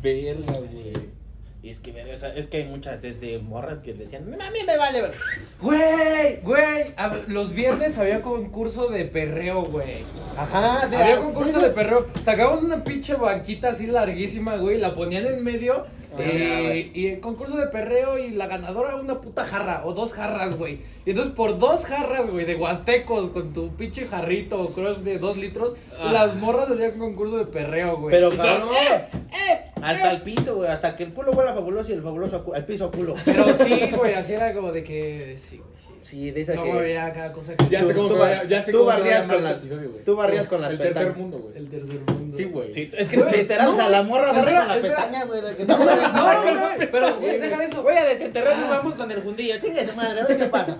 Verga, 0.01 0.53
Sí. 0.69 0.91
güey. 0.93 1.21
Y 1.63 1.69
es 1.69 1.79
que, 1.79 1.91
verga, 1.91 2.15
o 2.15 2.17
sea, 2.17 2.33
es 2.33 2.47
que 2.47 2.57
hay 2.57 2.63
muchas 2.63 3.03
desde 3.03 3.37
morras 3.37 3.77
que 3.79 3.93
decían, 3.93 4.23
a 4.23 4.49
mí 4.49 4.59
me 4.65 4.77
vale, 4.77 4.99
verga". 5.01 5.15
Güey, 5.61 6.39
güey, 6.41 6.93
a 6.97 7.19
los 7.27 7.53
viernes 7.53 7.99
había 7.99 8.23
concurso 8.23 8.87
de 8.87 9.05
perreo, 9.05 9.63
güey. 9.65 9.97
Ajá, 10.35 10.87
de 10.87 10.97
Había 10.97 11.17
concurso 11.17 11.59
de 11.59 11.69
perreo. 11.69 12.07
Sacaban 12.23 12.65
una 12.65 12.83
pinche 12.83 13.13
banquita 13.13 13.69
así 13.69 13.85
larguísima, 13.85 14.55
güey, 14.57 14.79
la 14.79 14.95
ponían 14.95 15.27
en 15.27 15.43
medio. 15.43 15.85
Eh, 16.17 16.91
y 16.93 17.07
el 17.07 17.19
concurso 17.21 17.55
de 17.57 17.67
perreo 17.67 18.17
y 18.17 18.31
la 18.31 18.47
ganadora 18.47 18.95
una 18.97 19.21
puta 19.21 19.45
jarra 19.45 19.83
o 19.85 19.93
dos 19.93 20.13
jarras, 20.13 20.57
güey. 20.57 20.79
Y 21.05 21.11
entonces 21.11 21.33
por 21.33 21.57
dos 21.57 21.85
jarras, 21.85 22.29
güey, 22.29 22.45
de 22.45 22.55
huastecos 22.55 23.29
con 23.29 23.53
tu 23.53 23.75
pinche 23.75 24.07
jarrito 24.07 24.61
o 24.61 24.73
crush 24.73 24.97
de 24.99 25.17
dos 25.19 25.37
litros, 25.37 25.75
Ah. 25.99 26.11
las 26.11 26.35
morras 26.35 26.69
hacían 26.69 26.97
concurso 26.99 27.37
de 27.37 27.45
perreo, 27.45 27.97
güey. 27.97 28.13
Pero 28.13 28.29
cabrón, 28.31 28.69
todo- 28.69 28.73
¡eh! 28.77 29.61
Hasta 29.81 30.11
el 30.11 30.21
piso, 30.21 30.57
güey, 30.57 30.69
hasta 30.69 30.95
que 30.95 31.03
el 31.03 31.13
culo 31.13 31.31
huele 31.31 31.49
a 31.49 31.53
fabuloso 31.55 31.91
y 31.91 31.95
el 31.95 32.03
fabuloso 32.03 32.45
al 32.53 32.65
piso 32.65 32.85
a 32.85 32.91
culo. 32.91 33.15
Pero 33.25 33.53
sí, 33.55 33.73
güey, 33.97 34.13
así 34.13 34.33
era 34.33 34.53
como 34.53 34.71
de 34.71 34.83
que 34.83 35.37
sí, 35.39 35.57
güey, 35.57 35.71
sí. 36.01 36.31
De 36.31 36.41
esa 36.41 36.53
que... 36.53 36.71
había 36.71 37.13
cada 37.13 37.31
cosa 37.33 37.55
que 37.55 37.67
Ya 37.69 37.79
Tú- 37.81 37.87
sé 37.87 37.93
cómo 37.95 38.07
tú 38.07 38.13
se 38.15 38.19
va- 38.19 38.43
ya 38.45 38.61
sé 38.61 38.71
tú 38.71 38.77
cómo 38.79 38.91
se 38.91 38.97
va 38.97 39.01
a 39.01 39.03
barrías 39.03 39.25
con 39.25 39.35
este 39.35 39.43
la- 39.43 39.51
episodio, 39.57 39.91
güey. 39.91 40.03
tú 40.03 40.15
barrías 40.15 40.47
con 40.47 40.61
las 40.61 40.71
El 40.71 40.77
tercer 40.79 41.15
mundo, 41.15 41.37
güey. 41.39 41.57
el 41.57 41.69
tercer 41.69 41.99
mundo. 42.07 42.37
Sí, 42.37 42.43
güey. 42.45 42.73
Sí, 42.73 42.91
es 42.97 43.07
que 43.07 43.17
Güey, 43.17 43.37
literal, 43.37 43.67
o 43.69 43.73
sea, 43.75 43.89
la 43.89 44.03
morra 44.03 44.31
barre 44.33 44.55
con 44.55 44.67
la 44.67 44.75
espera. 44.77 44.95
pestaña, 44.95 45.25
güey. 45.25 45.41
de 45.41 45.55
que- 45.55 45.65
No, 45.65 45.77
güey, 45.77 45.95
no, 45.95 46.75
güey, 46.75 46.91
pero 46.91 47.15
güey, 47.19 47.39
deja 47.39 47.57
de 47.59 47.65
eso. 47.65 47.83
Voy 47.83 47.93
a 47.95 48.05
desenterrar 48.05 48.57
y 48.57 48.69
vamos 48.69 48.95
con 48.95 49.11
el 49.11 49.21
jundillo. 49.21 49.55
Chingue 49.59 49.85
su 49.85 49.95
madre, 49.95 50.21
a 50.21 50.25
ver 50.27 50.37
qué 50.37 50.45
pasa. 50.45 50.77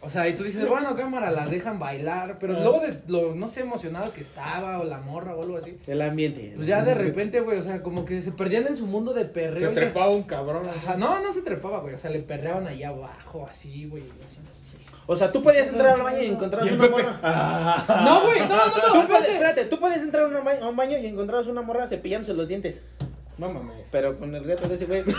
O 0.00 0.10
sea, 0.10 0.28
y 0.28 0.36
tú 0.36 0.44
dices, 0.44 0.68
bueno, 0.68 0.94
cámara, 0.94 1.30
las 1.32 1.50
dejan 1.50 1.80
bailar, 1.80 2.36
pero 2.38 2.54
Ah. 2.56 2.60
luego 2.60 2.80
de 2.80 2.96
lo, 3.08 3.34
no 3.34 3.48
sé, 3.48 3.62
emocionado 3.62 4.12
que 4.12 4.20
estaba, 4.20 4.78
o 4.78 4.84
la 4.84 4.98
morra, 4.98 5.34
o 5.34 5.42
algo 5.42 5.56
así. 5.56 5.76
El 5.88 6.00
ambiente. 6.02 6.52
Pues 6.54 6.68
ya 6.68 6.82
de 6.84 6.94
repente, 6.94 7.40
güey, 7.40 7.58
o 7.58 7.62
sea, 7.62 7.82
como 7.82 8.04
que 8.04 8.22
se 8.22 8.30
perdían 8.30 8.68
en 8.68 8.76
su 8.76 8.86
mundo 8.86 9.12
de 9.12 9.24
perreo. 9.24 9.66
Se 9.66 9.72
y 9.72 9.74
trepaba 9.74 10.10
un 10.10 10.22
cabrón. 10.22 10.62
Ajá, 10.68 10.96
no, 10.96 11.20
no 11.20 11.32
se 11.32 11.42
trepaba, 11.42 11.80
güey, 11.80 11.94
o 11.94 11.98
sea, 11.98 12.10
le 12.10 12.20
perreaban 12.20 12.68
allá 12.68 12.90
abajo, 12.90 13.48
así, 13.50 13.86
güey, 13.86 14.04
así, 14.24 14.38
así. 14.50 14.76
O 15.10 15.16
sea, 15.16 15.32
tú 15.32 15.42
podías 15.42 15.66
entrar 15.68 15.94
al 15.96 16.02
baño 16.02 16.18
y 16.22 16.26
el 16.26 16.32
una 16.34 16.48
Pepe, 16.48 16.88
morra. 16.90 17.18
ah. 17.22 18.02
No, 18.04 18.22
güey, 18.26 18.40
no, 18.40 18.48
no, 18.48 18.66
no, 18.66 18.70
Tú 18.70 18.78
puedes, 18.78 19.00
espérate. 19.02 19.32
espérate, 19.32 19.64
tú 19.64 19.80
podías 19.80 20.02
entrar 20.02 20.24
a 20.24 20.28
un 20.38 20.44
baño, 20.44 20.64
a 20.64 20.68
un 20.68 20.76
baño 20.76 20.98
y 20.98 21.06
encontrabas 21.06 21.46
una 21.48 21.62
morra 21.62 21.86
cepillándose 21.88 22.34
los 22.34 22.46
dientes. 22.46 22.82
No 23.36 23.50
mames. 23.50 23.88
Pero 23.90 24.16
con 24.18 24.32
el 24.34 24.44
reto 24.44 24.68
de 24.68 24.74
ese 24.76 24.86
güey. 24.86 25.02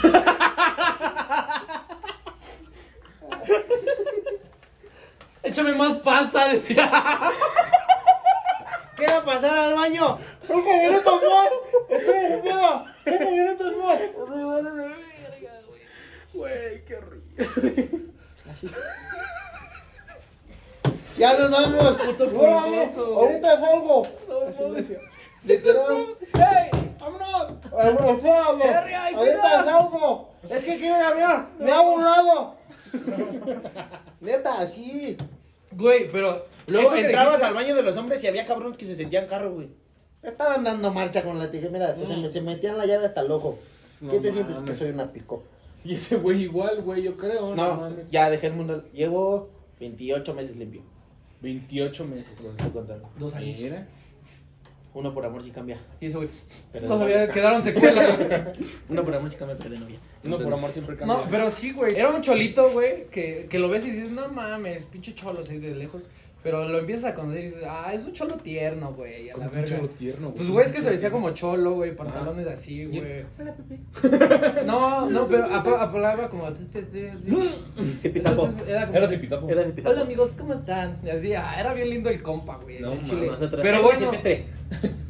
Échame 5.43 5.73
más 5.73 5.97
pasta, 5.99 6.49
decía. 6.49 6.89
Quiero 8.95 9.23
pasar 9.23 9.57
al 9.57 9.73
baño. 9.73 10.17
Cinco 10.45 10.77
minutos 10.77 11.21
más. 11.29 11.49
Estoy. 11.89 12.41
Cinco 13.05 13.31
minutos 13.31 13.73
más. 13.77 13.99
Güey, 16.33 16.85
qué 16.85 16.95
horrible. 16.95 17.99
Ya 21.17 21.33
nos 21.33 21.51
vamos. 21.51 21.97
Puto 21.97 22.29
pulgoso. 22.29 23.19
Ahorita 23.19 23.59
salgo. 23.59 24.07
Literal. 25.43 26.15
¡Ey! 26.33 26.69
¡Vámonos! 26.99 27.53
Ay, 27.77 29.15
Ahorita 29.15 29.63
salgo. 29.63 30.29
Es 30.49 30.63
que 30.63 30.77
quiero 30.77 30.97
ir 30.97 31.23
a. 31.23 31.47
Me 31.57 31.71
hago 31.71 31.93
un 31.93 32.03
lado. 32.03 32.58
Neta, 34.21 34.59
así. 34.61 35.17
Güey, 35.71 36.11
pero. 36.11 36.45
Luego 36.67 36.95
entrabas 36.95 37.39
dijiste- 37.39 37.45
al 37.47 37.53
baño 37.53 37.75
de 37.75 37.83
los 37.83 37.97
hombres 37.97 38.23
y 38.23 38.27
había 38.27 38.45
cabrones 38.45 38.77
que 38.77 38.85
se 38.85 38.95
sentían 38.95 39.27
carro, 39.27 39.53
güey. 39.53 39.69
Estaban 40.21 40.63
dando 40.63 40.91
marcha 40.91 41.23
con 41.23 41.39
la 41.39 41.49
tijera. 41.49 41.71
Mira, 41.71 42.05
se, 42.05 42.17
me- 42.17 42.29
se 42.29 42.41
metían 42.41 42.77
la 42.77 42.85
llave 42.85 43.05
hasta 43.05 43.21
el 43.21 43.31
ojo. 43.31 43.57
No 44.01 44.11
¿Qué 44.11 44.19
te 44.19 44.31
sientes 44.31 44.55
mames. 44.55 44.69
que 44.71 44.75
soy 44.77 44.89
una 44.91 45.11
pico? 45.11 45.43
Y 45.83 45.95
ese 45.95 46.15
güey 46.17 46.41
igual, 46.43 46.81
güey, 46.81 47.03
yo 47.03 47.15
creo. 47.15 47.55
No, 47.55 47.75
No, 47.75 47.81
mames. 47.81 48.09
ya 48.11 48.29
dejé 48.29 48.47
el 48.47 48.53
mundo. 48.53 48.83
Llevo 48.93 49.49
28 49.79 50.33
meses 50.33 50.55
limpio. 50.57 50.81
28 51.41 52.05
meses. 52.05 52.33
Lo 52.43 52.49
estoy 52.49 52.69
contando. 52.69 53.09
Dos 53.17 53.33
años. 53.35 53.57
Mira. 53.59 53.87
Uno 54.93 55.13
por 55.13 55.25
amor 55.25 55.43
sí 55.43 55.51
cambia. 55.51 55.79
Y 56.01 56.07
eso, 56.07 56.17
güey. 56.17 56.29
Pero 56.71 56.87
Todavía 56.87 57.29
quedaron 57.29 57.63
secuelas. 57.63 58.17
Uno 58.89 59.03
por 59.03 59.15
amor 59.15 59.29
sí 59.29 59.37
cambia, 59.37 59.57
pero 59.57 59.69
de 59.71 59.79
novia. 59.79 59.99
No, 60.23 60.39
por 60.39 60.53
amor 60.53 60.71
siempre 60.71 60.97
cambia. 60.97 61.17
No, 61.17 61.23
pero 61.29 61.51
sí, 61.51 61.71
güey. 61.71 61.95
Era 61.95 62.09
un 62.09 62.21
cholito, 62.21 62.71
güey, 62.71 63.05
que, 63.07 63.47
que 63.49 63.59
lo 63.59 63.69
ves 63.69 63.85
y 63.85 63.91
dices, 63.91 64.11
no 64.11 64.27
mames, 64.29 64.85
pinche 64.85 65.13
cholo, 65.13 65.41
así 65.41 65.57
de 65.59 65.75
lejos. 65.75 66.07
Pero 66.41 66.69
lo 66.69 66.79
empiezas 66.79 67.11
a 67.11 67.15
conocer 67.15 67.41
y 67.41 67.45
dices, 67.47 67.63
ah, 67.67 67.91
es 67.93 68.05
un 68.05 68.13
cholo 68.13 68.35
tierno, 68.35 68.93
güey, 68.93 69.29
a 69.29 69.33
la 69.33 69.43
Como 69.43 69.45
un 69.47 69.55
verga. 69.55 69.75
cholo 69.75 69.89
tierno, 69.89 70.27
güey. 70.27 70.37
Pues, 70.37 70.49
güey, 70.49 70.65
es 70.67 70.71
que 70.71 70.81
se 70.81 70.89
vestía 70.91 71.11
como 71.11 71.31
cholo, 71.31 71.73
güey, 71.73 71.93
pantalones 71.93 72.47
así, 72.47 72.85
güey. 72.85 73.25
Hola, 73.37 73.53
Pepe. 73.53 74.63
No, 74.65 75.09
no, 75.09 75.27
pero 75.27 75.45
hablaba 75.45 76.29
como... 76.29 76.47
Era 78.03 78.35
como... 78.35 78.53
Era 78.65 79.07
de 79.07 79.17
Pitapo. 79.17 79.49
Era 79.49 79.63
de 79.63 79.71
Pitapo. 79.73 79.91
Hola, 79.93 80.01
amigos, 80.01 80.31
¿cómo 80.37 80.53
están? 80.53 80.97
Y 81.03 81.09
así, 81.09 81.33
ah, 81.33 81.55
era 81.59 81.73
bien 81.73 81.89
lindo 81.89 82.09
el 82.09 82.21
compa, 82.23 82.57
güey, 82.57 82.79
No, 82.79 82.95
chile. 83.03 83.31
Pero 83.61 83.83
bueno, 83.83 84.11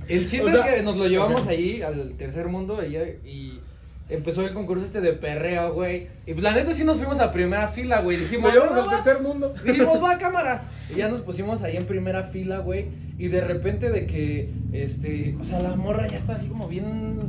el 0.07 0.27
chiste 0.27 0.47
O 0.47 0.49
sea, 0.49 0.67
es 0.67 0.75
que 0.77 0.81
nos 0.81 0.97
lo 0.97 1.07
llevamos 1.07 1.45
ahí 1.47 1.83
al 1.83 2.15
tercer 2.17 2.47
mundo 2.47 2.83
y, 2.83 2.97
y 2.97 3.61
empezó 4.09 4.41
el 4.45 4.53
concurso 4.53 4.85
este 4.85 5.01
de 5.01 5.13
perreo, 5.13 5.73
güey. 5.73 6.07
Y 6.25 6.33
pues 6.33 6.43
la 6.43 6.53
neta 6.53 6.73
sí 6.73 6.83
nos 6.83 6.97
fuimos 6.97 7.19
a 7.19 7.31
primera 7.31 7.67
fila, 7.69 8.01
güey. 8.01 8.17
Dijimos, 8.17 8.51
"Bueno, 8.53 8.73
al 8.75 8.87
va". 8.87 8.95
tercer 8.95 9.21
mundo. 9.21 9.53
Dijimos, 9.65 10.03
va 10.03 10.17
cámara. 10.17 10.63
Y 10.93 10.97
ya 10.97 11.07
nos 11.07 11.21
pusimos 11.21 11.61
ahí 11.63 11.77
en 11.77 11.85
primera 11.85 12.23
fila, 12.23 12.59
güey. 12.59 12.87
Y 13.17 13.27
de 13.27 13.41
repente 13.41 13.89
de 13.89 14.05
que, 14.07 14.49
este, 14.73 15.35
o 15.39 15.43
sea, 15.43 15.59
la 15.61 15.75
morra 15.75 16.07
ya 16.07 16.17
está 16.17 16.35
así 16.35 16.47
como 16.47 16.67
bien, 16.67 17.19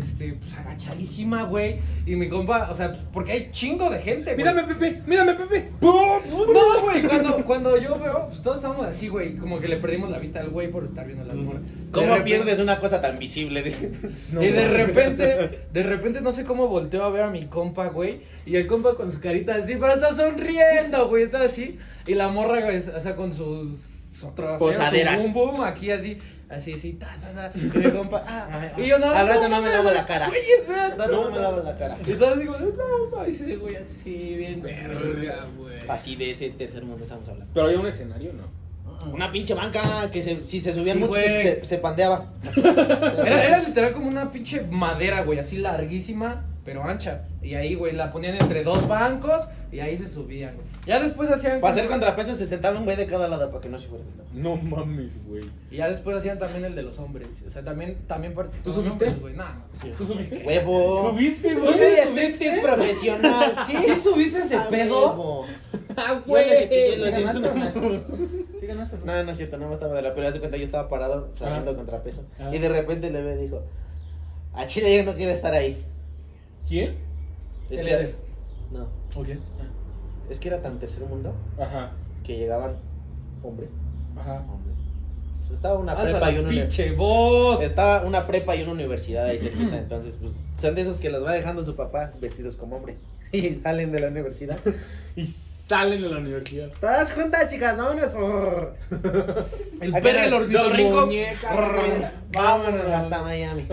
este, 0.00 0.34
pues 0.34 0.56
agachadísima, 0.56 1.44
güey. 1.44 1.76
Y 2.06 2.16
mi 2.16 2.28
compa, 2.28 2.68
o 2.70 2.74
sea, 2.74 2.92
pues, 2.92 3.04
porque 3.12 3.32
hay 3.32 3.48
chingo 3.52 3.88
de 3.90 4.00
gente, 4.00 4.34
güey. 4.34 4.36
Mírame, 4.38 4.64
Pepe. 4.74 5.02
Mírame, 5.06 5.34
Pepe. 5.34 5.68
No, 5.80 6.20
güey, 6.82 7.02
cuando, 7.02 7.44
cuando 7.44 7.76
yo 7.78 7.98
veo, 7.98 8.26
pues 8.28 8.42
todos 8.42 8.56
estábamos 8.56 8.86
así, 8.86 9.08
güey, 9.08 9.36
como 9.36 9.58
que 9.60 9.68
le 9.68 9.76
perdimos 9.76 10.10
la 10.10 10.18
vista 10.18 10.40
al 10.40 10.50
güey 10.50 10.70
por 10.70 10.84
estar 10.84 11.06
viendo 11.06 11.24
la 11.24 11.34
morra. 11.34 11.60
De 11.60 11.90
¿Cómo 11.92 12.06
repente- 12.08 12.24
pierdes 12.24 12.58
una 12.58 12.78
cosa 12.80 13.00
tan 13.00 13.18
visible? 13.18 13.62
No, 14.32 14.42
y 14.42 14.48
de 14.48 14.68
repente, 14.68 15.60
de 15.72 15.82
repente 15.82 16.20
no 16.20 16.32
sé 16.32 16.44
cómo 16.44 16.68
volteó 16.68 17.04
a 17.04 17.10
ver 17.10 17.22
a 17.22 17.30
mi 17.30 17.44
compa, 17.46 17.88
güey. 17.88 18.20
Y 18.46 18.56
el 18.56 18.66
compa 18.66 18.94
con 18.94 19.10
su 19.12 19.20
carita 19.20 19.54
así, 19.56 19.74
pero 19.78 19.94
está 19.94 20.14
sonriendo, 20.14 21.08
güey, 21.08 21.24
está 21.24 21.42
así. 21.42 21.78
Y 22.06 22.14
la 22.14 22.28
morra, 22.28 22.60
güey, 22.62 22.78
o 22.78 23.00
sea, 23.00 23.16
con 23.16 23.32
sus 23.32 23.72
su 24.20 24.26
trasero, 24.32 24.58
su 24.58 24.64
Posaderas. 24.66 25.18
boom, 25.18 25.32
boom, 25.32 25.62
aquí 25.62 25.90
así, 25.90 26.18
así, 26.50 26.74
así, 26.74 26.92
ta, 26.94 27.16
ta, 27.20 27.50
ta. 27.50 27.58
Y 27.58 27.78
mi 27.78 27.90
compa, 27.90 28.22
ah. 28.26 28.68
Y 28.76 28.86
yo 28.86 28.98
no. 28.98 29.10
Al 29.10 29.26
rato 29.28 29.48
no 29.48 29.62
me 29.62 29.70
lavo 29.70 29.90
la 29.90 30.04
cara. 30.06 30.28
Güey, 30.28 30.40
espera. 30.60 30.86
Al 30.86 30.98
rato 30.98 31.24
no 31.24 31.30
me 31.30 31.38
lavo 31.38 31.62
la 31.62 31.76
cara. 31.76 31.98
Y 32.06 32.12
todos 32.12 32.38
digo, 32.38 32.56
no, 32.58 33.16
mames, 33.16 33.40
ese 33.40 33.56
güey 33.56 33.76
así, 33.76 34.34
bien. 34.36 34.62
Verga, 34.62 35.46
güey. 35.56 35.78
Así 35.88 36.16
de 36.16 36.30
ese 36.30 36.50
tercer 36.50 36.84
mundo 36.84 37.04
estamos 37.04 37.28
hablando. 37.28 37.50
Pero 37.54 37.66
había 37.66 37.80
un 37.80 37.86
escenario, 37.86 38.32
¿no? 38.32 38.60
Una 39.12 39.32
pinche 39.32 39.54
banca 39.54 40.10
que 40.10 40.22
se, 40.22 40.44
si 40.44 40.60
se 40.60 40.74
subían 40.74 40.98
Sí, 40.98 41.04
mucho 41.04 41.14
se, 41.14 41.28
güey. 41.30 41.42
se- 41.42 41.64
se 41.64 41.78
pandeaba. 41.78 42.26
Era, 43.24 43.44
era 43.44 43.58
literal 43.60 43.92
como 43.94 44.08
una 44.08 44.30
pinche 44.30 44.60
madera, 44.70 45.22
güey, 45.22 45.38
así 45.38 45.56
larguísima, 45.56 46.44
pero 46.64 46.82
ancha. 46.84 47.26
Y 47.42 47.54
ahí, 47.54 47.74
güey, 47.74 47.92
la 47.94 48.12
ponían 48.12 48.36
entre 48.36 48.62
dos 48.64 48.86
bancos 48.86 49.44
y 49.72 49.80
ahí 49.80 49.96
se 49.96 50.08
subían, 50.08 50.54
güey. 50.54 50.66
Ya 50.86 50.98
después 51.00 51.30
hacían. 51.30 51.60
Para 51.60 51.72
hacer 51.74 51.88
contrapeso 51.88 52.34
se 52.34 52.46
sentaba 52.46 52.78
un 52.78 52.84
güey 52.84 52.96
de 52.96 53.06
cada 53.06 53.28
lado 53.28 53.48
para 53.50 53.60
que 53.60 53.68
no 53.68 53.78
se 53.78 53.88
fuera. 53.88 54.04
No 54.32 54.56
mames, 54.56 55.24
güey. 55.26 55.44
Y 55.70 55.76
ya 55.76 55.88
después 55.90 56.16
hacían 56.16 56.38
también 56.38 56.64
el 56.64 56.74
de 56.74 56.82
los 56.82 56.98
hombres. 56.98 57.28
O 57.46 57.50
sea, 57.50 57.62
también, 57.62 57.96
también 58.06 58.34
participaban. 58.34 58.74
¿Tú 58.74 58.80
subiste? 58.80 59.04
hombres, 59.04 59.20
güey. 59.20 59.36
Nah, 59.36 59.52
no, 59.52 59.90
¿Tú 59.96 60.06
subiste? 60.06 60.42
Huevo. 60.44 61.10
¿Subiste, 61.10 61.54
¿Tú 61.54 61.60
güey? 61.60 61.72
sí 61.74 61.78
Soy 61.78 61.88
subiste? 61.96 62.24
striptease 62.36 62.60
profesional, 62.62 63.52
sí. 63.66 63.74
¿Sí 63.86 64.00
subiste 64.00 64.38
ese 64.40 64.56
Ah, 64.56 64.66
pedo? 64.70 65.10
huevo. 65.10 65.46
Ah, 65.96 66.22
güey. 66.24 66.44
¿Sí 66.68 67.10
ganaste 67.10 67.40
no? 67.40 68.00
¿Sí 68.60 68.66
no? 68.66 69.04
No, 69.04 69.24
no 69.24 69.30
es 69.32 69.36
cierto, 69.36 69.58
no 69.58 69.68
me 69.68 69.74
estaba 69.74 69.94
de 69.94 70.02
la 70.02 70.14
pero 70.14 70.28
hace 70.28 70.38
cuenta 70.38 70.56
yo 70.56 70.64
estaba 70.64 70.88
parado 70.88 71.30
o 71.34 71.36
sea, 71.38 71.48
Ajá. 71.48 71.56
haciendo 71.58 71.76
contrapeso. 71.76 72.24
Ajá. 72.38 72.54
Y 72.54 72.58
de 72.58 72.68
repente 72.68 73.10
le 73.10 73.20
ve 73.22 73.34
y 73.34 73.42
dijo, 73.44 73.62
a 74.54 74.66
Chile 74.66 74.96
ya 74.96 75.02
no 75.04 75.14
quiere 75.14 75.32
estar 75.32 75.52
ahí. 75.52 75.84
¿Quién? 76.70 76.94
Es 77.68 77.80
El 77.80 77.86
que, 77.86 78.14
no, 78.70 78.86
¿O 79.16 79.24
quién? 79.24 79.40
es 80.30 80.38
que 80.38 80.46
era 80.46 80.62
tan 80.62 80.78
tercer 80.78 81.04
mundo 81.04 81.34
Ajá. 81.58 81.90
que 82.22 82.38
llegaban 82.38 82.76
hombres. 83.42 83.72
Ajá. 84.16 84.44
hombres. 84.48 84.76
Pues 85.48 85.56
estaba 85.56 85.76
una 85.80 85.92
Alza 85.94 86.20
prepa 86.20 86.30
y 86.30 86.38
una 86.38 86.48
pinche 86.48 86.92
voz. 86.92 87.60
Estaba 87.60 88.06
una 88.06 88.24
prepa 88.24 88.54
y 88.54 88.62
una 88.62 88.70
universidad 88.70 89.24
ahí 89.26 89.40
cerquita, 89.40 89.78
entonces 89.82 90.14
pues 90.20 90.34
son 90.60 90.76
de 90.76 90.82
esos 90.82 91.00
que 91.00 91.10
los 91.10 91.24
va 91.26 91.32
dejando 91.32 91.64
su 91.64 91.74
papá 91.74 92.12
vestidos 92.20 92.54
como 92.54 92.76
hombre 92.76 92.98
y 93.32 93.56
salen 93.56 93.90
de 93.90 93.98
la 94.00 94.06
universidad. 94.06 94.58
Y 95.16 95.24
Salen 95.70 96.02
de 96.02 96.08
la 96.08 96.18
universidad. 96.18 96.68
Todas 96.80 97.12
juntas, 97.12 97.48
chicas, 97.48 97.78
vámonos. 97.78 98.10
El 99.80 99.92
perro 99.92 100.20
del 100.22 100.34
ornitorrinco. 100.34 101.06
muñeca, 101.06 101.54
Brr. 101.54 102.10
Vámonos 102.32 102.86
hasta 102.86 103.22
Miami. 103.22 103.68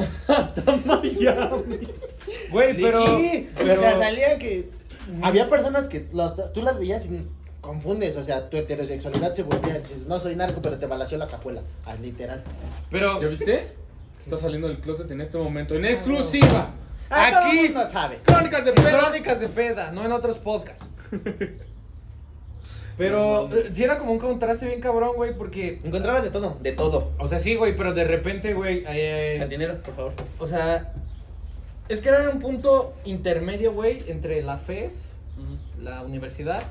Güey, 2.52 2.80
pero. 2.80 3.18
Sí, 3.18 3.50
pero- 3.58 3.74
o 3.74 3.78
sea, 3.78 3.96
salía 3.98 4.38
que. 4.38 4.70
Había 5.24 5.50
personas 5.50 5.88
que 5.88 6.06
los- 6.14 6.54
tú 6.54 6.62
las 6.62 6.78
veías 6.78 7.08
y 7.08 7.26
confundes. 7.62 8.16
O 8.16 8.24
sea, 8.24 8.48
tu 8.48 8.58
heterosexualidad 8.58 9.34
se 9.34 9.42
volvía. 9.42 9.80
Dices, 9.80 10.06
no 10.06 10.20
soy 10.20 10.36
narco, 10.36 10.62
pero 10.62 10.78
te 10.78 10.86
balació 10.86 11.18
la 11.18 11.26
cajuela. 11.26 11.64
Ah, 11.84 11.96
literal. 12.00 12.44
Pero. 12.92 13.20
¿Ya 13.20 13.28
viste? 13.28 13.72
Está 14.24 14.38
saliendo 14.38 14.68
del 14.68 14.78
closet 14.82 15.10
en 15.10 15.22
este 15.22 15.40
momento, 15.40 15.74
en 15.74 15.86
exclusiva. 15.86 16.74
Ah, 17.10 17.30
todo 17.42 17.52
el 17.54 17.58
Aquí, 17.60 17.70
mundo 17.74 17.88
sabe. 17.88 18.20
Crónicas 18.24 18.66
de 18.66 18.74
Pedro. 18.74 19.00
crónicas 19.00 19.40
de 19.40 19.48
peda, 19.48 19.92
no 19.92 20.06
en 20.06 20.12
otros 20.12 20.38
podcasts. 20.38 20.86
Pero 22.98 23.50
eh, 23.56 23.70
sí 23.74 23.84
era 23.84 23.98
como 24.00 24.12
un 24.14 24.20
contraste 24.20 24.66
bien 24.68 24.82
cabrón, 24.82 25.12
güey, 25.16 25.38
porque. 25.38 25.80
Encontrabas 25.84 26.24
de 26.24 26.32
todo, 26.32 26.58
de 26.62 26.72
todo. 26.72 27.12
O 27.20 27.28
sea, 27.28 27.40
sí, 27.40 27.56
güey, 27.56 27.76
pero 27.78 27.94
de 27.94 28.04
repente, 28.06 28.54
güey. 28.54 28.84
eh, 28.88 29.36
Cantinero, 29.40 29.82
por 29.84 29.96
favor. 29.96 30.14
o 30.40 30.48
sea. 30.48 30.94
Es 31.90 32.02
que 32.02 32.10
era 32.10 32.30
un 32.30 32.40
punto 32.40 32.96
intermedio, 33.06 33.72
güey, 33.72 34.04
entre 34.08 34.42
la 34.44 34.58
FES, 34.58 35.10
la 35.82 36.02
universidad, 36.04 36.64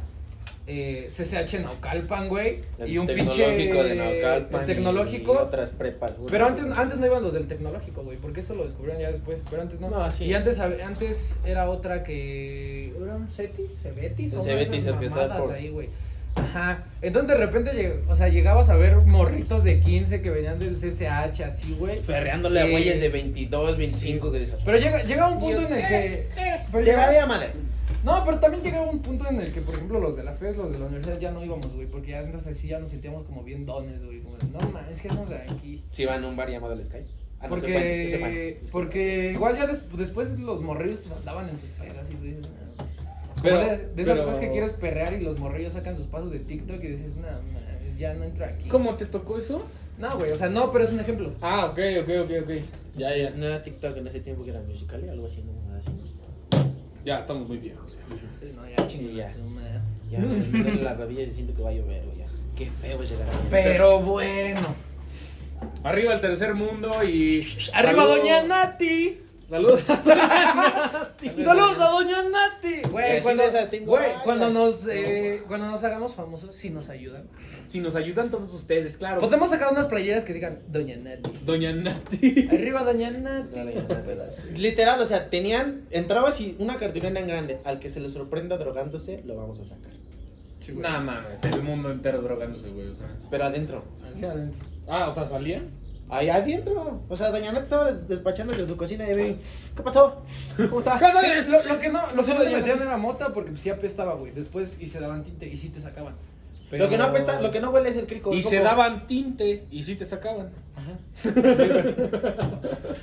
eh, 0.67 1.09
CCH 1.11 1.61
Naucalpan, 1.63 2.29
güey, 2.29 2.61
El 2.79 2.91
y 2.91 2.99
un 2.99 3.07
tecnológico 3.07 3.55
pinche. 3.57 3.83
de 3.85 3.95
Naucalpan. 3.95 4.61
el 4.61 4.67
tecnológico. 4.67 5.33
Y 5.33 5.37
otras 5.39 5.71
prepas. 5.71 6.19
güey. 6.19 6.29
Pero 6.31 6.47
antes, 6.49 6.67
antes 6.77 6.99
no 6.99 7.07
iban 7.07 7.23
los 7.23 7.33
del 7.33 7.49
tecnológico, 7.49 8.03
güey, 8.03 8.19
porque 8.19 8.41
eso 8.41 8.55
lo 8.57 8.65
descubrieron 8.65 9.01
ya 9.01 9.11
después, 9.11 9.41
pero 9.49 9.63
antes 9.63 9.81
no. 9.81 9.89
No, 9.89 10.11
sí. 10.11 10.25
Y 10.27 10.35
antes, 10.35 10.59
antes 10.61 11.41
era 11.47 11.71
otra 11.71 12.03
que... 12.05 12.89
¿Era 13.01 13.15
un 13.17 13.29
Cetis? 13.31 13.73
¿Cebetis? 13.81 14.35
El 14.35 14.43
Cebetis, 14.43 14.85
el 14.85 14.99
que 14.99 15.09
por- 15.09 15.53
ahí, 15.55 15.71
güey. 15.71 15.89
Ajá. 16.37 16.85
Entonces 17.03 17.39
de 17.39 17.45
repente, 17.47 18.01
o 18.09 18.17
sea, 18.17 18.29
llegabas 18.29 18.69
a 18.71 18.77
ver 18.77 18.97
morritos 18.97 19.65
de 19.65 19.81
15 19.81 20.21
que 20.23 20.31
venían 20.31 20.59
del 20.59 20.77
CCH, 20.77 21.41
así, 21.45 21.75
güey. 21.79 21.99
Ferreándole 21.99 22.61
a 22.61 22.67
Eh, 22.67 22.71
güeyes 22.71 23.01
de 23.01 23.09
22, 23.09 23.77
25 23.79 24.33
que 24.33 24.39
dices. 24.41 24.57
Pero 24.65 24.79
llega, 24.79 25.03
llega 25.03 25.29
un 25.29 25.39
punto 25.39 25.59
Dios, 25.61 25.71
en 25.71 25.77
el 25.77 25.83
que... 25.89 26.27
Pero 26.71 26.85
Te 26.85 26.91
llega- 26.91 27.07
valía 27.07 27.27
madre. 27.27 27.51
no, 28.05 28.23
pero 28.25 28.39
también 28.41 28.63
llegaba 28.63 28.91
un 28.91 29.01
punto 29.01 29.29
en 29.29 29.41
el 29.41 29.53
que, 29.53 29.61
por 29.61 29.75
ejemplo, 29.75 29.99
los 30.01 30.17
de 30.17 30.25
la 30.25 30.33
FES, 30.35 30.57
los 30.57 30.73
de 30.73 30.79
la 30.79 30.87
universidad 30.87 31.19
ya 31.19 31.31
no 31.33 31.45
íbamos, 31.45 31.73
güey, 31.75 31.87
porque 31.87 32.11
ya 32.13 32.21
antes 32.21 32.47
así 32.47 32.69
ya 32.69 32.79
nos 32.79 32.91
sentíamos 32.91 33.25
como 33.25 33.43
bien 33.43 33.65
dones, 33.67 34.05
güey. 34.05 34.21
Como, 34.21 34.37
de, 34.37 34.45
no 34.47 34.61
mames, 34.71 34.93
es 34.93 35.01
que 35.01 35.09
estamos 35.09 35.31
aquí. 35.31 35.85
Si 35.91 36.05
van 36.05 36.23
a 36.25 36.29
un 36.29 36.37
bar 36.37 36.51
llamado 36.51 36.73
El 36.75 36.85
Sky. 36.85 36.99
Ah, 37.39 37.45
no, 37.45 37.49
Porque, 37.51 38.17
Juanes. 38.19 38.71
porque 38.73 39.31
igual 39.33 39.57
ya 39.57 39.67
des- 39.67 39.85
después 39.97 40.39
los 40.39 40.63
morrillos 40.63 40.99
pues 40.99 41.13
andaban 41.13 41.49
en 41.51 41.59
sus 41.59 41.69
pedas 41.71 42.09
y 42.11 42.15
"No". 42.15 42.49
Pero- 43.51 43.61
de, 43.61 43.67
de 43.95 44.03
esas 44.03 44.15
pero- 44.15 44.27
veces 44.27 44.41
que 44.41 44.51
quieres 44.51 44.73
perrear 44.75 45.13
y 45.15 45.21
los 45.21 45.39
morrillos 45.39 45.73
sacan 45.73 45.97
sus 45.97 46.07
pasos 46.07 46.31
de 46.31 46.41
TikTok 46.41 46.83
y 46.83 46.89
dices, 46.89 47.17
no, 47.17 47.27
ya 47.99 48.15
no 48.15 48.25
entro 48.25 48.45
aquí. 48.45 48.69
¿Cómo 48.69 48.95
te 48.97 49.07
tocó 49.07 49.39
eso? 49.39 49.65
No, 49.99 50.17
güey, 50.19 50.31
o 50.33 50.37
sea, 50.37 50.49
no, 50.51 50.71
pero 50.73 50.85
es 50.85 50.93
un 50.93 51.01
ejemplo. 51.01 51.33
Ah, 51.41 51.67
ok, 51.67 51.79
ok, 52.03 52.09
ok, 52.25 52.31
ok. 52.43 52.51
Ya, 52.97 53.17
ya. 53.17 53.31
No 53.31 53.47
era 53.47 53.63
TikTok 53.63 53.97
en 53.97 54.07
ese 54.07 54.21
tiempo 54.21 54.45
que 54.45 54.51
era 54.51 54.61
musical 54.61 55.03
y 55.05 55.09
algo 55.09 55.27
así, 55.27 55.43
no, 55.43 55.53
nada 55.69 55.79
así. 55.79 55.91
Ya, 57.05 57.21
estamos 57.21 57.47
muy 57.49 57.57
viejos. 57.59 57.97
ya. 57.97 58.17
Pues 58.41 58.55
no, 58.55 58.69
ya 58.69 58.77
Sí, 58.89 58.99
chingue 58.99 59.15
ya. 59.15 59.33
Ya 60.11 60.19
me 60.21 60.39
duele 60.41 60.83
las 60.83 60.97
rodillas 60.99 61.29
y 61.29 61.33
siento 61.33 61.55
que 61.55 61.63
va 61.63 61.71
a 61.71 61.73
llover, 61.73 62.05
güey. 62.05 62.19
ya. 62.19 62.27
Qué 62.57 62.69
feo 62.71 63.03
es 63.03 63.11
llegar 63.11 63.29
a 63.29 63.51
Pero 63.51 64.01
bueno. 64.01 64.61
Arriba 65.85 66.15
el 66.15 66.21
tercer 66.21 66.55
mundo 66.55 66.93
y. 67.05 67.43
Arriba 67.75 68.05
Doña 68.05 68.43
Nati. 68.43 69.21
Saludos 69.47 69.89
a 69.89 70.03
Saludos 70.03 71.79
a 71.79 71.91
Doña 71.91 72.23
Nati. 72.25 72.83
Güey, 72.91 73.23
cuando, 73.23 73.45
güey, 73.85 74.53
nos 74.53 74.89
eh, 74.89 75.45
cuando 75.47 75.71
nos 75.71 75.85
hagamos 75.85 76.15
famosos, 76.15 76.57
si 76.57 76.71
nos 76.71 76.89
ayudan. 76.89 77.29
Si 77.69 77.79
nos 77.79 77.95
ayudan 77.95 78.29
todos 78.31 78.53
ustedes, 78.53 78.97
claro. 78.97 79.21
Podemos 79.21 79.51
sacar 79.51 79.73
unas 79.73 79.87
playeras 79.87 80.25
que 80.25 80.33
digan 80.33 80.63
Doña 80.67 80.97
Nati. 80.97 81.31
Doña 81.45 81.73
Nati. 81.73 82.49
Arriba 82.51 82.83
Doña 82.83 83.11
Nati. 83.13 83.57
Literal, 84.57 85.01
o 85.01 85.07
sea, 85.07 85.31
tenían, 85.31 85.87
entrabas 85.91 86.41
y 86.41 86.57
una 86.59 86.77
cartulina 86.77 87.21
en 87.21 87.29
grande, 87.29 87.61
al 87.65 87.79
que 87.79 87.89
se 87.89 88.01
le 88.01 88.09
sorprenda 88.09 88.57
drogándose, 88.57 89.23
lo 89.25 89.37
vamos 89.37 89.61
a 89.61 89.65
sacar. 89.65 89.93
Sí, 90.59 90.73
güey. 90.73 90.83
Nah, 90.83 90.99
mames, 90.99 91.45
el 91.45 91.63
mundo 91.63 91.93
entero 91.93 92.21
drogándose, 92.21 92.69
güey. 92.69 92.89
O 92.89 92.97
sea. 92.97 93.15
Pero 93.31 93.45
adentro. 93.45 93.85
Hacia 94.13 94.33
adentro. 94.33 94.67
Ah, 94.89 95.09
o 95.09 95.15
sea, 95.15 95.25
salían. 95.25 95.71
Ahí 96.09 96.29
adentro. 96.29 97.01
O 97.09 97.17
sea, 97.17 97.31
Doña 97.31 97.51
Nat 97.53 97.65
estaba 97.65 97.87
des- 97.91 98.07
despachando 98.09 98.53
desde 98.53 98.69
su 98.69 98.77
cocina 98.77 99.11
y 99.11 99.15
vi, 99.17 99.37
¿qué 99.77 99.83
pasó? 99.83 100.23
¿Cómo 100.57 100.79
está? 100.79 100.99
Lo, 101.49 101.63
lo 101.65 101.81
que 101.81 101.89
no, 101.89 102.01
lo 102.15 102.23
que 102.23 102.35
no 102.35 102.43
se 102.43 102.57
metían 102.57 102.81
era 102.83 102.97
mota 102.97 103.33
porque 103.33 103.51
pues, 103.51 103.63
sí 103.63 103.71
apestaba, 103.71 104.15
güey. 104.15 104.33
Después 104.33 104.77
y 104.81 104.87
se 104.89 105.01
daban 105.01 105.23
tinte 105.25 105.49
y 105.49 105.57
sí 105.57 105.69
te 105.71 105.81
sacaban. 105.81 106.15
Lo 106.71 106.89
que 106.89 106.99
no 106.99 107.05
apesta, 107.05 107.41
lo 107.41 107.51
que 107.53 107.61
no 107.61 107.71
huele 107.71 107.89
es 107.91 107.97
el 107.97 108.07
crico. 108.09 108.33
Y 108.35 108.43
se 108.43 108.59
daban 108.61 109.07
tinte 109.07 109.67
y 109.71 109.83
sí 109.85 109.95
te 109.97 110.05
sacaban. 110.07 110.51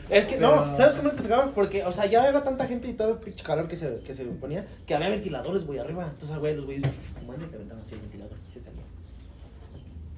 Es 0.10 0.26
que 0.28 0.36
Pero- 0.36 0.66
no, 0.68 0.76
¿sabes 0.76 0.95
cómo 0.95 1.10
no 1.10 1.16
te 1.16 1.24
sacaban? 1.24 1.54
Porque, 1.54 1.84
o 1.86 1.91
sea, 1.91 2.06
ya 2.06 2.28
era 2.28 2.43
tanta 2.43 2.68
gente 2.68 2.88
y 2.88 2.93
todo 2.93 3.12
el 3.14 3.18
pinche 3.18 3.43
calor 3.43 3.68
que 3.68 3.76
se, 3.76 3.99
que 3.99 4.14
se 4.14 4.26
ponía 4.26 4.66
que 4.86 4.93
había 4.95 5.10
ventiladores, 5.10 5.66
güey, 5.66 5.80
arriba. 5.80 6.08
Entonces, 6.12 6.38
güey, 6.38 6.56
los 6.56 6.66
güeyes 6.66 6.84
fumando 7.20 7.45
y 7.45 7.49
calentaban 7.49 7.84
así 7.84 7.95
el 7.95 8.01
ventilador. 8.01 8.38
y 8.47 8.51
se 8.51 8.60
salía. 8.60 8.84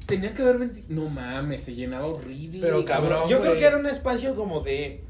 Tenía 0.06 0.34
que 0.34 0.42
haber 0.42 0.60
venti- 0.60 0.84
No 0.88 1.10
mames, 1.10 1.64
se 1.64 1.74
llenaba 1.76 2.06
horrible. 2.08 2.62
Pero, 2.62 2.86
cabrón. 2.86 3.28
Yo 3.30 3.38
güey. 3.38 3.50
creo 3.50 3.60
que 3.60 3.66
era 3.66 3.78
un 3.78 3.88
espacio 3.88 4.36
como 4.36 4.62
de. 4.62 5.02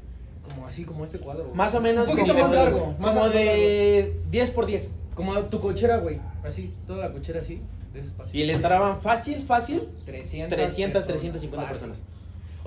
Como 0.48 0.66
así, 0.66 0.84
como 0.84 1.04
este 1.04 1.18
cuadro. 1.18 1.44
güey. 1.44 1.56
Más 1.56 1.74
o 1.74 1.80
menos. 1.80 2.08
Un 2.08 2.16
poquito 2.16 2.32
como 2.34 2.42
más 2.44 2.50
de- 2.52 2.56
largo, 2.56 2.86
más 2.98 3.10
Como 3.10 3.20
largo, 3.26 3.34
de 3.38 4.16
10 4.30 4.50
por 4.50 4.66
10. 4.66 4.88
Como 5.14 5.34
tu 5.46 5.60
cochera, 5.60 5.98
güey. 5.98 6.20
Así, 6.44 6.72
toda 6.86 7.08
la 7.08 7.12
cochera 7.12 7.40
así. 7.40 7.60
De 7.92 8.00
ese 8.00 8.08
espacio. 8.08 8.38
Y 8.40 8.44
le 8.44 8.52
entraban 8.52 9.00
fácil, 9.00 9.42
fácil. 9.42 9.88
300, 10.04 10.54
300, 10.56 11.06
350 11.06 11.66
fácil. 11.68 11.88
personas. 11.90 12.15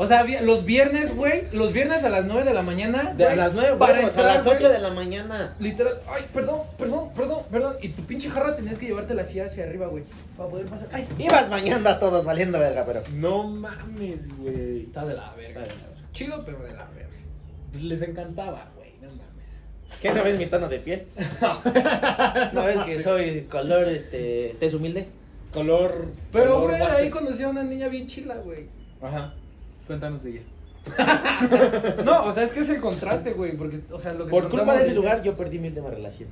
O 0.02 0.08
sea, 0.08 0.24
los 0.24 0.64
viernes, 0.64 1.14
güey, 1.14 1.44
los 1.52 1.74
viernes 1.74 2.06
a 2.06 2.10
las 2.10 2.24
9 2.24 2.46
de 2.46 2.54
la 2.54 2.62
mañana. 2.62 3.14
De 3.16 3.26
a 3.26 3.36
las 3.36 3.54
9 3.54 3.76
para 3.78 3.98
a 3.98 4.02
entrar, 4.04 4.38
las 4.38 4.48
8 4.48 4.58
güey, 4.58 4.72
de 4.72 4.80
la 4.80 4.92
mañana. 4.92 5.56
Literal, 5.60 6.00
ay, 6.08 6.26
perdón, 6.34 6.62
perdón, 6.78 7.10
perdón, 7.14 7.44
perdón. 7.52 7.76
Y 7.82 7.90
tu 7.90 8.04
pinche 8.04 8.30
jarra 8.30 8.56
tenías 8.56 8.78
que 8.78 8.86
llevártela 8.86 9.24
así 9.24 9.42
hacia 9.42 9.66
arriba, 9.66 9.88
güey. 9.88 10.06
Para 10.38 10.50
poder 10.52 10.68
pasar. 10.68 10.88
Ay, 10.94 11.06
Ibas 11.18 11.50
bañando 11.50 11.90
a 11.90 12.00
todos 12.00 12.24
valiendo 12.24 12.58
verga, 12.60 12.86
pero. 12.86 13.04
No 13.14 13.44
mames, 13.44 14.26
güey. 14.38 14.84
está 14.84 15.04
de 15.04 15.16
la 15.16 15.34
verga. 15.36 15.64
Chido, 16.14 16.46
pero 16.46 16.60
de 16.60 16.72
la 16.72 16.86
verga. 16.96 17.18
Pues 17.74 17.84
les 17.84 18.02
encantaba, 18.02 18.70
güey. 18.78 18.94
No 19.02 19.10
mames. 19.10 19.64
Es 19.92 20.00
que 20.00 20.14
no 20.14 20.24
ves 20.24 20.38
mi 20.38 20.46
tono 20.46 20.70
de 20.70 20.80
piel. 20.80 21.08
no 22.54 22.64
ves 22.64 22.78
que 22.86 23.02
soy 23.02 23.42
color 23.52 23.90
este 23.90 24.56
tez 24.62 24.74
humilde. 24.74 25.08
Color. 25.52 26.06
Pero, 26.32 26.62
güey, 26.62 26.82
ahí 26.82 27.10
conocí 27.10 27.44
a 27.44 27.50
una 27.50 27.64
niña 27.64 27.90
bien 27.90 28.08
chila, 28.08 28.36
güey. 28.36 28.68
Ajá. 29.02 29.34
Cuéntanos 29.90 30.22
de 30.24 30.30
ella. 30.30 30.42
No, 32.06 32.26
o 32.26 32.32
sea, 32.32 32.44
es 32.44 32.54
que 32.54 32.60
es 32.60 32.70
el 32.70 32.80
contraste, 32.80 33.34
güey. 33.34 33.58
Porque, 33.58 33.80
o 33.92 34.00
sea, 34.00 34.14
lo 34.14 34.26
que 34.26 34.30
Por 34.30 34.48
culpa 34.50 34.76
de 34.76 34.82
ese 34.84 34.92
es- 34.92 34.96
lugar 34.96 35.24
yo 35.24 35.36
perdí 35.36 35.58
mi 35.58 35.70
última 35.70 35.90
relación. 35.90 36.30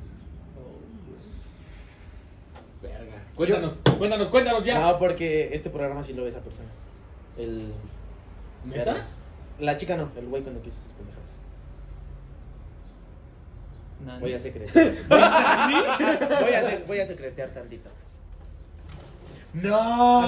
Verga. 2.83 3.23
Cuéntanos, 3.35 3.79
cuéntanos, 3.97 4.29
cuéntanos 4.29 4.63
ya. 4.63 4.79
No, 4.79 4.99
porque 4.99 5.49
este 5.53 5.71
programa 5.71 6.03
sí 6.03 6.13
lo 6.13 6.21
ve 6.23 6.29
esa 6.29 6.41
persona. 6.41 6.69
El 7.35 7.73
¿Neta? 8.65 9.07
la 9.59 9.75
chica 9.77 9.97
no, 9.97 10.09
el 10.15 10.27
güey 10.27 10.43
cuando 10.43 10.61
quiso 10.61 10.77
sus 10.77 10.91
pendejadas. 10.93 11.31
Voy 14.21 14.33
a 14.35 14.39
secretear. 14.39 14.93
voy 15.09 16.53
a 16.53 16.61
se- 16.63 16.83
voy 16.85 16.99
a 16.99 17.05
secretear 17.07 17.49
tantito. 17.49 17.89
No. 19.53 20.21
A 20.21 20.27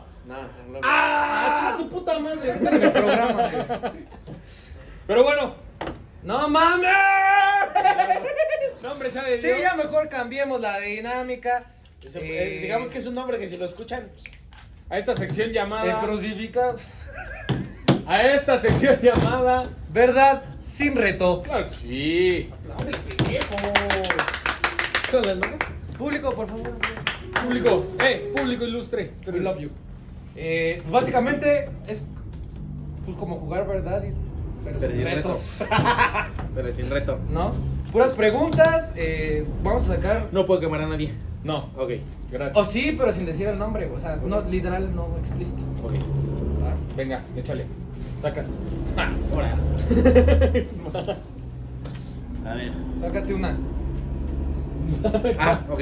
ver, 0.00 0.13
No, 0.26 0.34
no, 0.42 0.48
no. 0.72 0.80
¡Ah! 0.82 1.54
¡Chica 1.58 1.76
tu 1.76 1.90
puta 1.90 2.18
madre! 2.18 2.50
en 2.52 2.82
el 2.82 2.92
programa, 2.92 3.48
güey. 3.50 3.64
Pero 5.06 5.22
bueno. 5.22 5.54
¡No 6.22 6.48
mames! 6.48 6.90
No, 8.82 8.92
hombre, 8.92 9.10
sea 9.10 9.24
de 9.24 9.40
Sí, 9.40 9.48
ya 9.60 9.74
mejor 9.74 10.08
cambiemos 10.08 10.60
la 10.60 10.78
dinámica. 10.80 11.64
Eso, 12.02 12.18
Eh, 12.18 12.56
eh, 12.56 12.60
digamos 12.62 12.90
que 12.90 12.98
es 12.98 13.06
un 13.06 13.14
nombre 13.14 13.38
que 13.38 13.48
si 13.48 13.56
lo 13.58 13.66
escuchan, 13.66 14.08
pues, 14.14 14.24
A 14.90 14.98
esta 14.98 15.14
sección 15.16 15.48
El 15.48 15.54
llamada. 15.54 16.00
crucifica. 16.00 16.76
A 18.06 18.22
esta 18.22 18.58
sección 18.58 18.98
llamada. 19.00 19.68
¿Verdad? 19.90 20.42
Sin 20.64 20.96
reto. 20.96 21.42
Claro 21.42 21.68
que 21.68 21.74
sí. 21.74 22.50
manos. 25.12 25.60
Público, 25.98 26.34
por 26.34 26.48
favor. 26.48 26.72
Público, 27.44 27.86
eh, 28.02 28.32
público 28.36 28.64
ilustre. 28.64 29.12
We 29.26 29.40
love 29.40 29.58
you. 29.60 29.70
Eh, 30.36 30.78
pues 30.82 30.92
básicamente 30.92 31.68
es 31.86 32.02
pues 33.04 33.16
como 33.18 33.36
jugar 33.36 33.66
verdad, 33.66 34.02
y- 34.04 34.12
pero, 34.64 34.78
Pero 34.80 34.92
sin 34.94 35.02
sin 35.04 35.14
reto, 35.14 35.38
Pero 36.54 36.72
sin 36.72 36.90
reto. 36.90 37.18
¿no? 37.30 37.52
Puras 37.92 38.12
preguntas, 38.12 38.92
eh, 38.96 39.46
vamos 39.62 39.88
a 39.90 39.96
sacar. 39.96 40.26
No 40.32 40.46
puedo 40.46 40.60
quemar 40.60 40.80
a 40.82 40.88
nadie. 40.88 41.12
No, 41.44 41.68
Ok, 41.76 41.90
gracias. 42.32 42.56
O 42.56 42.64
sí, 42.64 42.94
pero 42.96 43.12
sin 43.12 43.26
decir 43.26 43.46
el 43.48 43.58
nombre, 43.58 43.90
o 43.94 44.00
sea, 44.00 44.16
no 44.16 44.40
literal, 44.40 44.94
no 44.96 45.08
explícito. 45.20 45.60
ok. 45.84 45.92
Venga, 46.96 47.20
échale. 47.36 47.66
Sacas. 48.22 48.50
Ah, 48.96 49.10
ahora. 49.32 49.54
A 52.46 52.54
ver. 52.54 52.72
Sácate 52.98 53.34
una. 53.34 53.56
Ah, 55.38 55.60
ok. 55.70 55.80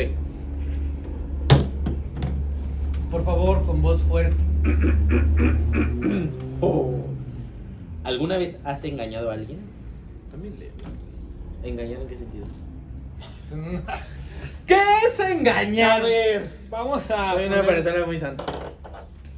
Por 3.13 3.25
favor, 3.27 3.63
con 3.67 3.83
voz 3.83 4.03
fuerte. 4.03 4.35
¿Alguna 8.05 8.39
vez 8.39 8.59
has 8.65 8.83
engañado 8.85 9.31
a 9.31 9.35
alguien? 9.35 9.61
También 10.31 10.59
le. 10.59 10.71
¿Engañar 11.69 12.01
en 12.01 12.09
qué 12.09 12.17
sentido? 12.17 12.47
¿Qué 14.67 14.81
es 15.07 15.21
engañar? 15.21 16.01
A 16.01 16.05
ver, 16.05 16.49
vamos 16.71 17.03
a. 17.11 17.35
Soy 17.35 17.45
una 17.47 17.57
poner- 17.57 17.67
persona 17.67 18.07
muy 18.07 18.19
santa. 18.19 18.45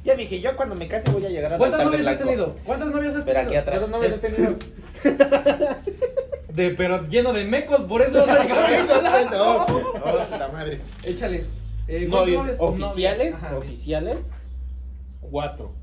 Ya 0.05 0.15
dije, 0.15 0.39
yo 0.39 0.55
cuando 0.55 0.75
me 0.75 0.87
case 0.87 1.11
voy 1.11 1.25
a 1.25 1.29
llegar 1.29 1.53
a 1.55 1.57
¿Cuántas 1.57 1.83
novias 1.83 2.07
has 2.07 2.17
tenido? 2.17 2.55
¿Cuántas 2.63 2.87
novias 2.89 3.15
has 3.17 3.25
tenido? 3.25 3.43
aquí 3.43 3.55
atrás. 3.57 3.81
¿Cuántas 3.81 3.99
novias 3.99 4.13
has 4.13 4.21
tenido? 4.21 4.55
De, 6.55 6.69
pero 6.69 7.05
lleno 7.09 7.33
de 7.33 7.43
mecos, 7.43 7.81
por 7.81 8.01
eso 8.01 8.19
vas 8.25 8.29
a 8.39 8.43
llegar 8.43 8.57
a 8.57 8.65
hablar. 8.65 9.25
No, 9.31 9.67
no, 9.67 10.25
puta 10.29 10.47
madre. 10.53 10.79
Échale. 11.03 11.43
Eh, 11.87 12.09
oficiales, 12.59 13.35
oficiales. 13.51 14.29
Cuatro. 15.21 15.73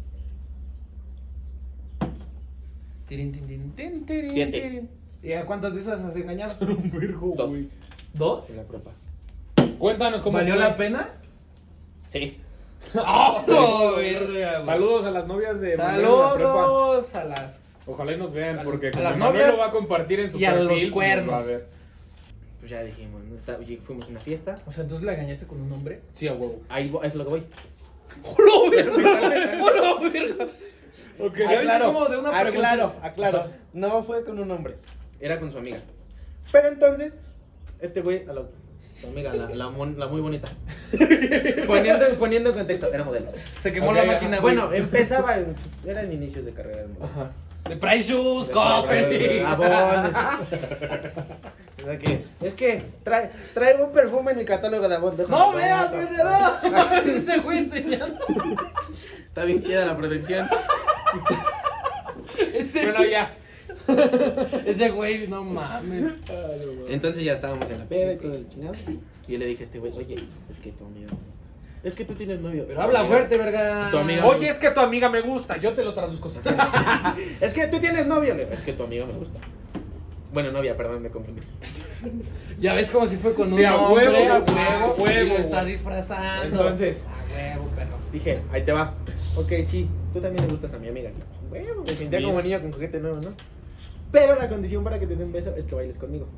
Tirin, 3.08 3.32
tirin, 3.32 4.30
Siete. 4.32 4.84
¿Y 5.22 5.32
a 5.34 5.44
cuántas 5.44 5.74
de 5.74 5.80
esas 5.80 6.00
has 6.00 6.16
engañado? 6.16 6.54
Un 6.66 6.90
vergo, 6.90 7.34
Dos. 7.36 7.50
güey. 7.50 7.68
¿Dos? 8.14 8.50
En 8.50 8.56
la 8.56 8.62
prepa. 8.64 8.90
Cuéntanos 9.78 10.22
cómo 10.22 10.38
¿Valió 10.38 10.54
fue. 10.54 10.62
la 10.62 10.76
pena? 10.76 11.08
Sí. 12.08 12.38
¡Oh, 12.94 13.92
verga! 13.96 14.62
Saludos 14.64 15.04
a 15.04 15.10
las 15.10 15.26
novias 15.26 15.60
de 15.60 15.76
Manuel 15.76 16.04
en 16.04 16.18
la 16.18 16.34
prepa. 16.34 16.52
Saludos 16.52 17.14
a 17.14 17.24
las. 17.24 17.62
Ojalá 17.86 18.12
y 18.12 18.16
nos 18.16 18.32
vean, 18.32 18.58
A- 18.60 18.64
porque 18.64 18.88
a 18.88 18.90
como 18.92 19.04
Manuel 19.04 19.32
novias 19.32 19.52
lo 19.52 19.58
va 19.58 19.66
a 19.66 19.70
compartir 19.70 20.20
en 20.20 20.30
su 20.30 20.38
y 20.38 20.44
a 20.44 20.50
perfil, 20.52 20.68
los 20.68 20.78
pues, 20.80 20.90
cuernos. 20.92 21.34
va 21.34 21.38
a 21.38 21.44
ver. 21.44 21.68
Pues 22.62 22.70
ya 22.70 22.80
dijimos, 22.84 23.24
¿no? 23.24 23.34
Está- 23.36 23.56
oye, 23.58 23.78
fuimos 23.82 24.06
a 24.06 24.10
una 24.10 24.20
fiesta. 24.20 24.54
O 24.66 24.70
sea, 24.70 24.84
entonces 24.84 25.04
la 25.04 25.14
engañaste 25.14 25.48
con 25.48 25.60
un 25.60 25.72
hombre. 25.72 26.00
Sí, 26.12 26.28
a 26.28 26.32
huevo. 26.32 26.62
Ahí 26.68 26.88
vo- 26.88 27.02
es 27.04 27.16
lo 27.16 27.24
que 27.24 27.30
voy. 27.30 27.42
¡Hola, 28.22 28.70
verga! 28.70 29.60
¡Hola, 29.64 30.10
verga! 30.12 30.46
Ok, 31.18 31.38
Ya 31.38 31.58
Aclaro, 31.58 31.86
como 31.86 32.06
de 32.08 32.18
una 32.18 32.28
aclaro, 32.38 32.52
pregunta. 32.90 33.06
aclaro. 33.08 33.38
Ajá. 33.38 33.50
No 33.72 34.04
fue 34.04 34.24
con 34.24 34.38
un 34.38 34.48
hombre, 34.52 34.76
era 35.18 35.40
con 35.40 35.50
su 35.50 35.58
amiga. 35.58 35.80
Pero 36.52 36.68
entonces, 36.68 37.18
este 37.80 38.00
güey, 38.00 38.28
a 38.28 38.32
la, 38.32 38.42
su 39.00 39.08
amiga, 39.08 39.34
la, 39.34 39.48
la, 39.48 39.68
mon- 39.70 39.98
la 39.98 40.06
muy 40.06 40.20
bonita. 40.20 40.48
poniendo, 41.66 42.06
poniendo 42.16 42.50
en 42.50 42.56
contexto, 42.56 42.92
era 42.94 43.02
modelo. 43.02 43.26
Se 43.58 43.72
quemó 43.72 43.88
Ok, 43.88 43.94
la 43.96 44.02
ajá. 44.02 44.12
máquina, 44.12 44.38
güey. 44.40 44.54
Bueno, 44.54 44.72
empezaba, 44.72 45.36
en- 45.36 45.56
eran 45.84 46.12
inicios 46.12 46.44
de 46.44 46.52
carrera. 46.52 46.82
de 46.82 46.88
modelo. 46.88 47.04
Ajá. 47.06 47.32
De 47.68 47.76
Price 47.76 48.12
Shoes, 48.12 48.48
De- 48.48 48.52
Coppel. 48.54 49.44
Avon. 49.46 50.12
O 51.80 51.84
sea 51.84 51.98
que, 51.98 52.24
es 52.40 52.54
que 52.54 52.82
trae, 53.02 53.30
traigo 53.54 53.86
un 53.86 53.92
perfume 53.92 54.32
en 54.32 54.38
mi 54.38 54.44
catálogo 54.44 54.88
de 54.88 54.94
Avon. 54.94 55.16
déjame 55.16 55.36
¡No 55.38 55.52
veas, 55.52 55.90
meto. 55.90 55.96
vendedor! 56.08 57.06
Ese 57.16 57.38
güey 57.38 57.58
enseñando. 57.58 58.24
Está 59.26 59.44
bien 59.44 59.62
chida 59.64 59.86
la 59.86 59.96
producción. 59.96 60.46
Ese 62.54 62.82
Bueno, 62.84 62.98
güey. 62.98 63.10
ya. 63.10 63.34
Ese 64.66 64.90
güey, 64.90 65.26
no 65.28 65.42
mames. 65.44 66.12
Entonces 66.88 67.24
ya 67.24 67.32
estábamos 67.34 67.68
en 67.70 67.78
la 67.80 67.84
peda 67.86 68.12
y 68.12 68.16
todo 68.18 68.34
el 68.34 68.48
chingado. 68.48 68.74
Y 69.26 69.32
yo 69.32 69.38
le 69.38 69.46
dije 69.46 69.62
a 69.62 69.66
este 69.66 69.78
güey, 69.78 69.92
oye, 69.96 70.16
es 70.50 70.60
que 70.60 70.72
tu 70.72 70.84
gusta. 70.84 71.16
Es 71.84 71.94
que 71.96 72.04
tú 72.04 72.14
tienes 72.14 72.40
novio. 72.40 72.64
Pero 72.66 72.80
habla 72.80 73.04
fuerte, 73.04 73.36
verga. 73.36 73.88
Tu 73.90 73.98
amiga. 73.98 74.24
Oye, 74.26 74.48
es 74.48 74.58
que 74.58 74.70
tu 74.70 74.80
amiga 74.80 75.08
me 75.08 75.20
gusta. 75.20 75.56
Yo 75.56 75.72
te 75.74 75.82
lo 75.84 75.92
traduzco 75.92 76.28
si 76.28 76.38
quieres. 76.40 76.60
Es 77.40 77.52
que 77.54 77.66
tú 77.66 77.80
tienes 77.80 78.06
novio. 78.06 78.34
Es 78.34 78.60
que 78.62 78.72
tu 78.72 78.84
amiga 78.84 79.04
me 79.06 79.12
gusta. 79.14 79.40
Bueno, 80.32 80.50
novia, 80.52 80.76
perdón, 80.76 81.02
me 81.02 81.10
confundí. 81.10 81.42
Ya 82.58 82.74
ves 82.74 82.90
como 82.90 83.06
si 83.06 83.16
fue 83.16 83.34
con 83.34 83.52
un 83.52 83.58
Sí, 83.58 83.64
a 83.64 83.76
huevo, 83.76 84.16
a 84.16 84.38
huevo, 84.40 84.94
huevo, 84.96 85.28
lo 85.34 85.38
está 85.40 85.64
disfrazando. 85.64 86.44
Entonces- 86.44 87.00
A 87.06 87.34
huevo, 87.34 87.68
perro. 87.76 87.96
Dije, 88.12 88.38
ahí 88.52 88.62
te 88.62 88.72
va. 88.72 88.94
Ok, 89.36 89.52
sí, 89.62 89.88
tú 90.12 90.20
también 90.20 90.46
le 90.46 90.50
gustas 90.52 90.72
a 90.74 90.78
mi 90.78 90.88
amiga. 90.88 91.10
Bueno, 91.50 91.82
me 91.86 91.94
sentía 91.94 92.22
como 92.22 92.40
niño 92.40 92.60
con 92.62 92.72
juguete 92.72 93.00
nuevo, 93.00 93.16
¿no? 93.20 93.32
Pero 94.10 94.36
la 94.36 94.48
condición 94.48 94.84
para 94.84 94.98
que 94.98 95.06
te 95.06 95.16
dé 95.16 95.24
un 95.24 95.32
beso 95.32 95.54
es 95.56 95.66
que 95.66 95.74
bailes 95.74 95.98
conmigo. 95.98 96.28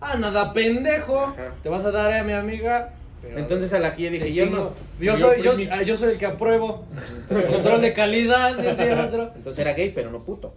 Ah, 0.00 0.16
nada, 0.16 0.52
pendejo. 0.52 1.20
Ajá. 1.24 1.52
Te 1.62 1.68
vas 1.68 1.84
a 1.84 1.90
dar 1.90 2.12
a 2.12 2.22
mi 2.24 2.32
amiga. 2.32 2.94
Pero- 3.22 3.38
Entonces 3.38 3.72
a 3.72 3.78
la 3.78 3.94
que 3.94 4.02
yo 4.04 4.10
dije, 4.10 4.32
yo 4.32 4.46
no. 4.46 4.72
Yo 5.00 5.16
soy, 5.16 5.42
yo, 5.42 5.52
ah, 5.70 5.82
yo 5.82 5.96
soy 5.96 6.12
el 6.12 6.18
que 6.18 6.26
apruebo. 6.26 6.84
Control 7.28 7.80
de 7.80 7.92
calidad, 7.92 8.56
decía 8.56 8.92
el 8.92 9.00
otro. 9.00 9.32
Entonces 9.36 9.58
era 9.60 9.72
gay, 9.74 9.90
pero 9.94 10.10
no 10.10 10.24
puto. 10.24 10.54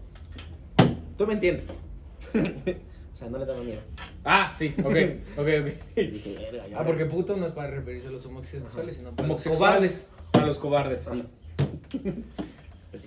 Tú 1.18 1.28
me 1.28 1.34
entiendes. 1.34 1.68
o 2.34 3.16
sea, 3.16 3.30
no 3.30 3.38
le 3.38 3.46
daba 3.46 3.62
miedo. 3.62 3.82
Ah, 4.26 4.54
sí, 4.58 4.74
ok, 4.84 4.96
ok, 5.38 5.48
ok. 5.62 5.72
Ah, 6.76 6.84
porque 6.86 7.06
puto 7.06 7.36
no 7.38 7.46
es 7.46 7.52
para 7.52 7.70
referirse 7.70 8.08
a 8.08 8.12
los 8.12 8.26
homosexuales, 8.26 8.96
sino 8.96 9.12
para 9.12 9.28
los 9.28 9.46
Homosexuales. 9.46 10.08
A 10.34 10.46
los 10.46 10.58
cobardes, 10.58 11.08
sí. 11.12 11.24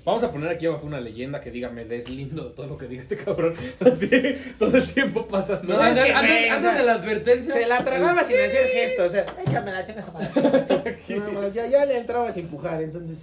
Vamos 0.06 0.22
a 0.22 0.30
poner 0.30 0.48
aquí 0.48 0.66
abajo 0.66 0.86
una 0.86 1.00
leyenda 1.00 1.40
que 1.40 1.50
diga 1.50 1.68
me 1.68 1.84
deslindo 1.84 2.44
de 2.44 2.50
todo 2.54 2.68
lo 2.68 2.78
que 2.78 2.86
diga 2.86 3.02
este 3.02 3.16
cabrón. 3.16 3.54
Así, 3.80 4.08
todo 4.56 4.76
el 4.76 4.86
tiempo 4.86 5.26
pasando. 5.26 5.74
No, 5.74 5.80
es 5.80 5.88
antes, 5.88 6.04
que, 6.04 6.12
antes- 6.12 6.30
güey, 6.30 6.48
o 6.48 6.52
antes 6.52 6.70
sea, 6.70 6.78
de 6.80 6.86
la 6.86 6.94
advertencia. 6.94 7.54
Se 7.54 7.66
la 7.66 7.84
tragaba 7.84 8.22
sin 8.22 8.36
hacer 8.38 8.68
gestos, 8.68 9.08
o 9.08 9.10
sea, 9.10 9.26
échame 9.44 9.72
la 9.72 9.84
chinga 9.84 10.04
más, 11.32 11.52
ya, 11.54 11.66
ya 11.66 11.84
le 11.84 11.98
entrabas 11.98 12.36
a 12.36 12.38
empujar, 12.38 12.82
entonces. 12.82 13.18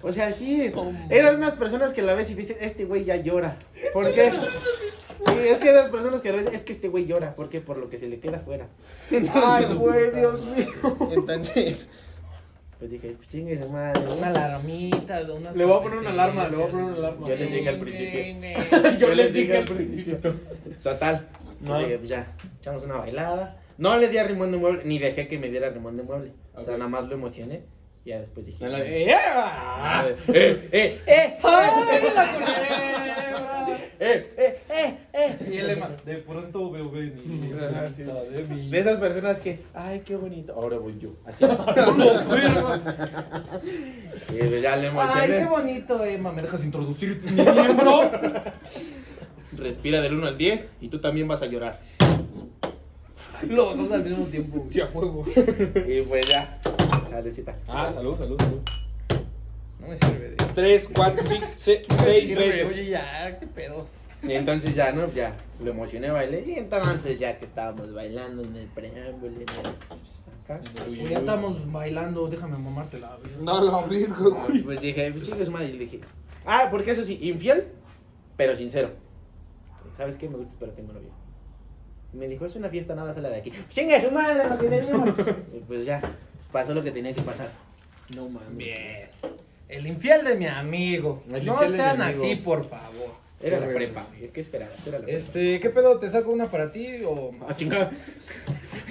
O 0.00 0.10
sea, 0.10 0.32
sí, 0.32 0.72
eran 1.10 1.36
unas 1.36 1.52
personas 1.52 1.92
que 1.92 2.00
la 2.00 2.14
ves 2.14 2.30
y 2.30 2.34
dices, 2.34 2.56
este 2.62 2.86
güey 2.86 3.04
ya 3.04 3.16
llora. 3.16 3.58
¿Por 3.92 4.10
qué? 4.10 4.32
Sí, 5.26 5.34
es 5.50 5.58
que 5.58 5.72
las 5.72 5.90
personas 5.90 6.22
que 6.22 6.30
la 6.30 6.38
ves, 6.38 6.48
es 6.50 6.64
que 6.64 6.72
este 6.72 6.88
güey 6.88 7.04
llora. 7.04 7.34
¿Por 7.34 7.50
qué? 7.50 7.60
Por 7.60 7.76
lo 7.76 7.90
que 7.90 7.98
se 7.98 8.08
le 8.08 8.20
queda 8.20 8.38
afuera. 8.38 8.68
Ay, 9.34 9.66
güey, 9.74 10.12
Dios 10.12 10.40
mío. 10.46 10.68
Entonces, 11.12 11.90
pues 12.78 12.90
dije, 12.90 13.14
pues 13.16 13.28
chingue 13.28 13.58
su 13.58 13.68
madre. 13.68 14.06
Una 14.06 14.28
alarmita, 14.28 15.22
una 15.32 15.52
Le 15.52 15.64
voy 15.64 15.78
a 15.78 15.82
poner 15.82 15.98
una 15.98 16.10
alarma, 16.10 16.48
le 16.48 16.56
voy 16.56 16.66
a 16.66 16.68
poner 16.68 16.84
una 16.84 16.96
alarma. 16.96 17.28
Yo 17.28 17.36
les 17.36 17.52
dije 17.52 17.68
al 17.68 17.78
principio. 17.78 18.98
Yo 18.98 19.14
les 19.14 19.32
dije 19.32 19.56
al 19.56 19.64
principio. 19.64 20.18
Total. 20.82 21.26
No. 21.60 21.72
Pues 21.72 21.84
dije, 21.84 21.98
pues 21.98 22.08
ya, 22.10 22.34
echamos 22.60 22.84
una 22.84 22.96
bailada. 22.96 23.60
No 23.78 23.96
le 23.98 24.08
di 24.08 24.18
a 24.18 24.24
rimón 24.24 24.52
de 24.52 24.58
mueble, 24.58 24.82
ni 24.84 24.98
dejé 24.98 25.26
que 25.26 25.38
me 25.38 25.48
diera 25.48 25.70
rimón 25.70 25.96
de 25.96 26.02
mueble. 26.02 26.32
O 26.54 26.62
sea, 26.62 26.76
nada 26.76 26.88
más 26.88 27.04
lo 27.04 27.14
emocioné. 27.14 27.62
Y 28.06 28.10
ya 28.10 28.20
después 28.20 28.46
dije. 28.46 28.68
La- 28.68 28.80
eh, 28.84 29.04
¡Yeah! 29.06 30.06
eh, 30.28 30.68
eh, 30.70 31.00
eh, 31.06 31.38
¡Ay, 31.42 31.70
la 32.14 32.32
culebra! 32.32 33.78
eh, 33.98 34.30
eh, 34.38 34.60
eh, 34.70 34.96
eh. 35.12 35.36
Y 35.50 35.56
el 35.56 35.66
lema, 35.66 35.90
de 36.04 36.14
pronto 36.18 36.70
veo 36.70 36.88
venir. 36.88 37.56
De 38.70 38.78
esas 38.78 38.98
personas 39.00 39.40
que, 39.40 39.58
ay, 39.74 40.02
qué 40.04 40.14
bonito. 40.14 40.52
Ahora 40.54 40.78
voy 40.78 40.96
yo. 41.00 41.14
Así. 41.26 41.44
y 44.30 44.38
pues 44.38 44.62
ya 44.62 44.76
le 44.76 44.86
Ay, 44.86 44.92
qué 44.92 45.38
emocioné. 45.40 45.44
bonito, 45.46 46.04
Emma. 46.04 46.30
¿Me 46.30 46.42
dejas 46.42 46.64
introducir 46.64 47.20
mi 47.24 47.32
miembro? 47.42 48.08
Respira 49.56 50.00
del 50.00 50.14
1 50.14 50.26
al 50.28 50.38
10 50.38 50.68
y 50.80 50.88
tú 50.88 51.00
también 51.00 51.26
vas 51.26 51.42
a 51.42 51.46
llorar. 51.46 51.80
Los 53.48 53.76
dos 53.76 53.90
al 53.90 54.04
mismo 54.04 54.26
tiempo. 54.26 54.64
Sí, 54.70 54.80
a 54.80 54.86
huevo. 54.86 55.24
Y 55.88 56.02
pues 56.02 56.26
ya. 56.28 56.58
Chalecita. 57.08 57.56
Ah, 57.68 57.90
salud, 57.92 58.16
salud, 58.16 58.38
salud. 58.40 58.60
No 59.80 59.88
me 59.88 59.96
sirve 59.96 60.30
de 60.30 60.36
Tres, 60.54 60.88
cuatro, 60.92 61.24
cinco, 61.26 61.44
se- 61.58 61.82
No 61.88 61.96
me 61.96 62.02
seis 62.04 62.28
sirve, 62.28 62.46
veces. 62.48 62.70
Oye, 62.72 62.86
ya, 62.90 63.38
qué 63.38 63.46
pedo. 63.46 63.86
Y 64.22 64.32
entonces 64.32 64.74
ya, 64.74 64.90
¿no? 64.92 65.10
Ya 65.12 65.36
lo 65.62 65.70
emocioné, 65.70 66.10
bailé. 66.10 66.44
Y 66.46 66.54
entonces 66.54 67.18
ya 67.18 67.38
que 67.38 67.44
estábamos 67.44 67.92
bailando 67.92 68.42
en 68.42 68.56
el 68.56 68.66
preámbulo, 68.68 69.34
en 69.36 69.42
el- 69.42 69.48
acá. 70.44 70.60
Oye, 70.88 71.08
ya 71.10 71.18
estamos 71.18 71.70
bailando, 71.70 72.26
déjame 72.28 72.56
mamártela. 72.58 73.16
güey. 73.20 73.32
No, 73.42 73.62
la 73.62 73.86
virgo, 73.86 74.30
güey. 74.46 74.62
Pues 74.62 74.80
dije, 74.80 75.10
pues 75.12 75.24
chingue 75.24 75.44
su 75.44 75.50
madre. 75.52 75.68
Y 75.68 75.72
le 75.74 75.78
dije, 75.80 76.00
ah, 76.46 76.68
porque 76.70 76.90
eso 76.92 77.04
sí, 77.04 77.18
infiel, 77.22 77.68
pero 78.36 78.56
sincero. 78.56 78.90
¿Sabes 79.96 80.16
qué? 80.16 80.28
Me 80.28 80.36
gustas, 80.36 80.56
pero 80.58 80.72
tengo 80.72 80.92
novio. 80.92 81.10
Me 82.12 82.28
dijo, 82.28 82.46
es 82.46 82.56
una 82.56 82.68
fiesta, 82.70 82.94
nada 82.94 83.12
sale 83.14 83.28
de 83.28 83.36
aquí. 83.36 83.52
Chingue 83.68 84.00
su 84.00 84.10
madre, 84.10 84.48
lo 84.48 84.58
que 84.58 84.68
tenemos. 84.68 85.10
Y 85.54 85.60
pues 85.60 85.84
ya, 85.86 86.00
pasó 86.52 86.74
lo 86.74 86.82
que 86.82 86.90
tenía 86.90 87.12
que 87.12 87.22
pasar. 87.22 87.50
No 88.14 88.28
mames. 88.28 88.56
Bien. 88.56 89.08
El 89.68 89.86
infiel 89.86 90.24
de 90.24 90.34
mi 90.36 90.46
amigo. 90.46 91.22
El 91.32 91.44
no 91.44 91.52
infiel 91.54 91.72
de 91.72 91.76
sean 91.76 91.98
mi 91.98 92.04
amigo. 92.04 92.24
así, 92.24 92.36
por 92.36 92.68
favor. 92.68 93.26
Era 93.42 93.60
la 93.60 93.66
prepa, 93.66 94.02
güey, 94.16 94.30
¿qué 94.30 94.40
esperabas? 94.40 94.74
Era 94.86 94.98
la 94.98 95.04
prepa. 95.04 95.18
Este, 95.18 95.60
¿qué 95.60 95.68
pedo? 95.70 95.98
¿Te 95.98 96.08
saco 96.08 96.30
una 96.30 96.50
para 96.50 96.72
ti 96.72 97.02
o.? 97.04 97.32
Ah, 97.46 97.54
chingada. 97.54 97.90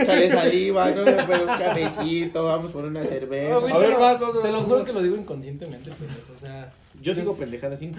Sale 0.06 0.30
saliva, 0.30 0.92
¿no? 0.92 1.04
Pero 1.04 1.42
un 1.42 1.48
cafecito, 1.58 2.46
vamos 2.46 2.72
por 2.72 2.86
una 2.86 3.04
cerveza. 3.04 3.50
No, 3.56 3.62
güey, 3.62 3.74
A 3.74 3.76
te 3.78 3.82
ver, 3.82 3.90
lo- 3.94 4.00
vas, 4.00 4.20
vas, 4.22 4.34
vas, 4.34 4.44
Te 4.44 4.48
lo 4.50 4.58
vas. 4.60 4.66
juro 4.66 4.86
que 4.86 4.94
lo 4.94 5.02
digo 5.02 5.16
inconscientemente, 5.18 5.92
pendejo. 5.92 6.34
O 6.34 6.40
sea. 6.40 6.72
Yo 7.02 7.14
digo 7.14 7.36
pendejadas 7.36 7.80
así. 7.80 7.92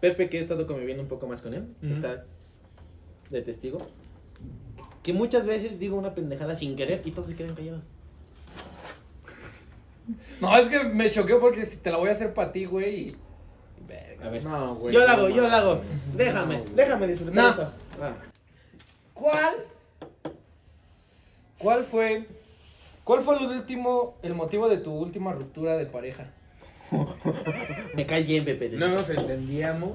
Pepe, 0.00 0.28
que 0.30 0.38
he 0.38 0.40
estado 0.42 0.66
conviviendo 0.66 1.02
un 1.02 1.08
poco 1.08 1.26
más 1.26 1.42
con 1.42 1.52
él, 1.54 1.64
Ujú. 1.82 1.92
está 1.92 2.24
de 3.30 3.42
testigo. 3.42 3.86
Que 5.08 5.14
muchas 5.14 5.46
veces 5.46 5.78
digo 5.78 5.96
una 5.96 6.14
pendejada 6.14 6.54
sin 6.54 6.76
querer 6.76 7.00
y 7.02 7.12
todos 7.12 7.30
se 7.30 7.34
quedan 7.34 7.54
callados. 7.54 7.82
No, 10.42 10.54
es 10.54 10.68
que 10.68 10.84
me 10.84 11.08
choqueó 11.08 11.40
porque 11.40 11.64
si 11.64 11.78
te 11.78 11.90
la 11.90 11.96
voy 11.96 12.10
a 12.10 12.12
hacer 12.12 12.34
para 12.34 12.52
ti, 12.52 12.66
güey. 12.66 13.08
y- 13.08 13.16
Verga. 13.88 14.26
A 14.26 14.28
ver. 14.28 14.44
No, 14.44 14.74
güey. 14.74 14.92
yo 14.92 15.00
la 15.00 15.16
no 15.16 15.22
hago, 15.24 15.28
yo 15.30 15.48
la 15.48 15.56
hago. 15.56 15.80
Déjame, 16.14 16.58
No, 16.58 16.64
déjame 16.76 17.06
disfrutar 17.06 17.34
No. 17.34 17.48
esto. 17.48 17.72
¿Cuál 19.14 19.54
¿Cuál 21.56 21.84
fue, 21.84 22.26
cuál 23.02 23.22
fue 23.22 23.38
el 23.38 23.46
último, 23.46 24.18
el 24.22 24.34
motivo 24.34 24.68
de 24.68 24.76
tu 24.76 24.92
última 24.92 25.32
ruptura 25.32 25.78
de 25.78 25.86
pareja? 25.86 26.26
Me 27.96 28.04
caes 28.04 28.26
bien, 28.26 28.44
Pepe. 28.44 28.68
No 28.68 28.88
nos 28.88 29.08
entendíamos. 29.08 29.92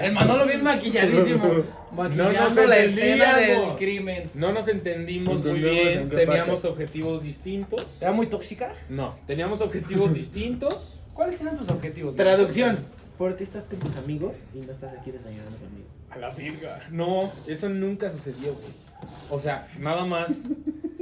El 0.00 0.12
Manolo 0.12 0.46
bien 0.46 0.62
maquilladísimo. 0.62 1.64
Maquillando 1.96 2.60
nos 2.60 2.68
la 2.68 2.78
escena 2.78 3.36
del 3.36 3.44
entendíamos. 3.50 3.78
crimen. 3.78 4.30
No 4.34 4.52
nos 4.52 4.68
entendimos 4.68 5.44
muy 5.44 5.60
bien, 5.60 6.10
teníamos 6.10 6.60
parte. 6.60 6.68
objetivos 6.68 7.22
distintos. 7.22 7.86
¿Era 8.00 8.12
muy 8.12 8.26
tóxica? 8.26 8.74
No, 8.88 9.16
teníamos 9.26 9.60
objetivos 9.62 10.12
distintos. 10.14 11.00
¿Cuáles 11.14 11.40
eran 11.40 11.56
tus 11.56 11.68
objetivos? 11.70 12.14
Traducción. 12.14 12.84
¿Por 13.16 13.36
qué 13.36 13.42
estás 13.44 13.66
con 13.66 13.78
tus 13.80 13.96
amigos 13.96 14.44
y 14.54 14.58
no 14.58 14.70
estás 14.70 14.92
aquí 14.96 15.10
desayunando 15.10 15.56
conmigo? 15.56 15.86
A 16.10 16.18
la 16.18 16.30
verga. 16.30 16.80
No, 16.90 17.32
eso 17.46 17.68
nunca 17.68 18.08
sucedió, 18.10 18.54
güey. 18.54 18.68
O 19.30 19.38
sea, 19.38 19.66
nada 19.80 20.04
más. 20.04 20.44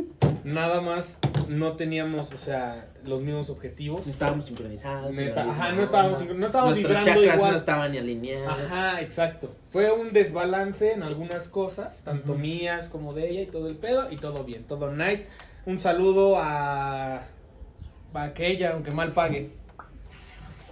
Nada 0.46 0.80
más 0.80 1.18
no 1.48 1.72
teníamos, 1.72 2.32
o 2.32 2.38
sea, 2.38 2.86
los 3.04 3.20
mismos 3.20 3.50
objetivos. 3.50 4.06
No 4.06 4.12
estábamos 4.12 4.44
sincronizados. 4.46 5.14
Neta, 5.16 5.42
ajá, 5.42 5.72
no 5.72 5.82
estábamos 5.82 6.20
sincro- 6.20 6.34
no 6.36 6.46
estábamos 6.46 6.74
Nuestros 6.76 6.96
vibrando 6.98 7.20
chakras 7.20 7.36
igual. 7.36 7.52
no 7.52 7.58
estaban 7.58 7.92
ni 7.92 7.98
alineados. 7.98 8.60
Ajá, 8.62 9.00
exacto. 9.00 9.52
Fue 9.70 9.90
un 9.92 10.12
desbalance 10.12 10.92
en 10.92 11.02
algunas 11.02 11.48
cosas, 11.48 12.02
tanto 12.04 12.32
Ujú. 12.32 12.40
mías 12.40 12.88
como 12.88 13.12
de 13.12 13.28
ella 13.30 13.42
y 13.42 13.46
todo 13.46 13.68
el 13.68 13.76
pedo, 13.76 14.10
y 14.10 14.16
todo 14.16 14.44
bien, 14.44 14.64
todo 14.64 14.92
nice. 14.92 15.28
Un 15.66 15.80
saludo 15.80 16.36
a. 16.38 17.22
Pa' 18.12 18.22
aquella, 18.22 18.72
aunque 18.74 18.92
mal 18.92 19.10
pague. 19.12 19.50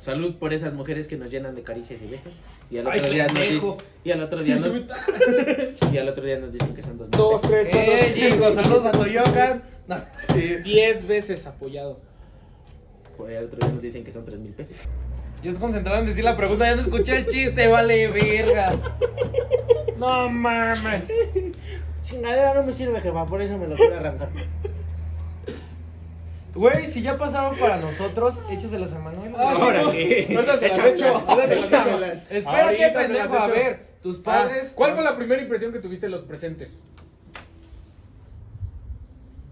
Salud 0.04 0.34
por 0.34 0.52
esas 0.52 0.74
mujeres 0.74 1.08
que 1.08 1.16
nos 1.16 1.30
llenan 1.30 1.54
de 1.54 1.62
caricias 1.62 2.02
y 2.02 2.06
besos. 2.06 2.34
Y 2.70 2.76
al 2.76 2.86
Ay, 2.90 3.00
otro 3.00 3.10
día 3.10 3.26
nos 3.26 3.40
dicen, 3.40 3.74
y 4.04 4.10
al 4.10 4.22
otro 4.22 4.42
día 4.42 4.56
nos, 4.56 4.66
y 5.94 5.96
al 5.98 6.08
otro 6.10 6.24
día 6.26 6.38
nos 6.38 6.52
dicen 6.52 6.74
que 6.74 6.82
son 6.82 6.98
dos 6.98 7.08
mil 7.08 7.18
Dos, 7.18 7.40
pesos. 7.40 7.50
tres, 7.50 7.68
cuatro, 7.72 7.92
¡Eh, 7.94 8.14
chicos! 8.30 8.54
¡Saludos 8.54 8.84
a 8.84 8.90
Toyocan! 8.92 9.62
No. 9.88 9.96
Sí, 10.34 10.56
diez 10.62 11.06
veces 11.06 11.46
apoyado. 11.46 12.00
Por 13.16 13.30
ahí 13.30 13.36
al 13.36 13.46
otro 13.46 13.58
día 13.60 13.68
nos 13.70 13.80
dicen 13.82 14.04
que 14.04 14.12
son 14.12 14.26
tres 14.26 14.38
mil 14.40 14.52
pesos. 14.52 14.76
Yo 15.42 15.50
estoy 15.52 15.62
concentrado 15.62 16.00
en 16.00 16.06
decir 16.06 16.22
la 16.24 16.36
pregunta, 16.36 16.66
ya 16.66 16.76
no 16.76 16.82
escuché 16.82 17.16
el 17.16 17.26
chiste, 17.26 17.66
vale, 17.68 18.06
verga. 18.08 18.74
No 19.96 20.28
mames. 20.28 21.10
Chingadera 22.02 22.52
no 22.52 22.62
me 22.62 22.74
sirve, 22.74 23.00
jefa, 23.00 23.24
por 23.24 23.40
eso 23.40 23.56
me 23.56 23.68
lo 23.68 23.76
quiero 23.76 23.96
arrancar. 23.96 24.28
Güey, 26.54 26.86
si 26.86 27.02
ya 27.02 27.18
pasaron 27.18 27.58
para 27.58 27.78
nosotros, 27.78 28.40
échaselas 28.50 28.92
a 28.92 28.98
Manuel. 29.00 29.34
Ah, 29.36 29.54
Ahora 29.58 29.82
no. 29.82 29.90
qué. 29.90 30.26
Ahorita 30.36 30.58
se 30.58 30.68
las 30.68 30.78
Échamelas, 30.78 31.00
echo, 31.00 31.24
ahorita 31.26 31.48
se 31.48 31.54
las 31.54 31.64
echo. 31.64 31.76
échamelas. 31.76 32.30
Espérate, 32.30 32.60
Ahorita 32.62 32.86
se 33.02 33.08
pendejo, 33.12 33.34
a 33.34 33.44
echo. 33.46 33.54
ver, 33.54 33.86
tus 34.02 34.18
padres. 34.18 34.66
Ah, 34.70 34.72
¿Cuál 34.76 34.94
fue 34.94 35.02
la 35.04 35.16
primera 35.16 35.42
impresión 35.42 35.72
que 35.72 35.80
tuviste 35.80 36.06
de 36.06 36.10
los 36.12 36.20
presentes? 36.20 36.80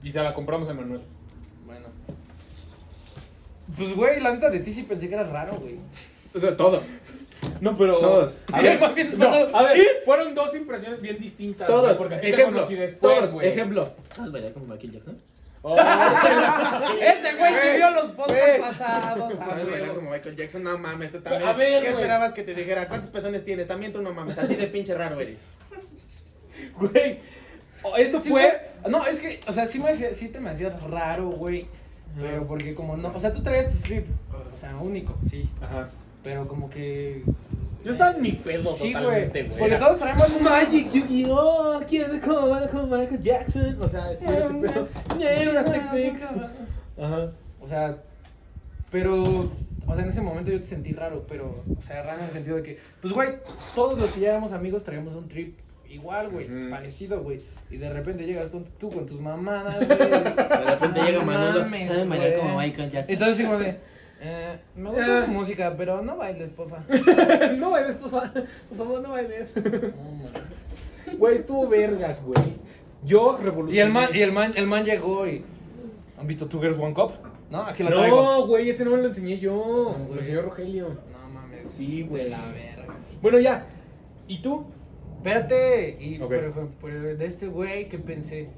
Y 0.03 0.11
se 0.11 0.21
la 0.23 0.35
compramos 0.35 0.69
a 0.69 0.75
Manuel. 0.75 1.01
Bueno. 1.67 1.87
Pues, 3.77 3.95
güey, 3.95 4.21
la 4.21 4.33
neta 4.33 4.51
de 4.51 4.61
ti 4.61 4.73
sí 4.73 4.83
pensé 4.83 5.09
que 5.09 5.15
eras 5.15 5.29
raro, 5.31 5.57
güey. 5.61 5.79
Todos. 6.57 6.85
No, 7.61 7.77
pero. 7.77 7.99
Todos. 7.99 8.37
A 8.53 8.61
ver, 8.63 8.81
Más 8.81 8.95
bien 8.95 9.19
no, 9.19 9.27
a 9.29 9.63
ver, 9.65 9.87
fueron 10.05 10.35
dos 10.35 10.55
impresiones 10.55 11.01
bien 11.01 11.19
distintas. 11.19 11.67
Todos. 11.67 11.83
güey, 11.85 11.99
Porque 11.99 12.15
a 12.15 12.21
ti 12.21 12.27
te 12.29 12.33
Ejemplo. 12.35 12.57
conocí 12.59 12.75
después, 12.77 13.17
Todos. 13.19 13.33
güey. 13.33 13.49
Ejemplo. 13.49 13.93
¿Sabes 14.15 14.33
bailar 14.33 14.53
como 14.53 14.67
Michael 14.67 14.93
Jackson? 14.93 15.19
Oh, 15.65 15.77
Este 15.79 17.35
güey 17.37 17.53
subió 17.55 17.91
los 17.91 18.11
podcasts 18.13 18.59
pasados. 18.61 19.35
¿Sabes 19.39 19.71
bailar 19.71 19.95
como 19.95 20.11
Michael 20.11 20.37
Jackson? 20.37 20.65
No 20.65 20.77
mames, 20.77 21.13
tú 21.13 21.21
también. 21.21 21.49
A 21.49 21.53
ver, 21.53 21.83
¿Qué 21.83 21.91
güey. 21.91 22.03
esperabas 22.03 22.33
que 22.33 22.43
te 22.43 22.55
dijera? 22.55 22.89
¿Cuántos 22.89 23.11
pezones 23.11 23.45
tienes? 23.45 23.69
También 23.69 23.93
tú 23.93 24.03
no 24.03 24.13
mames. 24.13 24.39
Así 24.39 24.57
de 24.57 24.67
pinche 24.67 24.95
raro 24.95 25.21
eres. 25.21 25.39
güey. 26.79 27.21
Oh, 27.85 27.97
Eso 27.97 28.21
Sí 28.21 28.31
fue. 28.31 28.71
No, 28.89 29.07
es 29.07 29.21
que, 29.21 29.41
o 29.47 29.53
sea, 29.53 29.67
sí, 29.67 29.79
me 29.79 29.91
hacía, 29.91 30.15
sí 30.15 30.29
te 30.29 30.41
me 30.41 30.51
hacías 30.51 30.81
raro, 30.83 31.31
güey. 31.31 31.67
Pero 32.21 32.47
porque 32.47 32.75
como 32.75 32.97
no, 32.97 33.09
o 33.15 33.21
sea, 33.21 33.33
tú 33.33 33.43
traías 33.43 33.71
tu 33.73 33.79
trip, 33.79 34.07
o 34.33 34.59
sea, 34.61 34.77
único, 34.77 35.17
sí. 35.31 35.49
Ajá. 35.63 35.89
Pero 36.23 36.47
como 36.47 36.69
que... 36.69 37.23
Yo 37.85 37.93
estaba 37.93 38.13
en 38.13 38.23
mi 38.23 38.33
pedo 38.33 38.73
Sí, 38.75 38.93
totalmente, 38.93 39.43
güey. 39.45 39.59
Porque 39.59 39.77
todos 39.77 39.99
traemos 39.99 40.31
un 40.31 40.43
Magic, 40.43 40.93
Yu-Gi-Oh! 40.93 41.81
¿Quién 41.89 42.15
es 42.15 42.21
como 42.25 42.61
como 42.71 42.97
Michael 42.97 43.21
Jackson? 43.21 43.77
O 43.81 43.89
sea, 43.89 44.15
sí, 44.15 44.27
ese 44.27 44.55
pedo. 44.55 44.89
Ajá. 46.99 47.33
O 47.61 47.69
sea, 47.69 47.97
pero, 48.91 49.23
o 49.87 49.95
sea, 49.95 50.05
en 50.05 50.11
ese 50.11 50.21
momento 50.21 50.51
yo 50.51 50.61
te 50.61 50.67
sentí 50.67 50.93
raro, 50.93 51.25
pero, 51.29 51.65
o 51.79 51.83
sea, 51.83 52.03
raro 52.03 52.21
en 52.21 52.27
el 52.27 52.31
sentido 52.31 52.57
de 52.57 52.63
que, 52.63 52.79
pues, 53.01 53.13
güey, 53.13 53.31
todos 53.75 53.99
los 53.99 54.11
que 54.11 54.21
ya 54.21 54.31
éramos 54.31 54.53
amigos 54.53 54.85
traíamos 54.85 55.15
un 55.15 55.29
trip 55.29 55.59
igual, 55.89 56.29
güey, 56.31 56.49
parecido, 56.71 57.23
güey. 57.23 57.41
Y 57.71 57.79
de 57.79 57.91
repente 57.91 58.27
llegas 58.27 58.51
con, 58.51 58.65
tú 58.79 58.91
con 58.91 59.07
tus 59.07 59.19
mamadas, 59.19 59.77
güey. 59.87 59.99
De 59.99 60.65
repente 60.67 61.03
llega 61.03 61.23
Manolo. 61.23 61.61
mames, 61.63 61.87
¿Sabes 61.89 62.09
bailar 62.09 62.39
como 62.39 62.59
Michael 62.59 62.91
Jackson? 62.91 63.13
Entonces, 63.15 63.37
sí, 63.39 63.45
como 63.45 63.59
de, 63.59 63.77
eh, 64.23 64.59
me 64.77 64.91
gusta 64.91 65.25
tu 65.27 65.33
música, 65.33 65.75
pero 65.77 66.01
no 66.03 66.17
bailes, 66.17 66.51
porfa. 66.51 66.85
no 67.59 67.71
bailes, 67.71 67.97
por 67.97 68.11
favor. 68.11 68.31
Por 68.69 68.79
favor, 68.79 69.01
no 69.03 69.11
bailes. 69.11 69.53
No. 69.57 71.17
Güey, 71.19 71.37
estuvo 71.37 71.69
vergas, 71.69 72.23
güey. 72.23 72.57
Yo 73.05 73.37
Y 73.41 73.45
revolucioné. 73.45 73.81
el 73.87 73.93
man, 73.93 74.09
y 74.15 74.21
el 74.21 74.33
man, 74.33 74.53
el 74.55 74.67
man 74.67 74.85
llegó 74.85 75.27
y, 75.27 75.45
¿han 76.19 76.27
visto 76.27 76.47
Two 76.47 76.61
Girls 76.61 76.79
One 76.79 76.95
Cup? 76.95 77.13
¿No? 77.51 77.63
Aquí 77.65 77.83
la 77.83 77.91
traigo. 77.91 78.23
No, 78.23 78.47
güey, 78.47 78.71
ese 78.71 78.85
no 78.85 78.93
me 78.93 78.99
lo 78.99 79.09
enseñé 79.09 79.39
yo. 79.39 79.97
No, 79.99 80.15
lo 80.15 80.21
enseñó 80.21 80.43
Rogelio. 80.43 80.97
No 81.13 81.29
mames. 81.29 81.69
Sí, 81.69 82.03
güey. 82.09 82.25
De 82.25 82.31
la 82.31 82.45
verga. 82.53 82.95
Bueno, 83.21 83.41
ya. 83.41 83.67
¿Y 84.29 84.41
tú? 84.41 84.65
Espérate, 85.19 85.99
y 86.01 86.21
Ok. 86.21 86.29
pero, 86.31 86.69
pero 86.81 87.01
de 87.17 87.27
este 87.27 87.47
güey 87.49 87.87
que 87.89 87.99
pensé, 87.99 88.49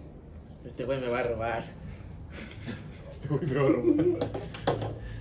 Este 0.65 0.85
güey 0.85 1.01
me 1.01 1.09
va 1.09 1.21
a 1.21 1.23
robar. 1.25 1.65
Este 3.25 3.35
güey 3.35 3.47
me 3.47 3.55
va 3.55 3.69
a 3.69 3.73
robar. 3.73 4.31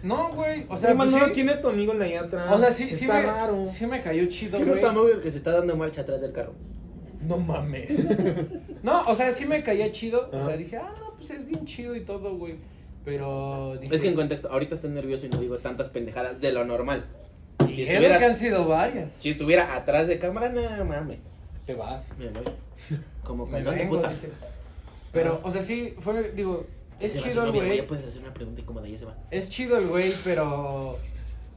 no, 0.03 0.33
güey, 0.33 0.65
o 0.67 0.77
sea, 0.77 0.89
sea, 0.89 0.95
pues 0.97 1.09
Manolo, 1.11 1.25
sí, 1.27 1.31
¿quién 1.33 1.49
es 1.49 1.61
tu 1.61 1.69
amigo 1.69 1.93
en 1.93 1.99
la 1.99 2.05
allá 2.05 2.21
atrás? 2.21 2.51
o 2.51 2.59
sea, 2.59 2.71
sí, 2.71 2.87
sí, 2.93 3.05
Está 3.05 3.13
me, 3.19 3.21
raro. 3.25 3.65
sí 3.67 3.85
me 3.87 4.01
cayó 4.01 4.25
chido, 4.27 4.57
¿Qué 4.57 4.65
no 4.65 4.73
güey. 4.73 5.11
está 5.13 5.21
que 5.21 5.31
se 5.31 5.37
está 5.37 5.51
dando 5.53 5.75
marcha 5.77 6.01
atrás 6.01 6.21
del 6.21 6.33
carro? 6.33 6.53
No 7.25 7.37
mames. 7.37 7.89
No, 8.83 9.03
o 9.03 9.15
sea, 9.15 9.31
sí 9.31 9.45
me 9.45 9.63
caía 9.63 9.89
chido, 9.93 10.29
o 10.33 10.35
Ajá. 10.35 10.47
sea, 10.47 10.57
dije, 10.57 10.75
ah, 10.75 10.93
no, 10.99 11.13
pues 11.15 11.31
es 11.31 11.45
bien 11.47 11.63
chido 11.65 11.95
y 11.95 12.01
todo, 12.01 12.35
güey, 12.35 12.55
pero 13.05 13.77
dije, 13.79 13.95
Es 13.95 14.01
que 14.01 14.09
en 14.09 14.15
contexto, 14.15 14.51
ahorita 14.51 14.75
estoy 14.75 14.89
nervioso 14.89 15.25
y 15.25 15.29
no 15.29 15.37
digo 15.39 15.57
tantas 15.59 15.87
pendejadas 15.87 16.41
de 16.41 16.51
lo 16.51 16.65
normal. 16.65 17.05
y 17.69 17.73
si 17.75 17.83
eso 17.83 17.91
estuviera- 17.93 18.19
que 18.19 18.25
han 18.25 18.35
sido 18.35 18.67
varias. 18.67 19.13
Si 19.13 19.29
estuviera 19.29 19.73
atrás 19.77 20.09
de 20.09 20.19
cámara, 20.19 20.49
no 20.49 20.83
mames. 20.83 21.21
Te 21.65 21.75
vas. 21.75 22.11
Me 22.19 22.27
voy. 22.27 22.43
Como 23.23 23.45
Me 23.45 23.53
calzón 23.53 23.75
de 23.75 23.79
vengo, 23.79 23.95
puta. 23.95 24.09
dice. 24.09 24.27
Pero, 25.13 25.39
o 25.43 25.51
sea, 25.51 25.61
sí, 25.61 25.95
fue, 25.99 26.31
digo, 26.31 26.65
es 26.99 27.15
a 27.15 27.19
chido 27.29 27.43
el 27.45 27.51
güey, 27.51 27.77
Ya 27.77 27.87
puedes 27.87 28.05
hacer 28.05 28.21
una 28.21 28.33
pregunta 28.33 28.61
incómoda 28.61 28.87
ya 28.87 28.97
se 28.97 29.05
va. 29.05 29.15
es 29.31 29.49
chido 29.49 29.77
el 29.77 29.87
güey, 29.87 30.09
pero, 30.23 30.97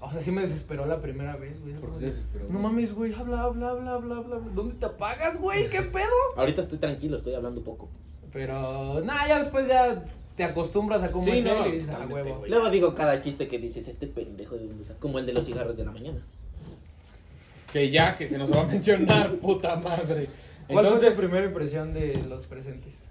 o 0.01 0.11
sea, 0.13 0.21
sí 0.21 0.31
me 0.31 0.43
desesperó 0.43 0.87
la 0.87 1.01
primera 1.01 1.37
vez, 1.37 1.61
güey. 1.61 1.75
¿Por 1.75 1.93
qué 1.95 1.99
te 2.01 2.07
desesperó, 2.07 2.45
No 2.47 2.51
güey? 2.53 2.63
mames, 2.63 2.95
güey, 2.95 3.15
habla, 3.15 3.43
habla, 3.43 3.71
habla, 3.71 3.93
habla, 3.95 4.17
habla, 4.17 4.37
¿dónde 4.55 4.75
te 4.75 4.87
apagas, 4.87 5.39
güey? 5.41 5.69
¿Qué 5.71 5.83
pedo? 5.93 6.07
Ahorita 6.37 6.63
estoy 6.63 6.79
tranquilo, 6.79 7.17
estoy 7.17 7.35
hablando 7.35 7.63
poco. 7.63 7.89
Pero, 8.33 9.01
nada, 9.05 9.27
ya 9.29 9.39
después 9.39 9.67
ya 9.69 10.05
te 10.37 10.45
acostumbras 10.45 11.03
a 11.03 11.11
cómo 11.11 11.25
Sí, 11.25 11.31
es 11.31 11.45
no, 11.45 11.65
él 11.65 11.69
y 11.71 11.73
dices, 11.77 11.89
totalmente, 11.91 12.23
huevo. 12.23 12.39
güey. 12.41 12.51
Luego 12.51 12.71
digo 12.71 12.95
cada 12.95 13.21
chiste 13.23 13.49
que 13.49 13.59
dices, 13.59 13.89
este 13.89 14.07
pendejo 14.07 14.57
de 14.57 14.85
saca?" 14.85 15.01
Como 15.01 15.19
el 15.19 15.25
de 15.27 15.33
los 15.33 15.47
cigarros 15.47 15.77
de 15.79 15.85
la 15.87 15.93
mañana. 15.93 16.21
Que 17.73 17.91
ya, 17.91 18.17
que 18.17 18.29
se 18.29 18.39
nos 18.39 18.53
va 18.53 18.63
a 18.63 18.67
mencionar, 18.67 19.35
puta 19.41 19.77
madre. 19.77 20.29
¿Cuál 20.69 20.85
Entonces, 20.87 21.09
fue 21.15 21.17
tu 21.17 21.29
primera 21.29 21.47
impresión 21.47 21.95
de 21.95 22.23
los 22.29 22.47
presentes? 22.47 23.09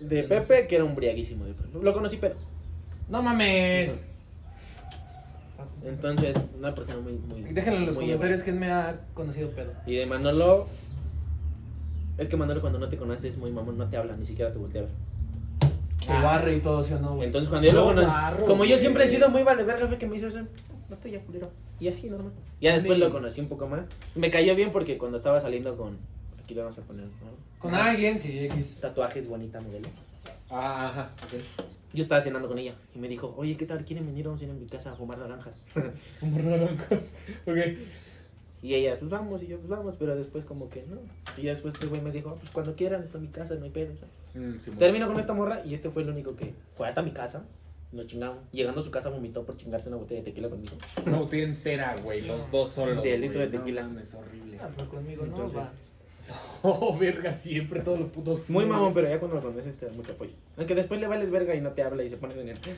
De 0.00 0.22
Pepe, 0.24 0.66
que 0.66 0.76
era 0.76 0.84
un 0.84 0.94
briaguísimo. 0.94 1.44
De 1.44 1.54
pronto. 1.54 1.82
Lo 1.82 1.92
conocí, 1.92 2.16
pero. 2.18 2.34
No 3.08 3.22
mames. 3.22 3.98
Entonces, 5.84 6.36
una 6.58 6.74
persona 6.74 7.00
muy. 7.00 7.12
muy 7.14 7.42
Déjenlo 7.52 7.80
en 7.80 7.86
los 7.86 7.94
muy 7.96 8.04
comentarios 8.06 8.42
quién 8.42 8.58
me 8.58 8.70
ha 8.70 9.00
conocido 9.14 9.50
pedo. 9.50 9.72
Y 9.86 9.96
de 9.96 10.06
Manolo. 10.06 10.66
Es 12.16 12.28
que 12.28 12.36
Manolo, 12.36 12.60
cuando 12.60 12.78
no 12.80 12.88
te 12.88 12.96
conoces, 12.96 13.36
muy 13.38 13.50
mamón, 13.52 13.78
no 13.78 13.88
te 13.88 13.96
habla, 13.96 14.16
ni 14.16 14.24
siquiera 14.26 14.52
te 14.52 14.58
voltea 14.58 14.82
a 14.82 14.84
ver. 14.86 14.92
Que 16.04 16.12
barre 16.12 16.56
y 16.56 16.60
todo, 16.60 16.82
¿sí 16.82 16.94
o 16.94 16.98
no, 17.00 17.14
güey? 17.14 17.26
Entonces, 17.26 17.48
cuando 17.48 17.68
yo 17.68 17.74
lo 17.74 17.80
No, 17.80 17.86
conocí. 17.88 18.06
barro, 18.06 18.44
Como 18.46 18.64
yo 18.64 18.76
siempre 18.76 19.04
he 19.04 19.06
sido 19.06 19.28
muy 19.28 19.42
vale 19.44 19.62
verga, 19.62 19.86
fue 19.86 19.98
que 19.98 20.06
me 20.08 20.16
hizo 20.16 20.26
eso. 20.26 20.40
No 20.88 20.94
estoy 20.96 21.12
ya 21.12 21.20
culero. 21.20 21.50
Y 21.78 21.86
así, 21.86 22.08
normal. 22.10 22.32
Ya 22.60 22.72
después 22.74 22.98
Sí. 22.98 23.04
lo 23.04 23.12
conocí 23.12 23.40
un 23.40 23.48
poco 23.48 23.68
más. 23.68 23.82
Me 24.16 24.30
cayó 24.30 24.54
bien 24.56 24.70
porque 24.72 24.98
cuando 24.98 25.16
estaba 25.18 25.38
saliendo 25.40 25.76
con. 25.76 25.96
Aquí 26.48 26.54
le 26.54 26.62
vamos 26.62 26.78
a 26.78 26.80
poner. 26.80 27.04
¿no? 27.04 27.58
Con 27.58 27.74
alguien, 27.74 28.18
sí, 28.18 28.46
X. 28.46 28.78
Tatuajes, 28.80 29.28
bonita 29.28 29.60
modelo. 29.60 29.86
Ah, 30.48 30.88
ajá, 30.88 31.10
Yo 31.92 32.02
estaba 32.02 32.22
cenando 32.22 32.48
con 32.48 32.58
ella 32.58 32.74
y 32.94 32.98
me 32.98 33.06
dijo, 33.06 33.34
oye, 33.36 33.54
¿qué 33.58 33.66
tal? 33.66 33.84
¿Quieren 33.84 34.06
venir? 34.06 34.24
Vamos 34.24 34.40
a 34.40 34.44
ir 34.44 34.50
a 34.50 34.54
mi 34.54 34.64
casa 34.64 34.92
a 34.92 34.94
fumar 34.94 35.18
naranjas. 35.18 35.62
Como 36.20 36.38
naranjas. 36.38 37.14
Ok. 37.44 37.56
Y 38.62 38.72
ella, 38.72 38.98
pues 38.98 39.10
vamos, 39.10 39.42
y 39.42 39.48
yo, 39.48 39.58
pues 39.58 39.68
vamos, 39.68 39.96
pero 39.98 40.16
después 40.16 40.46
como 40.46 40.70
que 40.70 40.86
no. 40.88 40.96
Y 41.36 41.42
ya 41.42 41.50
después 41.50 41.74
este 41.74 41.86
güey 41.86 42.00
me 42.00 42.10
dijo, 42.10 42.34
pues 42.36 42.50
cuando 42.50 42.74
quieran, 42.74 43.02
está 43.02 43.18
en 43.18 43.24
mi 43.24 43.28
casa, 43.28 43.54
no 43.56 43.64
hay 43.64 43.70
pedo. 43.70 43.92
Mm, 44.32 44.58
sí, 44.58 44.70
Termino 44.70 45.06
con 45.06 45.20
esta 45.20 45.34
morra 45.34 45.62
y 45.66 45.74
este 45.74 45.90
fue 45.90 46.02
el 46.02 46.08
único 46.08 46.34
que 46.34 46.54
fue 46.78 46.88
hasta 46.88 47.02
mi 47.02 47.10
casa. 47.10 47.44
Nos 47.92 48.06
chingamos. 48.06 48.38
Llegando 48.52 48.80
a 48.80 48.84
su 48.84 48.90
casa 48.90 49.10
vomitó 49.10 49.44
por 49.44 49.58
chingarse 49.58 49.90
una 49.90 49.98
botella 49.98 50.20
de 50.20 50.30
tequila 50.30 50.48
conmigo. 50.48 50.76
Una 51.04 51.18
botella 51.18 51.44
entera, 51.44 51.96
güey. 52.02 52.22
Los 52.22 52.50
dos 52.50 52.70
solos. 52.70 53.04
De 53.04 53.18
litro 53.18 53.40
de 53.40 53.48
tequila. 53.48 53.82
No 53.82 53.88
mames, 53.90 54.14
horrible. 54.14 54.58
Ah, 54.62 54.70
pero 54.74 54.88
conmigo 54.88 55.24
no 55.24 55.28
Entonces, 55.28 55.60
va. 55.60 55.72
Oh, 56.62 56.96
verga, 56.98 57.32
siempre 57.34 57.80
todos 57.80 58.00
los 58.00 58.10
putos. 58.10 58.48
Muy 58.50 58.66
mamón, 58.66 58.92
pero 58.92 59.08
ya 59.08 59.18
cuando 59.18 59.36
lo 59.36 59.42
conoces 59.42 59.76
te 59.76 59.86
da 59.86 59.92
mucho 59.92 60.12
apoyo. 60.12 60.32
Aunque 60.56 60.74
después 60.74 61.00
le 61.00 61.06
vales 61.06 61.30
verga 61.30 61.54
y 61.54 61.60
no 61.60 61.70
te 61.70 61.82
habla 61.84 62.02
y 62.02 62.08
se 62.08 62.16
pone 62.16 62.34
de 62.34 62.44
nervio. 62.44 62.74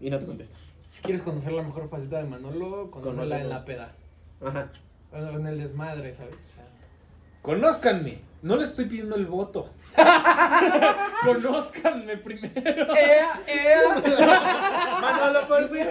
Y 0.00 0.10
no 0.10 0.18
te 0.18 0.26
contesta. 0.26 0.56
Si 0.90 1.02
quieres 1.02 1.22
conocer 1.22 1.50
la 1.52 1.62
mejor 1.62 1.88
faceta 1.88 2.18
de 2.18 2.24
Manolo, 2.24 2.90
conócela 2.92 3.14
Conócelo. 3.22 3.40
en 3.40 3.48
la 3.50 3.64
peda. 3.64 3.92
Ajá. 4.40 4.70
En 5.12 5.46
el 5.46 5.58
desmadre, 5.58 6.14
¿sabes? 6.14 6.34
O 6.34 6.54
sea, 6.54 6.64
Conózcanme. 7.42 8.18
No 8.42 8.56
les 8.56 8.70
estoy 8.70 8.84
pidiendo 8.84 9.16
el 9.16 9.26
voto. 9.26 9.70
Conózcanme 11.24 12.16
primero. 12.18 12.94
¡Ea, 12.94 13.42
ea! 13.46 14.98
Manolo, 15.00 15.48
por 15.48 15.70
fin. 15.70 15.86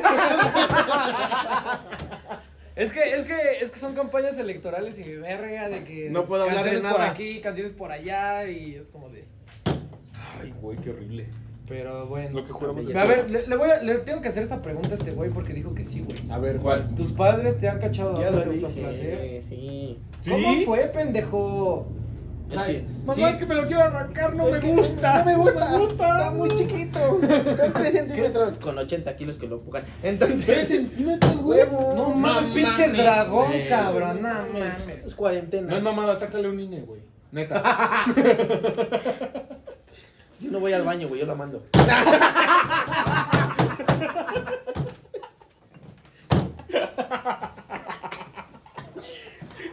Es 2.75 2.91
que, 2.91 3.01
es 3.15 3.25
que, 3.25 3.35
es 3.61 3.71
que 3.71 3.79
son 3.79 3.93
campañas 3.93 4.37
electorales 4.37 4.97
y 4.97 5.03
verga 5.17 5.69
de 5.69 5.83
que. 5.83 6.09
No 6.09 6.25
puedo 6.25 6.43
hablar 6.43 6.63
de 6.63 6.71
canciones 6.71 6.91
por 6.91 6.99
nada. 6.99 7.11
aquí, 7.11 7.41
canciones 7.41 7.73
por 7.73 7.91
allá 7.91 8.47
y 8.47 8.75
es 8.75 8.87
como 8.87 9.09
de. 9.09 9.25
Ay, 10.39 10.53
güey, 10.59 10.77
qué 10.79 10.89
horrible. 10.89 11.27
Pero 11.67 12.07
bueno. 12.07 12.41
Lo 12.41 12.45
que 12.45 12.51
juramos. 12.51 12.95
A 12.95 13.05
ver, 13.05 13.29
le, 13.29 13.47
le 13.47 13.55
voy 13.55 13.69
a, 13.69 13.81
le 13.81 13.95
tengo 13.99 14.21
que 14.21 14.27
hacer 14.27 14.43
esta 14.43 14.61
pregunta 14.61 14.89
a 14.89 14.95
este 14.95 15.11
güey 15.11 15.29
porque 15.29 15.53
dijo 15.53 15.73
que 15.75 15.85
sí, 15.85 16.01
güey. 16.01 16.17
A 16.31 16.39
ver, 16.39 16.57
¿cuál? 16.57 16.93
¿Tus 16.95 17.11
padres 17.11 17.59
te 17.59 17.69
han 17.69 17.79
cachado 17.79 18.19
Ya 18.19 18.31
lo 18.31 18.43
dije. 18.43 19.41
Sí. 19.41 19.99
¿Cómo 20.27 20.61
fue, 20.65 20.87
pendejo? 20.87 21.87
Es 22.53 22.59
Ay, 22.59 22.73
que- 22.75 22.85
Mamá, 23.05 23.13
sí. 23.15 23.23
es 23.23 23.35
que 23.37 23.45
me 23.47 23.55
lo 23.55 23.65
quiero 23.67 23.81
arrancar, 23.83 24.35
no 24.35 24.45
me 24.45 24.59
que 24.59 24.67
gusta. 24.67 25.17
No 25.19 25.25
me 25.25 25.35
gusta. 25.35 25.59
No 25.69 25.71
me 25.79 25.85
gusta. 25.85 26.07
Está 26.19 26.31
muy 26.31 26.49
chiquito. 26.55 26.99
Son 27.57 27.73
3 27.73 27.91
centímetros. 27.93 28.53
Con 28.55 28.77
80 28.77 29.15
kilos 29.15 29.37
que 29.37 29.47
lo 29.47 29.55
empujan. 29.57 29.83
Entonces. 30.03 30.45
¿Tres 30.45 30.67
centímetros, 30.67 31.41
güey? 31.41 31.61
No 31.71 32.09
mames, 32.09 32.53
pinche 32.53 32.89
dragón, 32.89 33.47
güey. 33.47 33.67
cabrón. 33.67 34.21
No 34.21 34.29
Es, 34.29 34.79
mames. 34.85 35.05
es 35.07 35.15
cuarentena. 35.15 35.67
No 35.69 35.77
es 35.77 35.83
mamada, 35.83 36.15
sácale 36.15 36.47
un 36.47 36.59
INE, 36.59 36.81
güey. 36.81 37.01
Neta. 37.31 37.63
Yo 40.39 40.51
no 40.51 40.59
voy 40.59 40.73
al 40.73 40.83
baño, 40.83 41.07
güey. 41.07 41.21
Yo 41.21 41.25
lo 41.25 41.35
mando. 41.35 41.63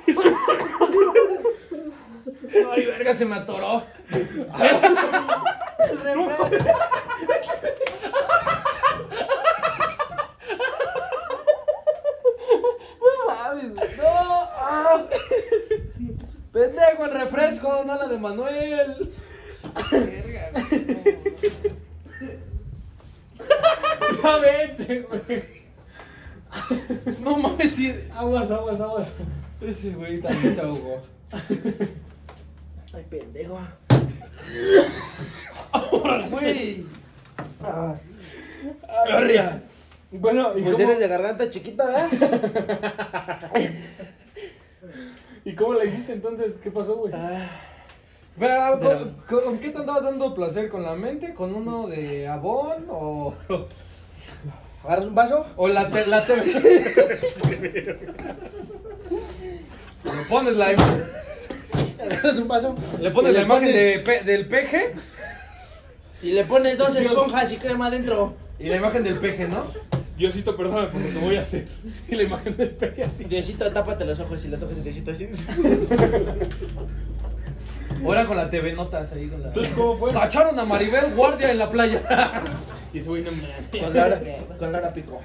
Ay, 2.72 2.86
verga, 2.86 3.14
se 3.14 3.24
me 3.24 3.36
atoró. 3.36 3.82
No 13.00 13.26
mames, 13.26 13.74
güey. 13.74 13.96
No. 13.96 14.04
ah. 14.08 15.06
Pendejo 16.52 17.04
el 17.04 17.12
refresco, 17.12 17.84
no 17.84 17.94
la 17.96 18.06
de 18.08 18.18
Manuel. 18.18 19.10
Verga, 19.90 20.50
güey. 20.52 20.86
Ya 24.22 24.36
vete, 24.36 25.00
güey. 25.02 25.44
No 27.20 27.38
mames, 27.38 27.74
sí. 27.74 27.94
Aguas, 28.14 28.50
aguas, 28.50 28.80
aguas. 28.80 29.08
Ese 29.60 29.90
güey 29.90 30.20
también 30.20 30.54
se 30.54 30.60
ahogó. 30.60 31.02
Ay, 32.92 33.04
pendejo. 33.08 33.58
Güey. 36.30 36.84
Arria. 39.12 39.62
Bueno, 40.10 40.58
¿y 40.58 40.62
Pues 40.62 40.74
cómo, 40.74 40.88
eres 40.88 40.98
de 40.98 41.08
garganta 41.08 41.48
chiquita, 41.48 41.86
¿verdad? 41.86 42.08
¿y 45.44 45.54
cómo 45.54 45.74
la 45.74 45.84
hiciste 45.84 46.14
entonces? 46.14 46.54
¿Qué 46.60 46.72
pasó, 46.72 46.96
güey? 46.96 47.14
Pero, 48.36 48.80
¿con, 49.28 49.42
con 49.44 49.58
qué 49.58 49.68
te 49.70 49.78
andabas 49.78 50.02
dando 50.02 50.34
placer? 50.34 50.68
¿Con 50.68 50.82
la 50.82 50.94
mente? 50.94 51.32
¿Con 51.32 51.54
uno 51.54 51.86
de 51.86 52.26
Avon? 52.26 52.86
¿O, 52.88 53.34
¿Agarras 54.84 55.06
un 55.06 55.14
vaso? 55.14 55.46
o 55.56 55.68
la, 55.68 55.88
te, 55.88 56.06
la 56.06 56.24
TV? 56.24 56.44
Le 60.02 60.24
pones 60.28 60.56
la, 60.56 60.74
¿Agarras 62.10 62.36
un 62.36 62.48
vaso? 62.48 62.76
le 63.00 63.10
pones 63.10 63.30
Y 63.30 63.34
la 63.34 63.40
le 63.40 63.46
imagen 63.46 63.68
pones- 63.68 63.74
de, 63.74 63.98
pe- 64.04 64.24
del 64.24 64.46
peje 64.46 64.92
Y 66.22 66.32
le 66.32 66.44
pones 66.44 66.76
dos 66.78 66.92
Dios. 66.94 67.06
esponjas 67.06 67.52
y 67.52 67.56
crema 67.56 67.86
adentro. 67.86 68.34
y 68.58 68.66
la 68.68 68.76
imagen 68.76 69.04
del 69.04 69.18
peje, 69.18 69.48
¿no? 69.48 69.64
Diosito, 70.16 70.54
perdóname 70.56 70.88
por 70.88 71.00
lo 71.00 71.08
que 71.08 71.18
voy 71.24 71.36
a 71.36 71.40
hacer. 71.40 71.66
Y 72.08 72.14
la 72.14 72.24
imagen 72.24 72.54
del 72.56 72.70
peje 72.70 73.04
así. 73.04 73.24
Diosito, 73.24 73.70
tápate 73.72 74.04
los 74.04 74.20
ojos 74.20 74.44
y 74.44 74.48
los 74.48 74.62
ojos 74.62 74.76
de 74.76 74.82
Diosito 74.82 75.10
así. 75.12 75.28
Ahora 78.04 78.24
con 78.26 78.36
la 78.36 78.48
TV 78.50 78.72
Notas 78.72 79.12
ahí 79.12 79.28
con 79.28 79.40
la... 79.42 79.48
Entonces, 79.48 79.72
¿cómo 79.74 79.96
fue? 79.96 80.12
Cacharon 80.12 80.58
a 80.58 80.64
Maribel 80.64 81.14
Guardia 81.14 81.50
en 81.50 81.58
la 81.58 81.70
playa. 81.70 82.02
Y 82.92 82.98
ese 82.98 83.08
güey 83.08 83.22
no 83.22 83.30
me 83.30 83.80
Con 83.80 83.94
Laura, 83.94 84.20
con 84.58 84.72
Laura 84.72 84.92
Pico. 84.92 85.20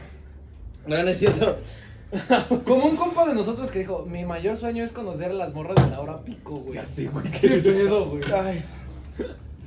No, 0.86 1.01
no 1.01 1.09
es 1.09 1.17
cierto. 1.17 1.57
Como 2.66 2.86
un 2.86 2.95
compa 2.95 3.28
de 3.28 3.34
nosotros 3.34 3.72
que 3.72 3.80
dijo, 3.80 4.05
mi 4.05 4.26
mayor 4.26 4.55
sueño 4.57 4.84
es 4.84 4.91
conocer 4.91 5.32
a 5.32 5.34
las 5.34 5.53
morras 5.53 5.76
de 5.84 5.91
Laura 5.91 6.18
Pico, 6.24 6.55
güey. 6.55 6.76
Ya 6.76 6.84
sé, 6.86 7.07
güey. 7.07 7.30
¿Qué 7.32 7.49
pedo, 7.49 8.09
güey? 8.09 8.24
Ay. 8.34 8.63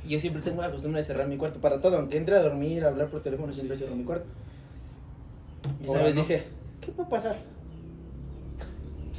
Yo 0.07 0.18
siempre 0.18 0.40
tengo 0.42 0.62
la 0.62 0.70
costumbre 0.70 1.01
de 1.01 1.07
cerrar 1.07 1.28
mi 1.28 1.36
cuarto 1.36 1.61
para 1.61 1.80
todo. 1.80 1.99
Aunque 1.99 2.16
entre 2.16 2.36
a 2.36 2.42
dormir, 2.42 2.84
a 2.84 2.88
hablar 2.88 3.09
por 3.09 3.22
teléfono, 3.22 3.53
siempre 3.53 3.76
cierro 3.76 3.94
mi 3.94 4.05
cuarto. 4.05 4.26
Y 5.80 5.84
esa 5.84 5.92
Ahora 5.92 6.05
vez 6.05 6.14
no. 6.14 6.22
dije, 6.22 6.44
¿qué 6.80 6.92
puede 6.92 7.11
pasar? 7.11 7.36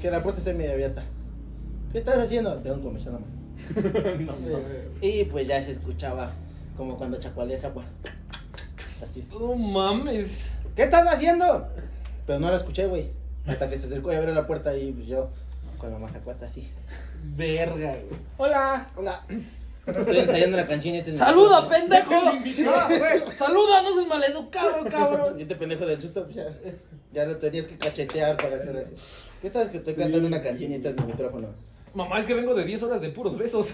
Que 0.02 0.10
la 0.10 0.24
puerta 0.24 0.40
esté 0.40 0.54
medio 0.54 0.72
abierta. 0.72 1.04
¿Qué 1.92 2.00
estás 2.00 2.18
haciendo? 2.18 2.56
Tengo 2.58 2.78
un 2.78 2.82
comisión 2.84 3.16
a 3.16 3.20
mano. 3.20 3.40
No, 4.20 4.32
no. 4.32 4.60
Y 5.02 5.26
pues 5.26 5.48
ya 5.48 5.62
se 5.62 5.72
escuchaba 5.72 6.32
como 6.78 6.98
cuando 6.98 7.18
chacualeas 7.20 7.66
agua. 7.66 7.84
Así. 9.04 9.28
No 9.30 9.54
mames. 9.56 10.52
¿Qué 10.76 10.84
estás 10.84 11.06
haciendo? 11.08 11.68
Pero 12.26 12.40
no 12.40 12.50
la 12.50 12.56
escuché, 12.56 12.88
güey. 12.88 13.12
Hasta 13.50 13.70
que 13.70 13.78
se 13.78 13.88
acercó 13.88 14.14
y 14.14 14.16
abrió 14.16 14.34
la 14.34 14.46
puerta 14.48 14.78
y 14.78 14.92
pues 14.92 15.08
yo 15.08 15.30
con 15.78 15.92
la 15.92 15.98
mazacuata 15.98 16.46
así. 16.46 16.70
Verga, 17.36 17.76
güey. 17.76 18.20
Hola, 18.38 18.88
hola. 18.96 19.26
Estoy 19.88 20.20
ensayando 20.20 20.58
la 20.58 20.68
canción 20.68 20.96
y 20.96 21.00
este 21.00 21.12
es 21.12 21.18
¡Saluda, 21.18 21.68
pendejo! 21.68 22.14
Ah, 22.14 22.88
güey, 22.88 23.36
¡Saluda! 23.36 23.82
¡No 23.82 23.94
seas 23.94 24.08
maleducado, 24.08 24.86
cabrón! 24.86 25.40
Y 25.40 25.42
este 25.44 25.56
pendejo 25.56 25.86
del 25.86 26.00
susto, 26.00 26.26
pues 26.26 26.36
ya, 26.36 26.46
ya 27.12 27.26
lo 27.26 27.38
tenías 27.38 27.66
que 27.66 27.76
cachetear 27.78 28.38
para 28.38 28.62
que... 28.62 28.86
¿Qué 29.42 29.50
tal 29.50 29.72
que 29.72 29.78
estoy 29.78 29.96
cantando 29.96 30.28
una 30.28 30.44
canción 30.44 30.72
y 30.72 30.76
este 30.76 30.90
es 30.90 30.96
mi 30.98 31.06
micrófono? 31.06 31.48
Mamá, 31.94 32.20
es 32.20 32.26
que 32.26 32.36
vengo 32.36 32.54
de 32.54 32.66
10 32.66 32.84
horas 32.84 33.02
de 33.02 33.10
puros 33.10 33.36
besos. 33.38 33.74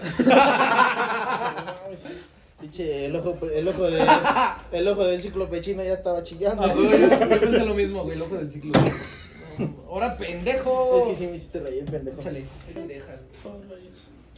Pinche, 2.60 3.06
el 3.06 3.16
ojo, 3.16 3.36
el 3.52 3.68
ojo 3.68 3.90
de, 3.90 4.02
el 4.72 4.88
ojo 4.88 5.04
del 5.04 5.20
ciclo 5.20 5.46
chino 5.60 5.84
ya 5.84 5.92
estaba 5.92 6.22
chillando. 6.22 6.62
Ah, 6.62 6.72
güey, 6.72 6.88
yo 6.88 7.40
pensé 7.40 7.66
lo 7.66 7.74
mismo, 7.74 8.04
güey, 8.04 8.16
el 8.16 8.22
ojo 8.22 8.36
del 8.36 8.48
ciclo. 8.48 8.72
Ahora, 9.88 10.14
Es 10.20 10.26
pendejo. 10.26 11.08
que 11.08 11.14
sí 11.14 11.26
me 11.26 11.36
hiciste 11.36 11.60
reír, 11.60 11.84
pendejo. 11.84 12.20
Échale. 12.20 12.44
Pendejas. 12.72 13.20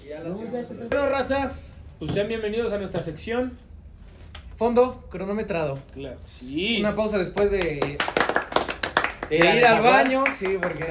Ya 0.06 0.20
las. 0.20 0.34
Bueno, 0.34 1.08
raza, 1.08 1.52
pues 1.98 2.12
sean 2.12 2.28
bienvenidos 2.28 2.72
a 2.72 2.78
nuestra 2.78 3.02
sección. 3.02 3.58
Fondo 4.56 5.04
cronometrado. 5.10 5.78
Claro. 5.92 6.18
Sí. 6.24 6.80
Una 6.80 6.96
pausa 6.96 7.18
después 7.18 7.50
de, 7.50 7.58
de 7.58 7.98
Ir 9.30 9.44
ir 9.44 9.64
al 9.66 9.82
baño. 9.82 10.24
Sí, 10.38 10.58
porque. 10.60 10.86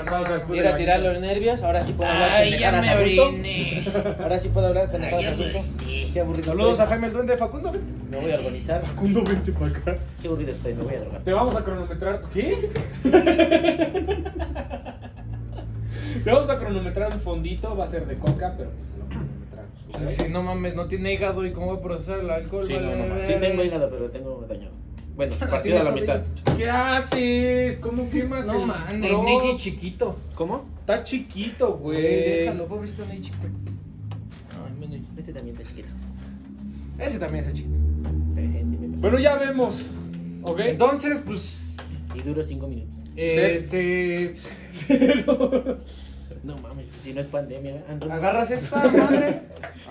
Ir 0.54 0.68
a 0.68 0.78
tirar 0.78 1.00
los 1.00 1.20
nervios, 1.20 1.62
ahora 1.64 1.82
sí 1.82 1.94
puedo 1.94 2.10
hablar 2.10 2.42
pendejadas 2.44 2.88
a 2.88 3.02
gusto. 3.02 3.34
Ahora 4.24 4.40
sí 4.40 4.50
puedo 4.50 4.68
hablar 4.68 4.92
pendejadas 4.92 5.28
a 5.28 5.36
gusto. 5.36 5.62
Qué 6.14 6.20
aburrido 6.20 6.52
Saludos 6.52 6.80
a. 6.80 6.88
Jaime 6.88 7.08
el 7.08 7.14
Duende 7.14 7.38
Facundo. 7.38 7.72
Me 8.10 8.18
voy 8.18 8.32
a 8.32 8.36
organizar. 8.36 8.82
Facundo, 8.82 9.24
vente 9.24 9.52
para 9.52 9.68
acá. 9.68 9.96
Qué 10.22 10.28
aburrido 10.28 10.52
estoy, 10.52 10.74
me 10.74 10.84
voy 10.84 10.96
a 10.96 11.00
drogar. 11.00 11.24
Te 11.24 11.34
vamos 11.34 11.56
a 11.56 11.64
cronometrar. 11.64 12.22
¿Qué? 12.34 12.70
Te 16.24 16.32
vamos 16.32 16.50
a 16.50 16.60
cronometrar 16.60 17.14
un 17.14 17.20
fondito. 17.20 17.76
Va 17.76 17.86
a 17.86 17.88
ser 17.88 18.06
de 18.06 18.18
coca, 18.18 18.54
pero 18.58 18.70
pues 18.72 18.98
lo 18.98 19.06
cronometramos. 19.06 19.72
Pues, 19.92 20.16
si 20.16 20.30
no 20.30 20.44
mames, 20.44 20.76
no 20.76 20.88
tiene 20.88 21.14
hígado 21.14 21.46
y 21.46 21.52
cómo 21.52 21.74
va 21.74 21.80
a 21.80 21.82
procesar 21.82 22.20
el 22.20 22.30
alcohol. 22.30 22.66
Sí, 22.66 22.74
vale, 22.74 22.86
no, 22.86 22.96
no 23.04 23.10
mames. 23.10 23.28
Sí 23.28 23.34
tengo 23.40 23.64
hígado, 23.64 23.90
pero 23.90 24.10
tengo 24.10 24.46
dañado. 24.48 24.87
Bueno, 25.18 25.36
Así 25.36 25.46
partido 25.52 25.80
a 25.80 25.84
la 25.84 25.92
mitad. 25.92 26.22
¿Qué 26.56 26.70
haces? 26.70 27.80
¿Cómo 27.80 28.10
quemas 28.10 28.46
No 28.48 28.54
el 28.62 28.66
mames, 28.68 29.08
pro? 29.12 29.24
Neji 29.24 29.58
chiquito. 29.58 30.16
¿Cómo? 30.36 30.66
Está 30.80 31.04
chiquito, 31.04 31.74
Güey, 31.74 32.02
déjalo, 32.42 32.68
pobrecito 32.68 33.06
Neji 33.08 33.22
chiquito. 33.24 33.48
Ay. 33.48 35.04
Este 35.18 35.34
también 35.34 35.56
está 35.58 35.68
chiquito. 35.68 35.90
Ese 37.00 37.20
también 37.20 37.44
está 37.44 37.54
chiquito. 37.54 37.76
3 38.36 38.52
centímetros. 38.52 39.02
Bueno, 39.02 39.20
ya 39.20 39.36
vemos. 39.38 39.84
¿Ok? 40.44 40.60
Entonces, 40.62 41.20
pues. 41.26 41.78
Y 42.16 42.22
duro 42.22 42.42
5 42.44 42.68
minutos. 42.68 42.96
Este. 43.16 44.36
No 46.44 46.56
mames, 46.58 46.88
pues 46.88 47.02
si 47.02 47.14
no 47.14 47.20
es 47.22 47.28
pandemia. 47.28 47.76
¿eh? 47.76 47.84
Entonces- 47.90 48.18
Agarras 48.20 48.52
esta 48.52 48.88
madre. 48.92 49.42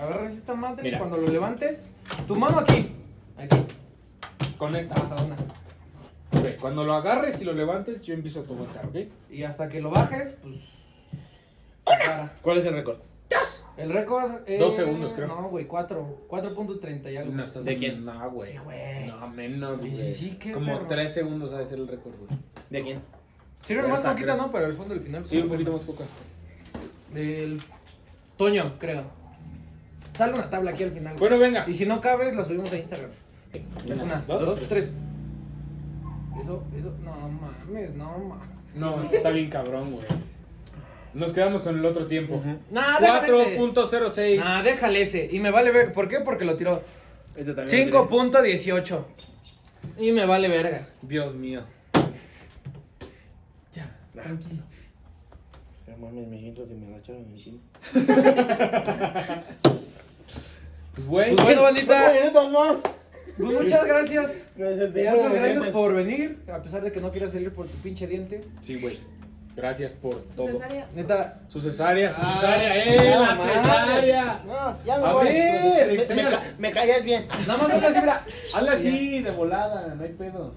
Agarras 0.01 0.33
esta 0.33 0.53
madre. 0.55 0.83
Mira. 0.83 0.97
Y 0.97 0.99
cuando 0.99 1.17
lo 1.17 1.27
levantes, 1.27 1.87
tu 2.27 2.35
mano 2.35 2.59
aquí. 2.59 2.87
Aquí. 3.37 3.57
Con 4.57 4.75
esta. 4.75 4.95
Ajá, 4.95 5.15
una. 5.23 5.35
Ok, 6.39 6.59
Cuando 6.59 6.83
lo 6.83 6.93
agarres 6.93 7.41
y 7.41 7.45
lo 7.45 7.53
levantes, 7.53 8.01
yo 8.03 8.13
empiezo 8.13 8.41
a 8.41 8.43
tocar, 8.43 8.85
¿ok? 8.85 8.95
Y 9.29 9.43
hasta 9.43 9.69
que 9.69 9.81
lo 9.81 9.89
bajes, 9.91 10.37
pues. 10.41 10.55
Se 11.85 11.85
para. 11.85 12.33
¿Cuál 12.41 12.57
es 12.57 12.65
el 12.65 12.73
récord? 12.75 12.97
El 13.77 13.91
récord 13.93 14.31
es... 14.47 14.59
Dos 14.59 14.75
segundos, 14.75 15.13
creo. 15.13 15.27
No, 15.27 15.49
güey, 15.49 15.67
4. 15.67 16.25
4.30 16.27 17.13
y 17.13 17.17
algo. 17.17 17.31
No, 17.31 17.43
estás 17.43 17.63
¿De 17.63 17.75
quién? 17.75 18.03
No, 18.03 18.31
güey. 18.31 18.51
Sí, 18.51 18.57
güey. 18.57 19.05
No, 19.05 19.27
menos, 19.29 19.79
Sí, 19.81 19.89
güey. 19.89 20.01
sí, 20.01 20.11
sí, 20.11 20.37
qué 20.39 20.51
Como 20.51 20.73
perro. 20.73 20.87
3 20.87 21.13
segundos 21.13 21.53
ha 21.53 21.59
de 21.59 21.67
ser 21.67 21.77
el 21.77 21.87
récord, 21.87 22.13
güey. 22.15 22.39
¿De 22.71 22.81
quién? 22.81 23.01
Sirve 23.67 23.87
más 23.87 24.01
creo. 24.15 24.35
¿no? 24.35 24.51
Para 24.51 24.65
el 24.65 24.73
fondo 24.73 24.95
del 24.95 25.03
final. 25.03 25.27
Sí, 25.27 25.37
un 25.37 25.49
poquito 25.49 25.71
más 25.73 25.81
coca. 25.85 26.05
Del 27.13 27.61
Toño, 28.35 28.79
creo. 28.79 29.03
Sale 30.15 30.33
una 30.33 30.49
tabla 30.49 30.71
aquí 30.71 30.81
al 30.83 30.91
final. 30.91 31.15
güey. 31.15 31.29
Bueno, 31.29 31.37
venga. 31.37 31.69
Y 31.69 31.75
si 31.75 31.85
no 31.85 32.01
cabes, 32.01 32.35
la 32.35 32.45
subimos 32.45 32.71
a 32.73 32.77
Instagram. 32.77 33.11
Una, 33.85 34.03
Una, 34.03 34.23
dos, 34.27 34.45
dos, 34.45 34.59
tres. 34.67 34.91
Eso, 36.41 36.63
eso, 36.77 36.93
no 37.03 37.29
mames, 37.29 37.95
no 37.95 38.17
mames. 38.17 38.75
No, 38.75 39.01
está 39.01 39.29
bien 39.29 39.49
cabrón, 39.49 39.91
güey. 39.91 40.05
Nos 41.13 41.33
quedamos 41.33 41.61
con 41.61 41.77
el 41.79 41.85
otro 41.85 42.05
tiempo. 42.05 42.41
Nah, 42.69 42.99
déjale 42.99 43.41
ese. 43.41 43.59
4.06. 43.59 44.39
Nah, 44.39 44.61
déjale 44.61 45.01
ese. 45.01 45.27
Y 45.31 45.39
me 45.39 45.49
vale 45.49 45.71
ver. 45.71 45.91
¿Por 45.91 46.07
qué? 46.07 46.19
Porque 46.19 46.45
lo 46.45 46.55
tiró. 46.55 46.83
Este 47.35 47.53
también 47.53 47.91
5.18. 47.91 49.03
Y 49.97 50.11
me 50.11 50.25
vale 50.25 50.47
verga. 50.47 50.87
Dios 51.01 51.33
mío. 51.33 51.63
Ya, 53.73 53.89
tranquilo. 54.13 54.63
Pero 55.85 55.97
mames, 55.97 56.27
me 56.27 56.39
siento 56.39 56.67
que 56.67 56.75
me 56.75 56.87
agacharon 56.87 57.25
encima. 57.25 57.59
Pues, 60.97 61.07
güey. 61.07 61.35
Pues 61.35 61.45
bueno, 61.45 61.61
bandita. 61.61 62.11
Pues 63.37 63.51
muchas 63.63 63.85
gracias. 63.85 64.47
Desviaron 64.55 65.21
Muchas 65.21 65.33
gracias 65.33 65.67
por 65.67 65.93
venir. 65.93 66.39
A 66.51 66.61
pesar 66.61 66.81
de 66.81 66.91
que 66.91 66.99
no 66.99 67.11
quieras 67.11 67.31
salir 67.33 67.51
por 67.53 67.67
tu 67.67 67.77
pinche 67.77 68.07
diente. 68.07 68.43
Sí, 68.61 68.79
güey. 68.79 68.97
Gracias 69.55 69.93
por 69.93 70.21
todo. 70.35 70.47
Cesárea. 70.47 70.87
Neta, 70.95 71.39
Su 71.47 71.59
cesárea, 71.59 72.11
su 72.13 72.21
Ah, 72.21 72.25
cesárea, 72.25 72.85
¡eh! 72.85 73.09
¡La 73.19 73.33
madre. 73.35 73.53
cesárea! 73.53 74.43
No, 74.45 74.77
ya 74.85 74.97
me 74.99 75.05
A 75.07 75.13
voy. 75.13 75.23
ver, 75.25 75.87
me, 75.87 75.93
me, 75.93 76.01
enséñala. 76.01 76.29
ca- 76.29 76.43
me 76.59 76.71
callas 76.71 77.03
bien. 77.03 77.27
nada 77.47 77.57
más 77.63 77.71
hazle 77.71 77.87
así, 77.87 77.99
mira. 77.99 78.25
Hazla 78.55 78.71
así, 78.73 79.21
de 79.23 79.31
volada, 79.31 79.95
no 79.95 80.03
hay 80.03 80.09
pedo. 80.13 80.53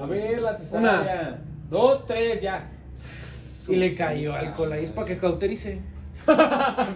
A 0.00 0.06
ver, 0.06 0.40
la 0.40 0.50
Una. 0.50 0.58
cesárea. 0.58 1.38
Dos, 1.68 2.06
tres, 2.06 2.40
ya. 2.40 2.66
Y 3.68 3.76
le 3.76 3.94
cayó 3.94 4.34
alcohol 4.34 4.72
ahí. 4.72 4.84
Es 4.86 4.90
para 4.90 5.06
que 5.06 5.18
cauterice. 5.18 5.78
Ah, 6.26 6.88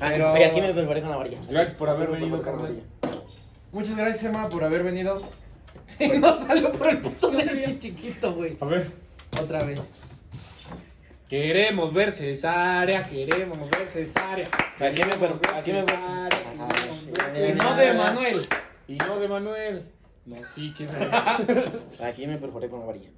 Pero- 0.00 0.32
oye, 0.32 0.44
aquí 0.46 0.60
me 0.60 0.74
perforé 0.74 1.00
con 1.00 1.10
la 1.10 1.16
varilla. 1.16 1.38
Gracias 1.48 1.74
por 1.76 1.88
haber 1.88 2.10
venido, 2.10 2.42
carnal. 2.42 2.76
Muchas 3.72 3.96
gracias, 3.96 4.24
Emma, 4.24 4.48
por 4.48 4.64
haber 4.64 4.82
venido. 4.84 5.22
Sí, 5.86 6.08
no 6.08 6.38
salió 6.38 6.70
por 6.72 6.88
el 6.88 7.00
puto 7.00 7.30
leche 7.32 7.78
chiquito, 7.78 8.32
güey. 8.34 8.56
A 8.60 8.64
ver. 8.64 8.90
Otra 9.40 9.64
vez. 9.64 9.80
Queremos 11.28 11.92
ver 11.92 12.12
cesárea, 12.12 13.06
queremos 13.08 13.58
ver 13.70 13.88
cesárea. 13.88 14.48
Aquí 14.78 15.02
me 15.02 15.16
ver 15.16 15.32
aquí 15.54 15.72
me 15.72 15.80
Y 17.48 17.52
no 17.52 17.74
de 17.74 17.92
Manuel. 17.94 18.48
Y 18.86 18.96
no 18.96 19.18
de 19.18 19.28
Manuel. 19.28 19.82
No, 20.24 20.36
sí, 20.54 20.72
que 20.72 20.88
Aquí 22.04 22.26
me 22.26 22.38
perforé 22.38 22.68
con 22.68 22.80
la 22.80 22.86
varilla. 22.86 23.10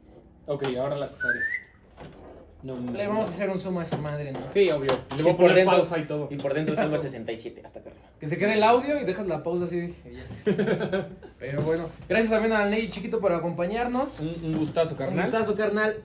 Ok, 0.46 0.64
ahora 0.78 0.96
la 0.96 1.08
cesárea. 1.08 1.42
No, 2.64 2.80
no, 2.80 2.92
Le 2.92 3.06
vamos 3.06 3.26
a 3.28 3.30
hacer 3.30 3.50
un 3.50 3.58
zoom 3.58 3.76
a 3.78 3.82
esa 3.82 3.98
madre, 3.98 4.32
¿no? 4.32 4.40
Sí, 4.50 4.70
obvio. 4.70 4.90
Le 5.16 5.22
voy 5.22 5.32
Y 5.32 5.34
a 5.34 5.36
por 5.36 5.46
poner 5.48 5.54
dentro- 5.56 5.76
pausa 5.76 5.98
y 5.98 6.04
todo. 6.04 6.28
Y 6.30 6.36
por 6.36 6.54
dentro 6.54 6.74
tengo 6.74 6.96
67 6.98 7.60
hasta 7.64 7.80
acá 7.80 7.90
arriba. 7.90 8.04
Que 8.18 8.26
se 8.26 8.38
quede 8.38 8.54
el 8.54 8.62
audio 8.62 8.98
y 8.98 9.04
dejas 9.04 9.26
la 9.26 9.42
pausa 9.42 9.66
así. 9.66 9.94
Pero 11.38 11.60
bueno, 11.62 11.90
gracias 12.08 12.30
también 12.30 12.54
al 12.54 12.70
Ney 12.70 12.88
Chiquito 12.88 13.20
por 13.20 13.32
acompañarnos. 13.32 14.18
Un, 14.20 14.28
un 14.44 14.58
gustazo, 14.58 14.92
Un 14.92 14.98
carnal. 14.98 15.24
gustazo, 15.30 15.54
carnal. 15.54 15.96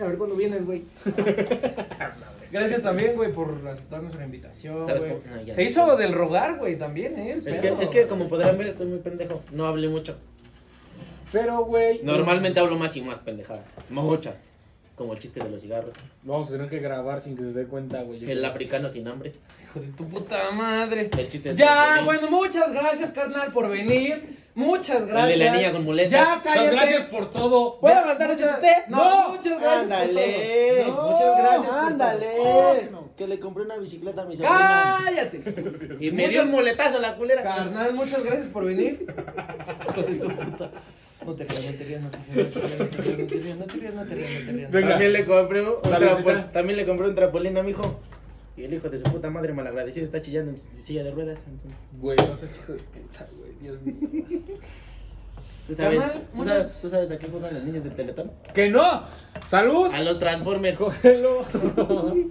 A 0.00 0.04
ver 0.04 0.18
cuándo 0.18 0.36
vienes, 0.36 0.66
güey. 0.66 0.84
Gracias 2.52 2.82
también, 2.82 3.14
güey, 3.16 3.32
por 3.32 3.66
aceptar 3.66 4.02
nuestra 4.02 4.22
invitación, 4.26 4.84
¿Sabes 4.84 5.04
güey. 5.06 5.20
cómo? 5.22 5.42
Ya. 5.46 5.54
Se 5.54 5.62
hizo 5.62 5.96
del 5.96 6.12
rogar, 6.12 6.58
güey, 6.58 6.76
también, 6.76 7.18
¿eh? 7.18 7.40
Es 7.42 7.60
que, 7.60 7.74
es 7.80 7.88
que 7.88 8.06
como 8.06 8.28
podrán 8.28 8.58
ver 8.58 8.66
estoy 8.66 8.86
muy 8.88 8.98
pendejo. 8.98 9.40
No 9.52 9.64
hablé 9.66 9.88
mucho. 9.88 10.16
Pero, 11.32 11.64
güey. 11.64 12.00
Normalmente 12.02 12.60
hablo 12.60 12.76
más 12.76 12.94
y 12.96 13.00
más 13.00 13.20
pendejadas. 13.20 13.66
Muchas. 13.88 14.38
Como 14.94 15.14
el 15.14 15.18
chiste 15.18 15.40
de 15.42 15.48
los 15.48 15.62
cigarros. 15.62 15.94
Lo 16.24 16.32
vamos 16.32 16.48
a 16.48 16.52
tener 16.52 16.68
que 16.68 16.78
grabar 16.78 17.20
sin 17.20 17.34
que 17.36 17.42
se 17.42 17.52
dé 17.52 17.66
cuenta, 17.66 18.02
güey. 18.02 18.30
El 18.30 18.44
africano 18.44 18.90
sin 18.90 19.08
hambre. 19.08 19.32
Hijo 19.62 19.80
de 19.80 19.88
tu 19.88 20.06
puta 20.06 20.50
madre. 20.50 21.08
El 21.16 21.28
chiste 21.28 21.48
del 21.48 21.58
Ya, 21.58 22.02
bueno, 22.04 22.30
muchas 22.30 22.72
gracias, 22.72 23.10
carnal, 23.12 23.50
por 23.52 23.68
venir. 23.70 24.38
Muchas 24.54 25.06
gracias. 25.06 25.32
El 25.32 25.38
de 25.38 25.44
la 25.46 25.52
niña 25.56 25.72
con 25.72 25.84
muletas. 25.84 26.12
Ya, 26.12 26.36
Muchas 26.36 26.42
cállate. 26.42 26.76
gracias 26.76 27.02
por 27.06 27.32
todo. 27.32 27.80
¿Puedo 27.80 27.94
Ya, 27.94 28.04
cantar 28.04 28.30
ese 28.32 28.42
muchas- 28.44 28.60
chiste? 28.60 28.76
No, 28.88 29.28
muchas 29.30 29.60
gracias. 29.60 29.82
Ándale. 29.82 30.84
No, 30.86 31.10
muchas 31.10 31.38
gracias. 31.38 31.72
Ándale. 31.72 32.88
Que 33.16 33.26
le 33.26 33.38
compré 33.40 33.64
una 33.64 33.76
bicicleta 33.78 34.22
a 34.22 34.24
mi 34.26 34.36
sobrina. 34.36 34.98
Cállate. 35.04 35.96
Y 36.00 36.10
me 36.10 36.28
dio 36.28 36.42
un 36.42 36.50
muletazo 36.50 36.98
la 36.98 37.16
culera. 37.16 37.42
Carnal, 37.42 37.94
muchas 37.94 38.22
gracias 38.24 38.48
por 38.48 38.64
venir. 38.66 39.06
Hijo 39.88 40.02
de 40.02 40.14
tu 40.16 40.28
puta. 40.34 40.70
No 41.24 41.34
te 41.34 41.44
rías, 41.44 41.64
no 41.64 41.78
te 41.78 41.84
rías, 41.84 42.02
no 42.02 42.10
te 42.10 42.18
rías, 42.18 42.36
no 42.36 42.86
te 42.86 43.36
rías, 43.36 43.56
no 43.56 43.66
te 43.66 43.74
rías, 43.76 43.94
no 43.94 44.04
te 44.04 44.52
rías. 44.52 44.70
También 44.70 45.12
le 45.12 45.24
compré 45.24 45.62
un 45.62 46.50
también 46.52 46.76
le 46.76 46.86
compré 46.86 47.08
un 47.08 47.14
trampolín 47.14 47.56
a 47.56 47.62
mi 47.62 47.70
hijo. 47.70 48.00
Y 48.56 48.64
el 48.64 48.74
hijo 48.74 48.90
de 48.90 48.98
su 48.98 49.04
puta 49.04 49.30
madre 49.30 49.54
malagradecido 49.54 50.04
está 50.04 50.20
chillando 50.20 50.50
en 50.50 50.82
silla 50.82 51.02
de 51.02 51.10
ruedas, 51.10 51.42
entonces. 51.46 51.86
Güey, 51.98 52.18
no 52.18 52.36
seas 52.36 52.58
hijo 52.58 52.72
de 52.74 52.80
puta, 52.80 53.26
güey, 53.38 53.52
Dios 53.60 53.80
mío. 53.82 53.94
¿Tú 55.66 55.74
sabes, 55.74 56.80
¿tú, 56.80 56.88
sabes, 56.88 57.10
a 57.12 57.18
qué 57.18 57.28
juegan 57.28 57.54
las 57.54 57.62
niñas 57.62 57.84
del 57.84 57.94
Teletón? 57.94 58.32
¡Que 58.52 58.68
no! 58.68 59.04
¡Salud! 59.46 59.90
A 59.94 60.02
los 60.02 60.18
Transformers. 60.18 60.76
¡Cógelo! 60.76 61.46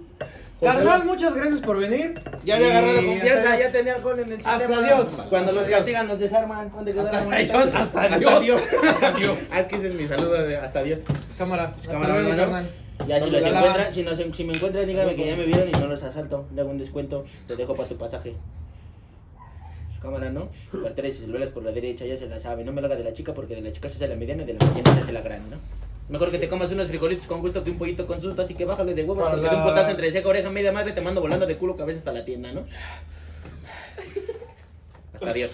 Carnal, 0.62 1.04
muchas 1.04 1.34
gracias 1.34 1.60
por 1.60 1.76
venir. 1.78 2.20
Ya 2.44 2.56
había 2.56 2.68
agarrado 2.68 3.04
confianza, 3.04 3.36
hasta- 3.52 3.58
ya 3.58 3.72
tenía 3.72 3.94
alcohol 3.96 4.18
en 4.20 4.28
el 4.32 4.38
Hasta 4.38 4.58
sistema. 4.58 4.82
Dios. 4.82 5.08
Cuando 5.28 5.52
los 5.52 5.62
Hasta 5.62 5.76
castigan, 5.76 6.08
nos 6.08 6.18
desarman. 6.20 6.70
¿Dónde 6.70 6.92
quedó 6.92 7.02
la 7.04 7.18
Hasta? 7.18 7.36
Dios, 7.36 7.74
hasta 7.74 8.02
Hasta 8.02 8.40
Dios. 8.40 8.62
Hasta. 8.88 9.08
Ah, 9.52 9.60
es 9.60 9.66
que 9.68 9.76
ese 9.76 9.88
es 9.88 9.94
mi 9.94 10.06
saludo 10.06 10.42
de 10.42 10.56
hasta 10.56 10.82
Dios. 10.82 11.00
Cámara, 11.36 11.72
hasta 11.76 11.92
Cámara, 11.92 12.36
carnal. 12.36 12.66
Ya 13.08 13.20
si 13.20 13.30
los 13.30 13.44
encuentran, 13.44 13.92
si, 13.92 14.02
nos, 14.04 14.18
si 14.18 14.44
me 14.44 14.52
encuentras, 14.52 14.86
dígame 14.86 15.16
que 15.16 15.26
ya 15.26 15.36
me 15.36 15.44
vieron 15.46 15.68
y 15.68 15.72
no 15.72 15.86
los 15.88 16.02
asalto. 16.04 16.46
Le 16.54 16.60
hago 16.60 16.70
un 16.70 16.78
descuento, 16.78 17.24
te 17.48 17.56
dejo 17.56 17.74
para 17.74 17.88
tu 17.88 17.96
pasaje. 17.96 18.34
Cámara, 20.00 20.30
¿no? 20.30 20.48
Carteras 20.82 21.14
y 21.14 21.18
celulares 21.18 21.50
por 21.50 21.62
la 21.64 21.70
derecha, 21.70 22.04
ya 22.04 22.16
se 22.16 22.28
la 22.28 22.40
sabe. 22.40 22.64
No 22.64 22.72
me 22.72 22.80
lo 22.80 22.88
haga 22.88 22.96
de 22.96 23.04
la 23.04 23.12
chica 23.12 23.32
porque 23.34 23.54
de 23.54 23.62
la 23.62 23.72
chica 23.72 23.88
se 23.88 23.96
hace 23.96 24.08
la 24.08 24.16
mediana 24.16 24.42
y 24.42 24.46
de 24.46 24.54
la 24.54 24.66
mediana 24.66 24.94
se 24.94 25.00
hace 25.00 25.12
la 25.12 25.20
grande, 25.20 25.50
¿no? 25.50 25.56
Mejor 26.08 26.30
que 26.30 26.38
te 26.38 26.48
comas 26.48 26.70
unos 26.72 26.88
frijolitos 26.88 27.26
con 27.26 27.40
gusto 27.40 27.64
que 27.64 27.70
un 27.70 27.78
pollito 27.78 28.06
con 28.06 28.20
susto, 28.20 28.42
así 28.42 28.54
que 28.54 28.64
bájale 28.64 28.94
de 28.94 29.04
huevos 29.04 29.28
porque 29.30 29.48
de 29.48 29.56
un 29.56 29.62
potazo 29.62 29.90
entre 29.90 30.10
seca, 30.10 30.28
oreja, 30.28 30.50
media 30.50 30.72
madre 30.72 30.92
te 30.92 31.00
mando 31.00 31.20
volando 31.20 31.46
de 31.46 31.56
culo 31.56 31.76
cabeza 31.76 31.98
hasta 31.98 32.12
la 32.12 32.24
tienda, 32.24 32.52
¿no? 32.52 32.66
Hasta 35.14 35.32
Dios. 35.32 35.52